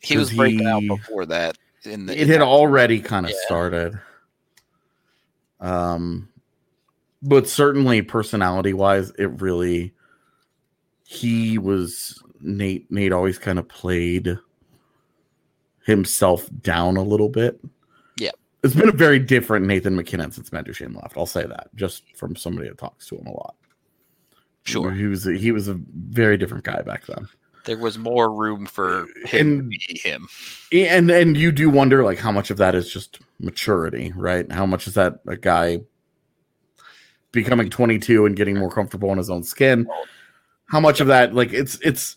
he 0.00 0.16
was 0.16 0.32
breaking 0.32 0.60
he, 0.60 0.66
out 0.66 0.82
before 0.86 1.26
that. 1.26 1.58
In 1.84 2.06
the, 2.06 2.20
it 2.20 2.28
had 2.28 2.42
already 2.42 3.00
kind 3.00 3.24
of 3.24 3.32
yeah. 3.32 3.38
started. 3.46 4.00
Um, 5.60 6.28
but 7.22 7.48
certainly 7.48 8.02
personality 8.02 8.72
wise, 8.72 9.10
it 9.18 9.40
really 9.40 9.94
he 11.04 11.58
was 11.58 12.22
Nate. 12.40 12.90
Nate 12.90 13.12
always 13.12 13.38
kind 13.38 13.58
of 13.58 13.68
played 13.68 14.38
himself 15.84 16.48
down 16.62 16.96
a 16.96 17.02
little 17.02 17.28
bit. 17.28 17.60
Yeah, 18.18 18.30
it's 18.62 18.74
been 18.74 18.88
a 18.88 18.92
very 18.92 19.18
different 19.18 19.66
Nathan 19.66 19.96
MacKinnon 19.96 20.32
since 20.32 20.52
Matt 20.52 20.66
Duchene 20.66 20.92
left. 20.92 21.16
I'll 21.16 21.26
say 21.26 21.46
that 21.46 21.68
just 21.74 22.04
from 22.16 22.36
somebody 22.36 22.68
that 22.68 22.78
talks 22.78 23.06
to 23.08 23.16
him 23.16 23.26
a 23.26 23.32
lot. 23.32 23.54
Sure, 24.64 24.90
he 24.92 25.06
was 25.06 25.26
a, 25.26 25.32
he 25.32 25.52
was 25.52 25.68
a 25.68 25.80
very 25.94 26.36
different 26.36 26.64
guy 26.64 26.82
back 26.82 27.06
then 27.06 27.28
there 27.64 27.78
was 27.78 27.98
more 27.98 28.32
room 28.32 28.66
for 28.66 29.06
him 29.24 29.60
and, 29.60 29.74
him. 29.80 30.28
And 30.72 31.10
and 31.10 31.36
you 31.36 31.52
do 31.52 31.70
wonder 31.70 32.04
like 32.04 32.18
how 32.18 32.32
much 32.32 32.50
of 32.50 32.56
that 32.58 32.74
is 32.74 32.92
just 32.92 33.20
maturity, 33.38 34.12
right? 34.16 34.50
How 34.50 34.66
much 34.66 34.86
is 34.86 34.94
that 34.94 35.20
a 35.26 35.36
guy 35.36 35.80
becoming 37.32 37.70
22 37.70 38.26
and 38.26 38.36
getting 38.36 38.58
more 38.58 38.70
comfortable 38.70 39.10
in 39.12 39.18
his 39.18 39.30
own 39.30 39.42
skin? 39.42 39.86
How 40.66 40.80
much 40.80 41.00
of 41.00 41.08
that 41.08 41.34
like 41.34 41.52
it's 41.52 41.78
it's 41.82 42.16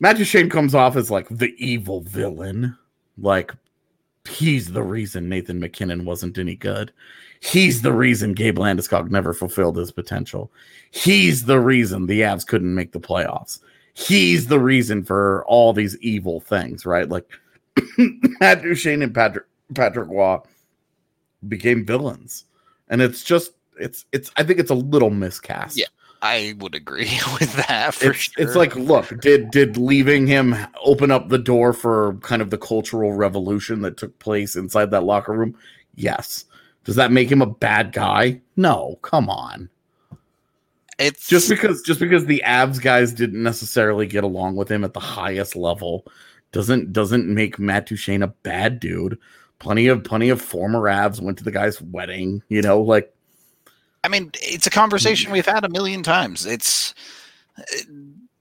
Matt 0.00 0.16
Duchene 0.16 0.50
comes 0.50 0.74
off 0.74 0.96
as 0.96 1.10
like 1.10 1.28
the 1.28 1.54
evil 1.58 2.00
villain. 2.02 2.76
Like 3.16 3.54
he's 4.28 4.72
the 4.72 4.82
reason 4.82 5.28
Nathan 5.28 5.60
MacKinnon 5.60 6.04
wasn't 6.04 6.38
any 6.38 6.54
good. 6.54 6.92
He's 7.40 7.82
the 7.82 7.92
reason 7.92 8.34
Gabe 8.34 8.58
Landeskog 8.58 9.10
never 9.10 9.32
fulfilled 9.32 9.76
his 9.76 9.92
potential. 9.92 10.50
He's 10.90 11.44
the 11.44 11.60
reason 11.60 12.06
the 12.06 12.22
Avs 12.22 12.46
couldn't 12.46 12.74
make 12.74 12.92
the 12.92 13.00
playoffs 13.00 13.60
he's 13.98 14.46
the 14.46 14.60
reason 14.60 15.02
for 15.02 15.44
all 15.46 15.72
these 15.72 15.98
evil 15.98 16.40
things, 16.40 16.86
right? 16.86 17.08
Like 17.08 17.28
Matt 17.98 18.62
Duchene 18.62 19.02
and 19.02 19.14
Patrick 19.14 19.46
Patrick 19.74 20.08
Roy 20.08 20.38
became 21.48 21.84
villains, 21.84 22.44
and 22.88 23.02
it's 23.02 23.24
just 23.24 23.52
it's 23.78 24.06
it's 24.12 24.30
I 24.36 24.44
think 24.44 24.60
it's 24.60 24.70
a 24.70 24.74
little 24.74 25.10
miscast. 25.10 25.76
Yeah, 25.76 25.86
I 26.22 26.54
would 26.58 26.74
agree 26.74 27.18
with 27.40 27.52
that 27.66 27.94
for 27.94 28.10
it's, 28.10 28.18
sure. 28.18 28.44
It's 28.44 28.56
like, 28.56 28.74
look, 28.76 29.20
did 29.20 29.50
did 29.50 29.76
leaving 29.76 30.26
him 30.26 30.56
open 30.84 31.10
up 31.10 31.28
the 31.28 31.38
door 31.38 31.72
for 31.72 32.14
kind 32.22 32.42
of 32.42 32.50
the 32.50 32.58
cultural 32.58 33.12
revolution 33.12 33.82
that 33.82 33.96
took 33.96 34.18
place 34.18 34.56
inside 34.56 34.90
that 34.90 35.04
locker 35.04 35.32
room? 35.32 35.56
Yes. 35.94 36.44
Does 36.84 36.96
that 36.96 37.12
make 37.12 37.30
him 37.30 37.42
a 37.42 37.46
bad 37.46 37.92
guy? 37.92 38.40
No, 38.56 38.98
come 39.02 39.28
on. 39.28 39.68
It's 40.98 41.28
just 41.28 41.48
because 41.48 41.82
just 41.82 42.00
because 42.00 42.26
the 42.26 42.42
Avs 42.44 42.80
guys 42.80 43.12
didn't 43.12 43.42
necessarily 43.42 44.06
get 44.06 44.24
along 44.24 44.56
with 44.56 44.70
him 44.70 44.82
at 44.82 44.94
the 44.94 45.00
highest 45.00 45.54
level 45.54 46.06
doesn't 46.50 46.92
doesn't 46.92 47.32
make 47.32 47.58
Matt 47.58 47.86
Duchene 47.86 48.22
a 48.22 48.28
bad 48.28 48.80
dude. 48.80 49.18
Plenty 49.60 49.86
of 49.86 50.02
plenty 50.02 50.28
of 50.28 50.42
former 50.42 50.80
Avs 50.80 51.20
went 51.20 51.38
to 51.38 51.44
the 51.44 51.52
guy's 51.52 51.80
wedding, 51.80 52.42
you 52.48 52.62
know, 52.62 52.80
like 52.80 53.14
I 54.08 54.10
mean, 54.10 54.30
it's 54.40 54.66
a 54.66 54.70
conversation 54.70 55.30
we've 55.30 55.44
had 55.44 55.64
a 55.64 55.68
million 55.68 56.02
times. 56.02 56.46
It's 56.46 56.94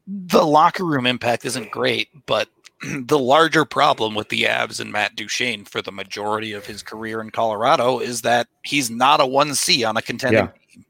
the 0.08 0.46
locker 0.46 0.86
room 0.86 1.06
impact 1.06 1.44
isn't 1.44 1.72
great, 1.72 2.08
but 2.26 2.48
the 3.02 3.20
larger 3.20 3.66
problem 3.66 4.16
with 4.16 4.30
the 4.30 4.44
Avs 4.44 4.80
and 4.80 4.94
Matt 4.94 5.18
Duchene 5.18 5.66
for 5.66 5.82
the 5.82 5.92
majority 5.92 6.54
of 6.54 6.66
his 6.66 6.82
career 6.82 7.20
in 7.20 7.32
Colorado 7.32 8.00
is 8.00 8.22
that 8.22 8.48
he's 8.64 8.90
not 8.90 9.20
a 9.20 9.26
1C 9.26 9.86
on 9.88 9.98
a 9.98 10.02
contending 10.02 10.46
Yeah. 10.46 10.84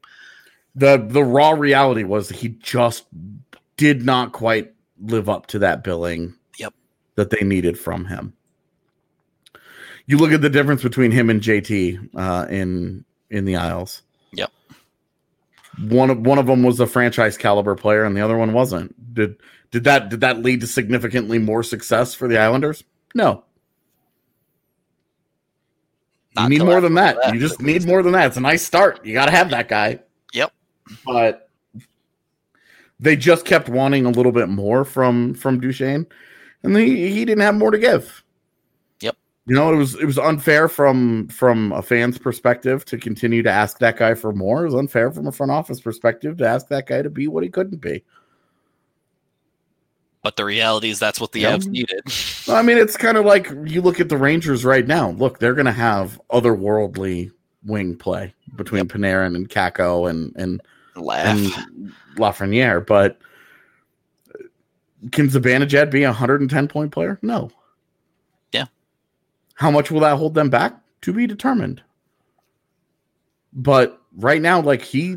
the 0.76 1.04
the 1.08 1.24
raw 1.24 1.50
reality 1.50 2.04
was 2.04 2.28
he 2.28 2.50
just 2.60 3.06
did 3.76 4.04
not 4.04 4.30
quite 4.32 4.72
live 5.00 5.28
up 5.28 5.46
to 5.48 5.58
that 5.58 5.82
billing 5.82 6.34
Yep. 6.58 6.72
that 7.16 7.30
they 7.30 7.42
needed 7.42 7.76
from 7.78 8.04
him 8.04 8.32
you 10.06 10.18
look 10.18 10.30
at 10.32 10.42
the 10.42 10.50
difference 10.50 10.82
between 10.82 11.10
him 11.10 11.30
and 11.30 11.40
jt 11.40 11.98
uh, 12.14 12.46
in 12.50 13.04
in 13.30 13.44
the 13.44 13.56
isles 13.56 14.02
Yep. 14.02 14.07
One 15.80 16.10
of 16.10 16.18
one 16.26 16.38
of 16.38 16.46
them 16.46 16.62
was 16.62 16.80
a 16.80 16.86
franchise 16.86 17.38
caliber 17.38 17.74
player 17.74 18.04
and 18.04 18.16
the 18.16 18.20
other 18.20 18.36
one 18.36 18.52
wasn't 18.52 19.14
did 19.14 19.36
did 19.70 19.84
that 19.84 20.08
did 20.08 20.20
that 20.20 20.42
lead 20.42 20.60
to 20.62 20.66
significantly 20.66 21.38
more 21.38 21.62
success 21.62 22.14
for 22.14 22.26
the 22.26 22.38
islanders 22.38 22.82
no 23.14 23.44
Not 26.34 26.44
you 26.44 26.58
need 26.58 26.64
more 26.64 26.80
than 26.80 26.94
that. 26.94 27.16
that, 27.22 27.34
You 27.34 27.40
just 27.40 27.60
need 27.60 27.84
more 27.86 28.02
than 28.02 28.12
that. 28.12 28.26
It's 28.28 28.36
a 28.36 28.40
nice 28.40 28.62
start. 28.62 29.04
You 29.04 29.12
got 29.12 29.26
to 29.26 29.30
have 29.30 29.50
that 29.50 29.68
guy. 29.68 30.00
Yep. 30.32 30.52
But 31.04 31.48
they 33.00 33.16
just 33.16 33.44
kept 33.44 33.68
wanting 33.68 34.06
a 34.06 34.10
little 34.10 34.32
bit 34.32 34.48
more 34.48 34.84
from 34.84 35.34
from 35.34 35.60
Duchene, 35.60 36.06
and 36.62 36.76
he 36.76 37.10
he 37.12 37.24
didn't 37.24 37.42
have 37.42 37.54
more 37.54 37.70
to 37.70 37.78
give. 37.78 38.22
Yep. 39.48 39.50
You 39.50 39.54
know, 39.56 39.72
it 39.72 39.76
was 39.76 39.94
it 39.94 40.04
was 40.04 40.18
unfair 40.18 40.68
from 40.68 41.28
from 41.28 41.72
a 41.72 41.82
fan's 41.82 42.18
perspective 42.18 42.84
to 42.86 42.98
continue 42.98 43.42
to 43.42 43.50
ask 43.50 43.78
that 43.78 43.96
guy 43.96 44.14
for 44.14 44.32
more. 44.32 44.62
It 44.62 44.66
was 44.66 44.74
unfair 44.74 45.10
from 45.10 45.26
a 45.26 45.32
front 45.32 45.50
office 45.52 45.80
perspective 45.80 46.36
to 46.38 46.46
ask 46.46 46.68
that 46.68 46.86
guy 46.86 47.02
to 47.02 47.10
be 47.10 47.28
what 47.28 47.42
he 47.42 47.48
couldn't 47.48 47.80
be. 47.80 48.04
But 50.22 50.36
the 50.36 50.44
reality 50.44 50.90
is 50.90 50.98
that's 50.98 51.20
what 51.20 51.32
the 51.32 51.40
Yep. 51.40 51.60
Avs 51.60 51.66
needed. 51.68 52.00
I 52.48 52.62
mean, 52.62 52.76
it's 52.76 52.96
kind 52.96 53.16
of 53.16 53.24
like 53.24 53.50
you 53.64 53.80
look 53.80 54.00
at 54.00 54.08
the 54.08 54.16
Rangers 54.16 54.64
right 54.64 54.86
now. 54.86 55.10
Look, 55.12 55.38
they're 55.38 55.54
going 55.54 55.66
to 55.66 55.72
have 55.72 56.20
otherworldly 56.30 57.30
wing 57.64 57.96
play 57.96 58.34
between 58.56 58.86
Panarin 58.86 59.34
and 59.36 59.48
Kakko 59.48 60.10
and 60.10 60.32
and 60.36 60.60
Laugh. 60.96 61.26
and 61.26 61.92
Lafreniere, 62.16 62.84
but 62.84 63.18
can 65.12 65.28
Zibanejad 65.28 65.90
be 65.90 66.02
a 66.02 66.08
110 66.08 66.68
point 66.68 66.92
player? 66.92 67.18
No. 67.22 67.50
How 69.58 69.72
much 69.72 69.90
will 69.90 70.00
that 70.00 70.16
hold 70.16 70.34
them 70.34 70.50
back? 70.50 70.78
To 71.02 71.12
be 71.12 71.26
determined. 71.26 71.82
But 73.52 74.00
right 74.16 74.40
now, 74.40 74.60
like 74.60 74.82
he, 74.82 75.16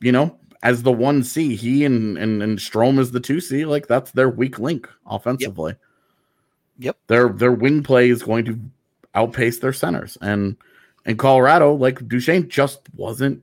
you 0.00 0.12
know, 0.12 0.38
as 0.62 0.84
the 0.84 0.92
one 0.92 1.24
C, 1.24 1.56
he 1.56 1.84
and 1.84 2.16
and, 2.16 2.40
and 2.42 2.58
Strome 2.58 3.00
is 3.00 3.10
the 3.10 3.18
two 3.18 3.40
C. 3.40 3.64
Like 3.64 3.88
that's 3.88 4.12
their 4.12 4.28
weak 4.28 4.60
link 4.60 4.88
offensively. 5.04 5.74
Yep. 6.78 6.96
Their 7.08 7.28
their 7.30 7.50
wing 7.50 7.82
play 7.82 8.08
is 8.08 8.22
going 8.22 8.44
to 8.44 8.60
outpace 9.16 9.58
their 9.58 9.72
centers, 9.72 10.16
and 10.20 10.56
in 11.04 11.16
Colorado, 11.16 11.74
like 11.74 12.06
Duchene 12.06 12.48
just 12.48 12.82
wasn't 12.94 13.42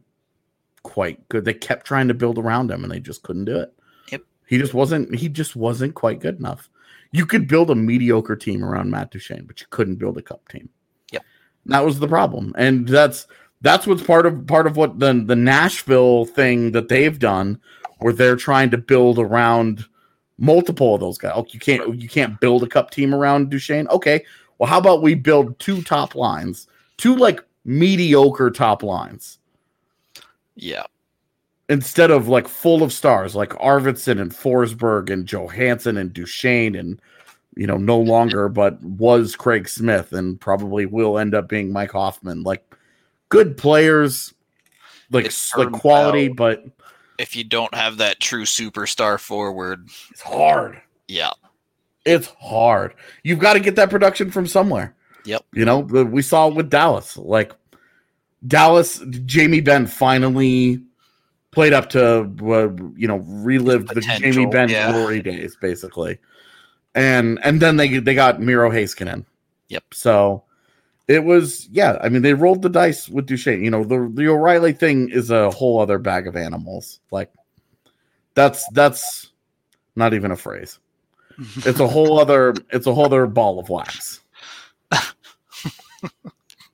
quite 0.83 1.27
good. 1.27 1.43
They 1.43 1.53
kept 1.53 1.85
trying 1.85 2.07
to 2.07 2.13
build 2.13 2.37
around 2.37 2.71
him 2.71 2.83
and 2.83 2.91
they 2.91 3.01
just 3.01 3.23
couldn't 3.23 3.45
do 3.45 3.57
it. 3.57 3.73
Yep. 4.09 4.21
He 4.47 4.57
just 4.57 4.73
wasn't 4.73 5.13
he 5.15 5.27
just 5.27 5.57
wasn't 5.57 5.95
quite 5.95 6.21
good 6.21 6.39
enough. 6.39 6.69
You 7.11 7.25
could 7.25 7.47
build 7.47 7.71
a 7.71 7.75
mediocre 7.75 8.35
team 8.35 8.63
around 8.63 8.91
Matt 8.91 9.11
Duchene, 9.11 9.45
but 9.45 9.61
you 9.61 9.67
couldn't 9.69 9.95
build 9.95 10.17
a 10.17 10.21
cup 10.21 10.47
team. 10.49 10.69
Yep. 11.11 11.23
That 11.67 11.85
was 11.85 11.99
the 11.99 12.07
problem. 12.07 12.53
And 12.57 12.87
that's 12.87 13.27
that's 13.61 13.87
what's 13.87 14.03
part 14.03 14.25
of 14.25 14.45
part 14.47 14.67
of 14.67 14.77
what 14.77 14.99
the 14.99 15.23
the 15.25 15.35
Nashville 15.35 16.25
thing 16.25 16.71
that 16.71 16.89
they've 16.89 17.17
done 17.17 17.59
where 17.97 18.13
they're 18.13 18.35
trying 18.35 18.69
to 18.71 18.77
build 18.77 19.19
around 19.19 19.85
multiple 20.37 20.95
of 20.95 21.01
those 21.01 21.17
guys. 21.17 21.33
Oh, 21.35 21.45
you 21.49 21.59
can't 21.59 21.99
you 21.99 22.07
can't 22.07 22.39
build 22.39 22.63
a 22.63 22.67
cup 22.67 22.91
team 22.91 23.13
around 23.13 23.49
Duchene. 23.49 23.87
Okay. 23.89 24.23
Well, 24.57 24.69
how 24.69 24.77
about 24.77 25.01
we 25.01 25.15
build 25.15 25.57
two 25.59 25.81
top 25.81 26.15
lines? 26.15 26.67
Two 26.97 27.15
like 27.15 27.43
mediocre 27.65 28.51
top 28.51 28.83
lines 28.83 29.39
yeah. 30.59 30.83
Instead 31.69 32.09
of 32.09 32.27
like 32.27 32.47
full 32.47 32.81
of 32.81 32.91
stars 32.91 33.35
like 33.35 33.51
Arvidsson 33.51 34.19
and 34.19 34.31
Forsberg 34.31 35.11
and 35.11 35.27
Johansen 35.27 35.97
and 35.97 36.11
Duchene 36.11 36.75
and 36.75 36.99
you 37.55 37.67
know 37.67 37.77
no 37.77 37.99
longer 37.99 38.49
but 38.49 38.81
was 38.81 39.35
Craig 39.35 39.69
Smith 39.69 40.11
and 40.11 40.41
probably 40.41 40.87
will 40.87 41.19
end 41.19 41.35
up 41.35 41.47
being 41.47 41.71
Mike 41.71 41.91
Hoffman. 41.91 42.41
Like 42.41 42.63
good 43.29 43.55
players 43.55 44.33
like 45.11 45.25
It's 45.25 45.55
like 45.55 45.71
quality 45.71 46.27
but 46.27 46.65
If 47.19 47.35
you 47.35 47.43
don't 47.43 47.73
have 47.75 47.97
that 47.97 48.19
true 48.19 48.45
superstar 48.45 49.19
forward, 49.19 49.87
it's 50.09 50.21
hard. 50.21 50.81
Yeah. 51.07 51.31
it's 52.05 52.33
hard. 52.39 52.95
You've 53.23 53.39
got 53.39 53.53
to 53.53 53.59
get 53.59 53.75
that 53.75 53.89
production 53.89 54.31
from 54.31 54.47
somewhere. 54.47 54.95
Yep. 55.25 55.45
you 55.53 55.65
know 55.65 55.79
we 55.79 56.23
saw 56.23 56.47
it 56.47 56.55
with 56.55 56.71
Dallas. 56.71 57.15
Like 57.17 57.53
Dallas 58.47 59.03
Jamie 59.25 59.61
Benn 59.61 59.85
finally 59.85 60.81
played 61.51 61.73
up 61.73 61.89
to 61.89 62.21
uh, 62.43 62.69
you 62.95 63.07
know 63.07 63.17
relived 63.25 63.89
the 63.89 64.01
Jamie 64.01 64.19
Potential, 64.19 64.47
Benn 64.47 64.69
yeah. 64.69 64.91
glory 64.91 65.21
days 65.21 65.55
basically, 65.55 66.19
and 66.95 67.39
and 67.43 67.61
then 67.61 67.77
they 67.77 67.99
they 67.99 68.15
got 68.15 68.41
Miro 68.41 68.69
Heiskanen. 68.69 69.25
Yep. 69.69 69.83
So 69.93 70.43
it 71.07 71.23
was 71.23 71.67
yeah. 71.71 71.97
I 72.01 72.09
mean 72.09 72.21
they 72.21 72.33
rolled 72.33 72.61
the 72.61 72.69
dice 72.69 73.09
with 73.09 73.25
Duchene. 73.25 73.63
You 73.63 73.71
know 73.71 73.83
the 73.83 74.11
the 74.13 74.27
O'Reilly 74.27 74.73
thing 74.73 75.09
is 75.09 75.31
a 75.31 75.49
whole 75.51 75.79
other 75.79 75.97
bag 75.97 76.27
of 76.27 76.35
animals. 76.35 76.99
Like 77.11 77.31
that's 78.35 78.67
that's 78.69 79.31
not 79.95 80.13
even 80.13 80.31
a 80.31 80.35
phrase. 80.35 80.79
It's 81.65 81.79
a 81.79 81.87
whole 81.87 82.19
other 82.21 82.53
it's 82.71 82.87
a 82.87 82.93
whole 82.93 83.05
other 83.05 83.27
ball 83.27 83.59
of 83.59 83.69
wax. 83.69 84.21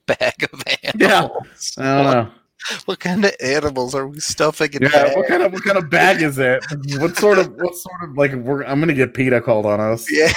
Bag 0.05 0.49
of 0.53 0.63
animals. 0.84 1.76
Yeah. 1.78 1.99
I 1.99 2.03
don't 2.03 2.13
know. 2.13 2.32
What 2.86 2.99
kind 2.99 3.26
of 3.26 3.32
animals 3.41 3.93
are 3.95 4.07
we 4.07 4.20
stuffing 4.20 4.74
in 4.74 4.84
Yeah, 4.84 5.16
what 5.16 5.28
kind 5.28 5.43
of 5.43 5.53
what 5.53 5.63
kind 5.63 5.78
of 5.78 5.89
bag 5.89 6.22
is 6.22 6.38
it? 6.38 6.63
What 6.99 7.16
sort 7.18 7.38
of 7.38 7.53
what 7.55 7.76
sort 7.76 8.03
of 8.03 8.18
like 8.18 8.34
we're 8.34 8.63
I'm 8.63 8.80
gonna 8.80 8.93
get 8.93 9.13
PETA 9.13 9.41
called 9.41 9.66
on 9.66 9.80
us. 9.80 10.05
Yeah. 10.11 10.32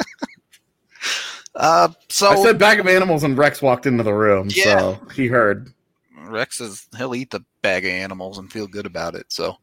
uh, 1.54 1.88
so 2.08 2.28
I 2.28 2.36
said 2.42 2.58
bag 2.58 2.80
of 2.80 2.86
animals 2.86 3.24
and 3.24 3.36
Rex 3.36 3.60
walked 3.60 3.86
into 3.86 4.02
the 4.02 4.14
room, 4.14 4.48
Yeah. 4.50 4.64
so 4.64 5.00
he 5.14 5.26
heard. 5.26 5.72
Rex 6.16 6.60
is 6.60 6.86
he'll 6.96 7.14
eat 7.14 7.30
the 7.30 7.44
bag 7.62 7.84
of 7.84 7.90
animals 7.90 8.38
and 8.38 8.52
feel 8.52 8.66
good 8.66 8.86
about 8.86 9.14
it. 9.14 9.26
So, 9.28 9.56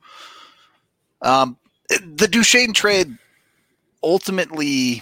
um, 1.22 1.58
the 1.90 2.28
Duchene 2.28 2.74
trade 2.74 3.18
ultimately 4.04 5.02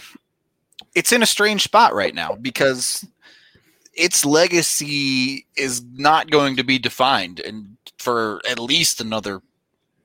it's 0.94 1.12
in 1.12 1.22
a 1.22 1.26
strange 1.26 1.62
spot 1.62 1.94
right 1.94 2.14
now 2.14 2.34
because 2.34 3.04
its 3.96 4.24
legacy 4.24 5.46
is 5.56 5.82
not 5.94 6.30
going 6.30 6.56
to 6.56 6.64
be 6.64 6.78
defined 6.78 7.40
and 7.40 7.76
for 7.98 8.40
at 8.48 8.58
least 8.58 9.00
another 9.00 9.40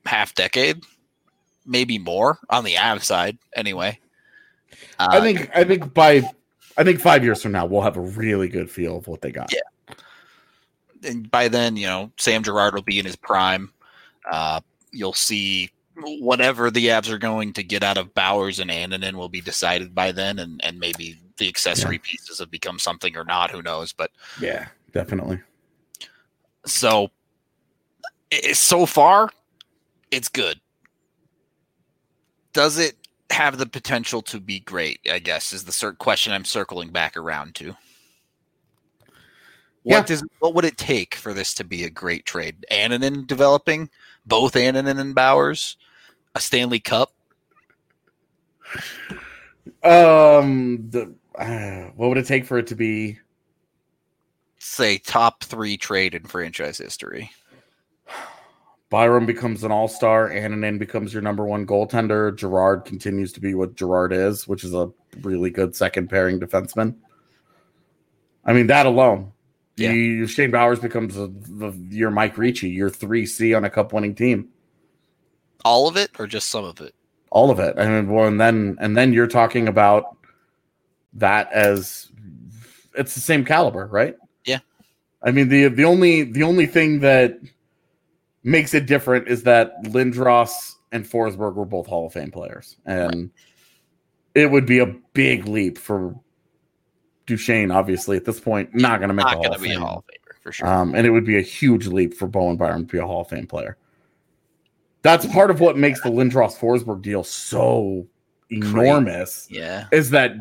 half 0.06 0.34
decade, 0.34 0.84
maybe 1.66 1.98
more 1.98 2.40
on 2.50 2.64
the 2.64 2.78
Av 2.78 3.04
side 3.04 3.38
anyway. 3.56 4.00
Uh, 5.00 5.08
I 5.12 5.20
think 5.20 5.50
I 5.56 5.64
think 5.64 5.94
by 5.94 6.30
I 6.78 6.84
think 6.84 7.00
five 7.00 7.24
years 7.24 7.42
from 7.42 7.52
now 7.52 7.66
we'll 7.66 7.82
have 7.82 7.98
a 7.98 8.02
really 8.02 8.48
good 8.48 8.70
feel 8.70 8.98
of 8.98 9.08
what 9.08 9.22
they 9.22 9.32
got. 9.32 9.52
Yeah. 9.54 9.96
and 11.04 11.30
by 11.30 11.48
then, 11.48 11.76
you 11.76 11.88
know, 11.88 12.12
Sam 12.18 12.44
Girard 12.44 12.74
will 12.74 12.82
be 12.82 13.00
in 13.00 13.06
his 13.06 13.16
prime. 13.16 13.72
Uh, 14.30 14.62
you'll 14.92 15.14
see 15.14 15.70
whatever 15.96 16.72
the 16.72 16.88
Avs 16.88 17.10
are 17.10 17.18
going 17.18 17.54
to 17.54 17.64
get 17.64 17.84
out 17.84 17.98
of 17.98 18.14
Bowers 18.14 18.60
and 18.60 18.70
Annunen 18.70 19.16
will 19.16 19.30
be 19.30 19.42
decided 19.42 19.94
by 19.94 20.12
then, 20.12 20.40
and, 20.40 20.64
and 20.64 20.80
maybe 20.80 21.18
the 21.40 21.48
accessory 21.48 21.98
pieces 21.98 22.38
have 22.38 22.52
become 22.52 22.78
something 22.78 23.18
or 23.18 23.24
not. 23.26 23.50
Who 23.50 23.64
knows? 23.64 23.92
But 23.92 24.12
Yeah, 24.40 24.68
definitely. 24.94 25.40
so 26.66 27.10
so 28.54 28.86
far, 28.86 29.30
it's 30.12 30.30
good. 30.30 30.60
Does 32.54 32.78
it 32.78 32.96
have 33.32 33.58
the 33.58 33.66
potential 33.66 34.22
to 34.24 34.40
be 34.40 34.60
great? 34.60 35.00
I 35.12 35.18
guess 35.20 35.52
is 35.54 35.64
the 35.64 35.72
cir- 35.72 35.94
question 35.94 36.32
I'm 36.34 36.46
circling 36.46 36.90
back 36.90 37.18
around 37.18 37.56
to. 37.56 37.76
What 39.84 39.96
Yeah. 39.96 40.02
does 40.04 40.24
what 40.40 40.54
would 40.54 40.66
it 40.66 40.78
take 40.78 41.16
for 41.16 41.34
this 41.34 41.54
to 41.56 41.64
be 41.64 41.84
a 41.86 41.90
great 41.90 42.26
trade? 42.26 42.66
Annunen 42.72 43.26
developing, 43.26 43.90
both 44.26 44.54
Annunen 44.54 45.00
and 45.00 45.16
Bowers, 45.16 45.78
a 46.36 46.40
Stanley 46.40 46.80
Cup. 46.80 47.14
Um, 49.84 50.90
the 50.90 51.16
uh, 51.36 51.90
what 51.96 52.10
would 52.10 52.18
it 52.18 52.26
take 52.26 52.46
for 52.46 52.58
it 52.58 52.68
to 52.68 52.76
be? 52.76 53.20
Say 54.60 54.98
top 54.98 55.44
three 55.44 55.78
trade 55.78 56.16
in 56.16 56.24
franchise 56.24 56.78
history. 56.78 57.32
Byram 58.90 59.26
becomes 59.26 59.64
an 59.64 59.72
all 59.72 59.88
star, 59.88 60.30
Annunen 60.30 60.80
becomes 60.80 61.14
your 61.14 61.22
number 61.22 61.46
one 61.46 61.66
goaltender. 61.66 62.36
Girard 62.36 62.86
continues 62.86 63.32
to 63.34 63.40
be 63.40 63.54
what 63.54 63.76
Girard 63.76 64.12
is, 64.12 64.48
which 64.48 64.64
is 64.64 64.74
a 64.74 64.92
really 65.22 65.52
good 65.52 65.76
second 65.76 66.10
pairing 66.10 66.40
defenseman. 66.40 66.96
I 68.46 68.54
mean, 68.54 68.68
that 68.68 68.88
alone. 68.88 69.32
Yeah. 69.76 69.92
You, 69.92 70.26
Shane 70.28 70.52
Bowers 70.52 70.80
becomes 70.80 71.16
a, 71.18 71.28
the, 71.28 71.72
your 71.90 72.10
Mike 72.10 72.38
Ricci, 72.38 72.70
your 72.70 72.90
3C 72.90 73.56
on 73.56 73.64
a 73.64 73.70
cup 73.70 73.94
winning 73.94 74.16
team. 74.16 74.50
All 75.64 75.88
of 75.88 75.96
it 75.96 76.10
or 76.20 76.26
just 76.26 76.50
some 76.50 76.66
of 76.66 76.82
it? 76.82 76.96
all 77.32 77.52
of 77.52 77.60
it. 77.60 77.76
And 77.78 78.12
well, 78.12 78.28
and 78.28 78.40
then 78.40 78.78
and 78.80 78.98
then 78.98 79.14
you're 79.14 79.28
talking 79.28 79.68
about 79.68 80.18
that 81.14 81.52
as 81.52 82.12
it's 82.96 83.14
the 83.14 83.22
same 83.22 83.46
caliber, 83.46 83.88
right? 83.88 84.16
Yeah. 84.46 84.60
I 85.24 85.32
mean 85.32 85.50
the 85.50 85.68
the 85.68 85.86
only 85.86 86.24
the 86.24 86.44
only 86.44 86.66
thing 86.66 87.00
that 87.00 87.40
makes 88.44 88.74
it 88.74 88.86
different 88.86 89.28
is 89.28 89.44
that 89.44 89.84
Lindros 89.86 90.74
and 90.92 91.06
Forsberg 91.06 91.56
were 91.56 91.66
both 91.66 91.88
Hall 91.88 92.08
of 92.08 92.14
Fame 92.14 92.32
players, 92.32 92.78
and 92.86 93.32
it 94.34 94.50
would 94.50 94.66
be 94.66 94.80
a 94.80 94.88
big 95.14 95.46
leap 95.46 95.78
for 95.78 96.16
Duchene. 97.26 97.72
Obviously, 97.72 98.18
at 98.18 98.26
this 98.26 98.40
point, 98.40 98.74
not 98.74 99.00
going 99.00 99.10
to 99.10 99.14
make 99.14 99.26
Not 99.26 99.36
going 99.36 99.54
to 99.54 99.60
be 99.60 99.74
a 99.74 99.80
Hall 99.80 100.00
of 100.00 100.06
Famer 100.06 100.42
for 100.42 100.52
sure. 100.52 100.68
Um, 100.68 100.96
and 100.96 101.06
it 101.06 101.12
would 101.12 101.26
be 101.26 101.38
a 101.38 101.42
huge 101.42 101.88
leap 101.88 102.14
for 102.14 102.28
Bowen 102.28 102.58
Byram 102.58 102.88
to 102.88 102.92
be 102.92 102.98
a 102.98 103.06
Hall 103.06 103.22
of 103.22 103.30
Fame 103.30 103.48
player. 103.48 103.78
That's 105.02 105.26
part 105.28 105.50
of 105.50 105.60
what 105.60 105.78
makes 105.78 106.02
the 106.02 106.10
Lindros 106.10 106.58
Forsberg 106.58 107.02
deal 107.02 107.24
so 107.24 108.08
enormous 108.50 109.48
yeah. 109.50 109.86
is 109.92 110.10
that 110.10 110.34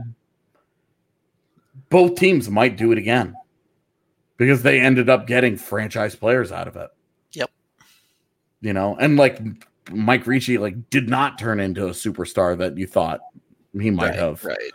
both 1.88 2.16
teams 2.16 2.48
might 2.48 2.76
do 2.76 2.92
it 2.92 2.98
again 2.98 3.34
because 4.36 4.62
they 4.62 4.80
ended 4.80 5.08
up 5.08 5.26
getting 5.26 5.56
franchise 5.56 6.14
players 6.14 6.52
out 6.52 6.68
of 6.68 6.76
it. 6.76 6.90
Yep. 7.32 7.50
You 8.60 8.72
know, 8.72 8.96
and 8.96 9.16
like 9.16 9.40
Mike 9.90 10.26
Ricci 10.26 10.58
like 10.58 10.90
did 10.90 11.08
not 11.08 11.38
turn 11.38 11.60
into 11.60 11.86
a 11.86 11.90
superstar 11.90 12.56
that 12.58 12.76
you 12.78 12.86
thought 12.86 13.20
he 13.78 13.90
might 13.90 14.10
right, 14.10 14.18
have. 14.18 14.44
Right. 14.44 14.72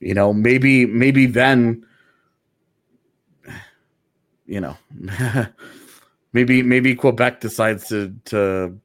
You 0.00 0.14
know, 0.14 0.32
maybe 0.32 0.86
maybe 0.86 1.26
then 1.26 1.86
you 4.46 4.60
know 4.60 4.76
maybe 6.32 6.62
maybe 6.62 6.94
Quebec 6.94 7.40
decides 7.40 7.88
to 7.88 8.14
to 8.26 8.78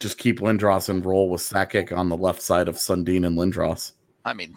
just 0.00 0.18
keep 0.18 0.40
Lindros 0.40 0.88
and 0.88 1.04
roll 1.04 1.30
with 1.30 1.40
Sakic 1.40 1.96
on 1.96 2.08
the 2.08 2.16
left 2.16 2.42
side 2.42 2.68
of 2.68 2.76
Sundin 2.76 3.26
and 3.26 3.38
Lindros. 3.38 3.92
I 4.24 4.34
mean, 4.34 4.54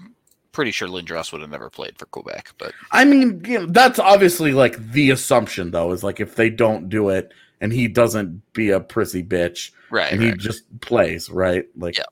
pretty 0.58 0.72
sure 0.72 0.88
Lindros 0.88 1.32
would 1.32 1.42
have 1.42 1.52
never 1.52 1.70
played 1.70 2.00
for 2.00 2.08
Quebec, 2.08 2.50
but 2.58 2.74
I 2.92 3.06
mean, 3.06 3.44
you 3.46 3.60
know, 3.60 3.66
that's 3.68 4.00
obviously 4.00 4.54
like 4.54 4.76
the 4.92 5.12
assumption 5.12 5.70
though, 5.70 5.92
is 5.92 6.04
like 6.04 6.20
if 6.20 6.34
they 6.34 6.50
don't 6.50 6.90
do 6.90 7.10
it 7.10 7.32
and 7.62 7.72
he 7.72 7.88
doesn't 7.88 8.42
be 8.54 8.72
a 8.72 8.80
prissy 8.80 9.24
bitch 9.24 9.70
right. 9.92 10.12
and 10.12 10.20
he 10.20 10.32
just 10.32 10.64
plays, 10.80 11.30
right? 11.30 11.66
Like 11.78 12.00
Yeah. 12.00 12.06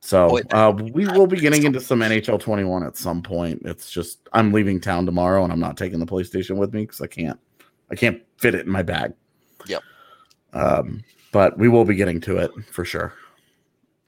So 0.00 0.38
uh, 0.52 0.72
we 0.90 1.06
will 1.06 1.26
be 1.26 1.38
getting 1.38 1.64
into 1.64 1.82
some 1.82 2.00
NHL 2.00 2.40
21 2.40 2.82
at 2.82 2.96
some 2.96 3.20
point. 3.20 3.60
It's 3.66 3.90
just 3.90 4.26
I'm 4.32 4.54
leaving 4.54 4.80
town 4.80 5.04
tomorrow 5.04 5.44
and 5.44 5.52
I'm 5.52 5.60
not 5.60 5.76
taking 5.76 5.98
the 5.98 6.06
PlayStation 6.06 6.56
with 6.56 6.72
me 6.72 6.84
because 6.86 7.02
I 7.02 7.08
can't 7.08 7.38
I 7.90 7.94
can't 7.94 8.22
fit 8.38 8.54
it 8.54 8.64
in 8.64 8.72
my 8.72 8.82
bag. 8.82 9.12
Yep. 9.66 9.82
Um, 10.54 11.04
but 11.30 11.58
we 11.58 11.68
will 11.68 11.84
be 11.84 11.94
getting 11.94 12.22
to 12.22 12.38
it 12.38 12.50
for 12.72 12.86
sure. 12.86 13.12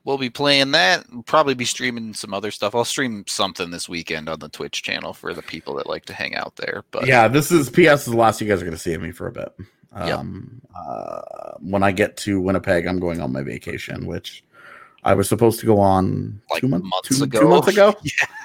We'll 0.04 0.18
be 0.18 0.30
playing 0.30 0.72
that. 0.72 1.04
We'll 1.12 1.22
probably 1.22 1.54
be 1.54 1.64
streaming 1.64 2.12
some 2.14 2.34
other 2.34 2.50
stuff. 2.50 2.74
I'll 2.74 2.84
stream 2.84 3.24
something 3.28 3.70
this 3.70 3.88
weekend 3.88 4.28
on 4.28 4.40
the 4.40 4.48
Twitch 4.48 4.82
channel 4.82 5.12
for 5.12 5.32
the 5.32 5.42
people 5.42 5.74
that 5.76 5.86
like 5.88 6.04
to 6.06 6.12
hang 6.12 6.34
out 6.34 6.56
there. 6.56 6.84
But 6.90 7.06
yeah, 7.06 7.28
this 7.28 7.52
is 7.52 7.70
PS 7.70 7.76
is 7.76 8.06
the 8.06 8.16
last 8.16 8.40
you 8.40 8.48
guys 8.48 8.60
are 8.60 8.64
going 8.64 8.76
to 8.76 8.82
see 8.82 8.94
of 8.94 9.02
me 9.02 9.12
for 9.12 9.28
a 9.28 9.32
bit. 9.32 9.54
Yep. 9.96 10.18
Um, 10.18 10.60
uh, 10.74 11.52
when 11.60 11.82
I 11.82 11.92
get 11.92 12.16
to 12.18 12.40
Winnipeg, 12.40 12.86
I'm 12.86 12.98
going 12.98 13.20
on 13.20 13.32
my 13.32 13.42
vacation, 13.42 14.06
which 14.06 14.42
I 15.04 15.14
was 15.14 15.28
supposed 15.28 15.60
to 15.60 15.66
go 15.66 15.78
on 15.78 16.40
Like 16.50 16.60
two 16.60 16.68
months, 16.68 16.88
months 16.88 17.08
two, 17.08 17.16
two 17.16 17.24
ago. 17.24 17.48
months 17.48 17.68
ago. 17.68 17.94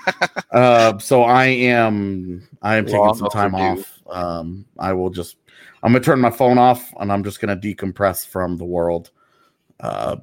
uh, 0.52 0.98
so 1.00 1.24
I 1.24 1.46
am 1.46 2.48
I 2.62 2.78
am 2.78 2.86
taking 2.86 3.14
some 3.16 3.30
time 3.30 3.56
off. 3.56 4.00
Um, 4.10 4.66
I 4.78 4.94
will 4.94 5.10
just 5.10 5.38
I'm 5.84 5.94
gonna 5.94 6.04
turn 6.04 6.20
my 6.20 6.32
phone 6.32 6.58
off 6.58 6.94
and 7.00 7.12
I'm 7.12 7.24
just 7.24 7.40
gonna 7.40 7.58
decompress 7.58 8.28
from 8.28 8.58
the 8.58 8.66
world. 8.66 9.12
Uh, 9.80 10.18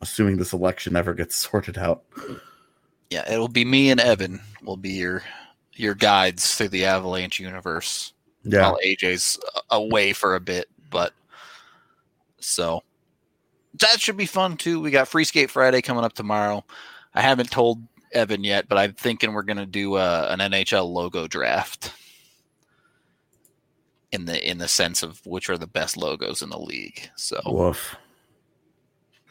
assuming 0.00 0.36
this 0.36 0.52
election 0.52 0.96
ever 0.96 1.14
gets 1.14 1.34
sorted 1.50 1.78
out. 1.78 2.04
yeah, 3.10 3.30
it'll 3.30 3.48
be 3.48 3.64
me 3.64 3.90
and 3.90 4.00
Evan 4.00 4.40
will 4.62 4.76
be 4.76 4.90
your 4.90 5.22
your 5.74 5.94
guides 5.94 6.54
through 6.54 6.68
the 6.68 6.84
Avalanche 6.84 7.38
universe. 7.38 8.12
Yeah, 8.44 8.62
while 8.62 8.78
AJ's 8.84 9.38
away 9.70 10.12
for 10.12 10.34
a 10.34 10.40
bit, 10.40 10.68
but 10.90 11.12
so 12.40 12.82
that 13.80 14.00
should 14.00 14.16
be 14.16 14.26
fun 14.26 14.56
too. 14.56 14.80
We 14.80 14.90
got 14.90 15.08
Free 15.08 15.24
Skate 15.24 15.50
Friday 15.50 15.82
coming 15.82 16.04
up 16.04 16.12
tomorrow. 16.12 16.64
I 17.14 17.20
haven't 17.20 17.50
told 17.50 17.82
Evan 18.12 18.44
yet, 18.44 18.68
but 18.68 18.78
I'm 18.78 18.92
thinking 18.94 19.32
we're 19.32 19.42
gonna 19.42 19.66
do 19.66 19.94
uh, 19.94 20.28
an 20.30 20.38
NHL 20.38 20.88
logo 20.88 21.26
draft 21.26 21.92
in 24.12 24.24
the 24.24 24.48
in 24.48 24.58
the 24.58 24.68
sense 24.68 25.02
of 25.02 25.24
which 25.26 25.50
are 25.50 25.58
the 25.58 25.66
best 25.66 25.96
logos 25.96 26.42
in 26.42 26.50
the 26.50 26.58
league. 26.58 27.10
So, 27.16 27.40
woof. 27.46 27.96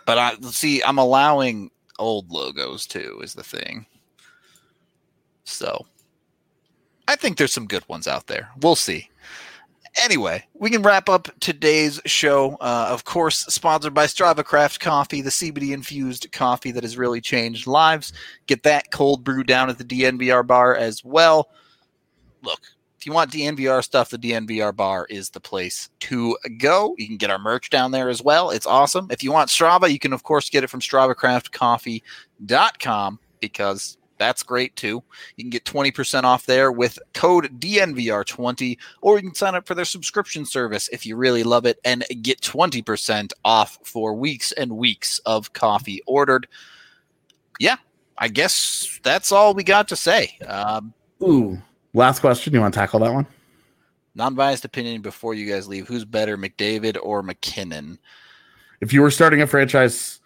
But 0.08 0.18
I 0.18 0.36
see 0.49 0.82
I'm 0.82 0.97
allowing 0.97 1.70
old 1.99 2.32
logos 2.32 2.88
too 2.88 3.20
is 3.22 3.34
the 3.34 3.43
thing. 3.43 3.86
So, 5.43 5.86
I 7.08 7.16
think 7.16 7.38
there's 7.38 7.53
some 7.53 7.68
good 7.68 7.88
ones 7.88 8.08
out 8.08 8.28
there. 8.28 8.49
We'll 8.62 8.76
see. 8.76 9.10
Anyway, 10.03 10.45
we 10.53 10.70
can 10.70 10.82
wrap 10.82 11.10
up 11.10 11.28
today's 11.39 11.99
show. 12.05 12.55
Uh, 12.62 12.88
of 12.89 13.03
course, 13.03 13.39
sponsored 13.47 13.93
by 13.93 14.05
Strava 14.05 14.43
Craft 14.45 14.80
Coffee, 14.80 15.22
the 15.22 15.30
CBD 15.30 15.74
infused 15.74 16.32
coffee 16.32 16.72
that 16.72 16.84
has 16.84 16.97
really 16.97 17.20
changed 17.20 17.68
lives. 17.68 18.14
Get 18.45 18.64
that 18.64 18.91
cold 18.91 19.24
brew 19.24 19.43
down 19.43 19.70
at 19.70 19.78
the 19.78 19.84
DNVR 19.84 20.45
bar 20.45 20.76
as 20.76 21.03
well. 21.03 21.49
Look, 22.43 22.62
you 23.08 23.14
want 23.14 23.32
DNVR 23.32 23.84
stuff, 23.84 24.10
the 24.10 24.18
DNVR 24.18 24.76
bar 24.76 25.05
is 25.10 25.30
the 25.30 25.39
place 25.39 25.89
to 26.01 26.38
go. 26.58 26.93
You 26.97 27.08
can 27.08 27.16
get 27.18 27.32
our 27.32 27.39
merch 27.39 27.70
down 27.70 27.91
there 27.91 28.10
as 28.10 28.22
well. 28.22 28.49
It's 28.51 28.68
awesome. 28.68 29.08
If 29.10 29.24
you 29.24 29.32
want 29.32 29.49
Strava, 29.49 29.89
you 29.89 29.97
can, 29.97 30.12
of 30.14 30.24
course, 30.24 30.49
get 30.49 30.64
it 30.64 30.70
from 30.70 30.82
StravaCraftCoffee.com 30.82 33.20
because 33.39 33.97
that's 34.18 34.43
great 34.43 34.76
too. 34.76 35.03
You 35.36 35.43
can 35.43 35.49
get 35.49 35.64
20% 35.64 36.24
off 36.24 36.45
there 36.45 36.72
with 36.72 36.99
code 37.14 37.60
DNVR20, 37.60 38.78
or 39.01 39.18
you 39.18 39.24
can 39.24 39.36
sign 39.36 39.55
up 39.55 39.68
for 39.68 39.76
their 39.76 39.86
subscription 39.86 40.45
service 40.45 40.89
if 40.89 41.05
you 41.05 41.16
really 41.16 41.43
love 41.43 41.66
it 41.66 41.80
and 41.86 42.03
get 42.22 42.41
20% 42.41 43.32
off 43.45 43.78
for 43.84 44.14
weeks 44.14 44.51
and 44.51 44.76
weeks 44.76 45.20
of 45.20 45.53
coffee 45.53 46.01
ordered. 46.08 46.47
Yeah, 47.60 47.78
I 48.18 48.28
guess 48.28 48.99
that's 49.03 49.32
all 49.32 49.53
we 49.53 49.64
got 49.64 49.88
to 49.89 49.95
say. 49.95 50.38
Um, 50.47 50.93
Ooh, 51.22 51.62
last 51.98 52.20
question. 52.20 52.54
You 52.54 52.62
want 52.62 52.74
to 52.74 52.80
tackle 52.80 53.00
that 53.02 53.14
one? 53.14 53.28
non 54.16 54.34
biased 54.36 54.66
opinion 54.66 55.02
before 55.02 55.34
you 55.34 55.52
guys 55.52 55.68
leave. 55.68 55.88
Who's 55.88 56.06
better, 56.06 56.38
McDavid 56.38 56.98
or 57.02 57.22
MacKinnon? 57.24 58.00
if 58.80 58.93
you 58.93 59.02
were 59.02 59.10
starting 59.12 59.41
a 59.41 59.48
franchise 59.48 60.20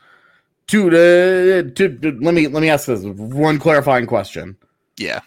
to, 0.68 0.88
uh, 0.90 1.84
let 2.22 2.34
me 2.34 2.48
let 2.48 2.62
me 2.62 2.70
ask 2.70 2.86
this 2.86 3.04
one 3.04 3.58
clarifying 3.60 4.06
question 4.06 4.58
Yeah. 4.98 5.22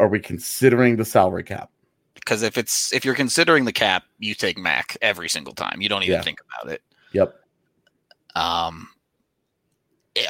are 0.00 0.08
we 0.08 0.18
considering 0.20 0.96
the 0.96 1.04
salary 1.04 1.44
cap 1.44 1.70
Because 2.14 2.42
if 2.42 2.58
it's 2.58 2.92
if 2.92 3.04
you're 3.04 3.14
considering 3.14 3.64
the 3.66 3.72
cap, 3.72 4.02
you 4.18 4.34
take 4.34 4.58
Mac 4.58 4.96
every 5.00 5.28
single 5.28 5.54
time. 5.54 5.80
You 5.80 5.88
don't 5.88 6.02
even 6.02 6.14
Yeah. 6.14 6.22
think 6.22 6.40
about 6.60 6.72
it. 6.72 6.82
yep 7.12 7.40
Um, 8.34 8.88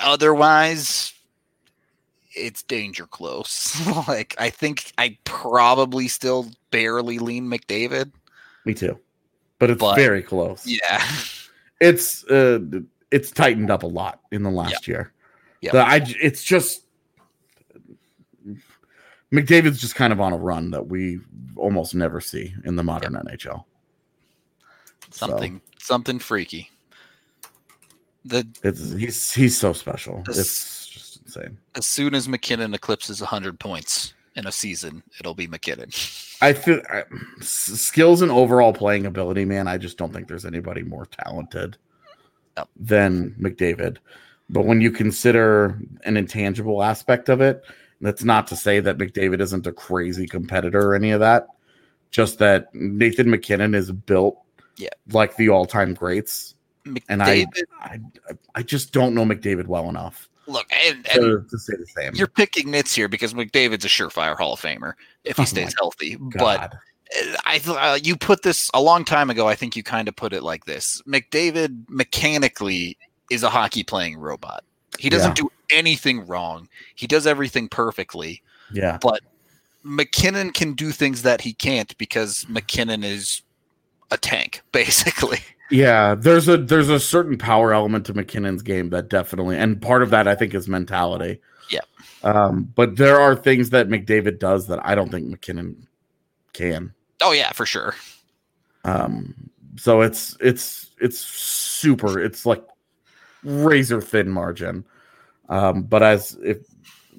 otherwise, 0.00 1.12
it's 2.37 2.62
danger 2.62 3.07
close. 3.07 3.80
like 4.09 4.34
I 4.39 4.51
think 4.51 4.93
I 4.99 5.16
probably 5.24 6.07
still 6.09 6.51
barely 6.70 7.18
lean 7.18 7.47
McDavid. 7.51 8.12
me 8.64 8.74
too 8.74 8.99
but 9.59 9.70
it's 9.70 9.80
But- 9.80 9.97
very 9.97 10.22
close 10.22 10.66
Yeah, 10.66 11.03
it's 11.80 12.24
uh 12.24 12.59
it's 13.11 13.30
tightened 13.30 13.70
up 13.70 13.82
a 13.82 13.87
lot 13.87 14.20
in 14.30 14.43
the 14.43 14.51
last 14.51 14.87
year 14.87 15.12
Yeah. 15.62 15.76
I, 15.76 16.03
it's 16.22 16.45
just 16.45 16.82
mcdavid's 19.32 19.80
just 19.80 19.95
kind 19.95 20.12
of 20.12 20.20
on 20.20 20.32
a 20.32 20.37
run 20.37 20.70
that 20.72 20.87
we 20.89 21.20
almost 21.57 21.95
never 21.95 22.20
see 22.20 22.55
in 22.64 22.76
the 22.76 22.82
modern 22.84 23.14
nhl 23.14 23.64
So, 25.11 25.26
something 25.26 25.61
something 25.78 26.18
freaky. 26.18 26.70
The 28.24 28.47
it's 28.62 28.93
he's 28.93 29.32
he's 29.32 29.57
so 29.59 29.72
special 29.72 30.22
This- 30.26 30.39
it's 30.39 30.75
insane 31.37 31.59
as 31.74 31.87
soon 31.87 32.14
as 32.14 32.28
MacKinnon 32.28 32.74
eclipses 32.74 33.20
100 33.20 33.59
points 33.61 34.14
in 34.34 34.47
a 34.47 34.53
season, 34.53 35.03
it'll 35.18 35.34
be 35.34 35.47
MacKinnon. 35.47 35.91
I 36.43 36.53
feel 36.53 36.82
I, 36.91 37.05
skills 37.41 38.20
and 38.20 38.30
overall 38.30 38.72
playing 38.74 39.07
ability, 39.07 39.47
man. 39.47 39.66
I 39.66 39.78
just 39.78 39.97
don't 39.97 40.12
think 40.12 40.28
there's 40.28 40.45
anybody 40.45 40.82
more 40.82 41.07
talented 41.07 41.76
Yep. 42.59 42.68
than 42.76 43.34
McDavid. 43.41 43.99
But 44.49 44.64
when 44.66 44.80
you 44.80 44.91
consider 44.91 45.78
an 46.05 46.16
intangible 46.16 46.82
aspect 46.82 47.28
of 47.28 47.41
it, 47.41 47.62
that's 48.01 48.24
not 48.24 48.47
to 48.49 48.57
say 48.57 48.80
that 48.80 48.99
McDavid 48.99 49.41
isn't 49.41 49.66
a 49.66 49.72
crazy 49.72 50.26
competitor 50.26 50.80
or 50.91 50.95
any 50.95 51.11
of 51.11 51.20
that. 51.20 51.49
Just 52.11 52.39
that 52.39 52.74
Nathan 52.74 53.30
MacKinnon 53.30 53.74
is 53.74 53.91
built 53.91 54.39
Yeah. 54.76 54.89
like 55.11 55.37
the 55.37 55.49
all-time 55.51 55.93
greats, 55.95 56.55
and 57.09 57.22
I, 57.22 57.47
I 57.80 57.99
I 58.55 58.62
just 58.62 58.93
don't 58.93 59.14
know 59.14 59.24
McDavid 59.24 59.66
well 59.66 59.89
enough 59.89 60.28
look, 60.47 60.66
and, 60.86 61.07
and 61.12 61.20
to, 61.22 61.47
to 61.51 61.59
say 61.59 61.74
the 61.76 61.86
same. 61.86 62.14
you're 62.14 62.26
picking 62.26 62.70
nits 62.70 62.94
here 62.94 63.09
because 63.09 63.34
McDavid's 63.34 63.84
a 63.84 63.88
surefire 63.88 64.36
Hall 64.36 64.55
of 64.55 64.61
Famer 64.61 64.92
if 65.24 65.36
he 65.36 65.42
Oh 65.42 65.47
stays 65.47 65.74
healthy. 65.78 66.16
But 66.16 66.74
I 67.44 67.61
uh, 67.66 67.99
you 68.03 68.16
put 68.16 68.42
this 68.42 68.70
a 68.74 68.80
long 68.80 69.05
time 69.05 69.30
ago. 69.30 69.47
I 69.49 69.55
think 69.55 69.76
you 69.76 69.82
kind 69.82 70.09
of 70.09 70.16
put 70.16 70.32
it 70.32 70.42
like 70.42 70.64
this: 70.64 71.01
McDavid 71.07 71.88
mechanically 71.88 72.97
is 73.30 73.42
a 73.42 73.51
hockey 73.51 73.82
playing 73.84 74.18
robot. 74.18 74.64
He 74.99 75.09
doesn't 75.11 75.30
Yeah. 75.38 75.44
do 75.44 75.51
anything 75.70 76.26
wrong. 76.26 76.68
He 76.94 77.07
does 77.07 77.26
everything 77.26 77.68
perfectly. 77.68 78.42
Yeah. 78.72 78.99
But 79.01 79.20
MacKinnon 79.82 80.51
can 80.53 80.72
do 80.74 80.90
things 80.90 81.22
that 81.22 81.40
he 81.40 81.53
can't 81.53 81.97
because 81.99 82.47
MacKinnon 82.49 83.05
is 83.05 83.42
a 84.11 84.16
tank, 84.16 84.62
basically. 84.72 85.40
Yeah, 85.70 86.14
there's 86.14 86.48
a 86.48 86.56
there's 86.56 86.88
a 86.88 87.00
certain 87.00 87.36
power 87.36 87.72
element 87.72 88.06
to 88.06 88.14
MacKinnon's 88.14 88.62
game 88.62 88.90
that 88.90 89.08
definitely, 89.08 89.56
and 89.56 89.80
part 89.80 90.02
of 90.02 90.10
that 90.10 90.28
I 90.28 90.34
think 90.34 90.54
is 90.54 90.68
mentality. 90.68 91.40
Yeah. 91.70 91.80
Um, 92.22 92.72
but 92.74 92.96
there 92.96 93.20
are 93.20 93.34
things 93.34 93.70
that 93.70 93.88
McDavid 93.88 94.38
does 94.38 94.68
that 94.68 94.84
I 94.86 94.94
don't 94.94 95.10
think 95.10 95.26
MacKinnon 95.26 95.88
can. 96.52 96.94
Oh 97.20 97.32
yeah, 97.32 97.52
for 97.52 97.66
sure. 97.66 97.94
Um, 98.84 99.50
so 99.76 100.00
it's 100.02 100.36
it's 100.40 100.90
it's 101.00 101.18
super. 101.18 102.20
It's 102.20 102.46
like 102.46 102.64
razor 103.42 104.00
thin 104.00 104.28
margin. 104.28 104.84
Um, 105.48 105.82
but 105.82 106.02
as 106.02 106.36
if 106.42 106.58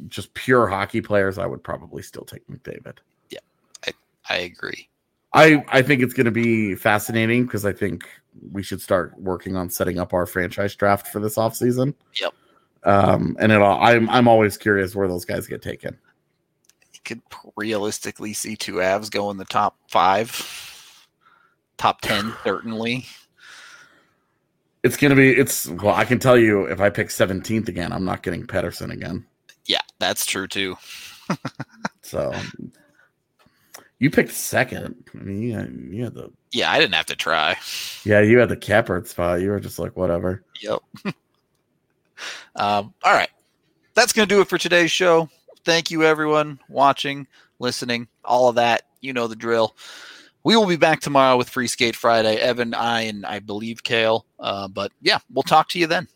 just 0.08 0.34
pure 0.34 0.68
hockey 0.68 1.02
players, 1.02 1.38
I 1.38 1.46
would 1.46 1.64
probably 1.64 2.04
still 2.04 2.24
take 2.24 2.48
McDavid. 2.48 2.98
Yeah, 3.30 3.40
I 3.86 3.94
I 4.30 4.38
agree. 4.38 4.90
I 5.34 5.64
I 5.70 5.82
think 5.82 6.02
it's 6.02 6.14
going 6.14 6.26
to 6.26 6.32
be 6.32 6.76
fascinating 6.76 7.46
because 7.46 7.66
I 7.66 7.74
think 7.74 8.08
we 8.52 8.64
should 8.64 8.82
start 8.82 9.14
working 9.20 9.56
on 9.56 9.70
setting 9.70 10.00
up 10.00 10.14
our 10.14 10.26
franchise 10.26 10.76
draft 10.76 11.08
for 11.08 11.20
this 11.20 11.36
offseason. 11.36 11.94
Yep. 12.20 12.34
Um, 12.84 13.36
and 13.40 13.52
it 13.52 13.62
all, 13.62 13.82
I'm 13.82 14.10
I'm 14.10 14.28
always 14.28 14.58
curious 14.58 14.96
where 14.96 15.08
those 15.08 15.26
guys 15.26 15.48
get 15.48 15.62
taken. 15.62 15.98
You 16.94 17.00
could 17.04 17.22
realistically 17.56 18.34
see 18.34 18.56
two 18.56 18.76
Avs 18.76 19.12
go 19.12 19.30
in 19.32 19.38
the 19.38 19.46
top 19.46 19.76
five, 19.90 21.08
top 21.78 22.02
ten, 22.02 22.34
certainly. 22.44 23.06
It's 24.84 24.96
going 24.96 25.10
to 25.10 25.16
be 25.16 25.32
it's 25.32 25.68
well 25.68 25.96
I 25.96 26.06
can 26.06 26.20
tell 26.20 26.38
you 26.38 26.66
if 26.66 26.80
I 26.80 26.90
pick 26.90 27.10
17th 27.10 27.68
again, 27.68 27.92
I'm 27.92 28.06
not 28.06 28.24
getting 28.24 28.48
Pedersen 28.48 28.92
again. 28.92 29.26
Yeah, 29.66 29.82
that's 30.00 30.26
true 30.26 30.48
too. 30.48 30.78
So 32.08 32.34
you 34.00 34.10
picked 34.10 34.32
second. 34.32 34.96
I 35.14 35.18
mean, 35.18 35.42
you 35.42 35.54
had, 35.54 35.88
you 35.92 36.04
had 36.04 36.14
the 36.14 36.32
Yeah, 36.52 36.72
I 36.72 36.80
didn't 36.80 36.96
have 36.96 37.06
to 37.08 37.16
try. 37.16 37.56
yeah, 38.04 38.22
you 38.22 38.38
had 38.40 38.50
the 38.50 38.58
Keppert 38.58 39.08
spot. 39.08 39.42
You 39.42 39.50
were 39.50 39.60
just 39.60 39.80
like 39.80 39.96
whatever. 39.98 40.44
Yep. 40.62 40.80
um, 42.56 42.94
all 43.04 43.14
right. 43.14 43.30
That's 43.96 44.14
going 44.14 44.28
to 44.28 44.36
do 44.36 44.42
it 44.42 44.48
for 44.48 44.58
today's 44.58 44.92
show. 44.92 45.30
Thank 45.66 45.90
you, 45.92 46.04
everyone, 46.04 46.60
watching, 46.70 47.28
listening, 47.60 48.08
all 48.24 48.50
of 48.50 48.56
that. 48.56 48.84
You 49.02 49.14
know 49.14 49.28
the 49.28 49.36
drill. 49.36 49.76
We 50.44 50.56
will 50.56 50.66
be 50.68 50.78
back 50.78 51.02
tomorrow 51.02 51.36
with 51.36 51.50
Free 51.50 51.68
Skate 51.68 51.96
Friday. 51.96 52.38
Evan, 52.38 52.74
I, 52.74 53.02
and 53.02 53.26
I 53.26 53.40
believe 53.40 53.84
Kale. 53.84 54.26
Uh, 54.40 54.68
but 54.68 54.92
yeah, 55.02 55.20
we'll 55.34 55.44
talk 55.44 55.68
to 55.70 55.80
you 55.80 55.88
then. 55.88 56.08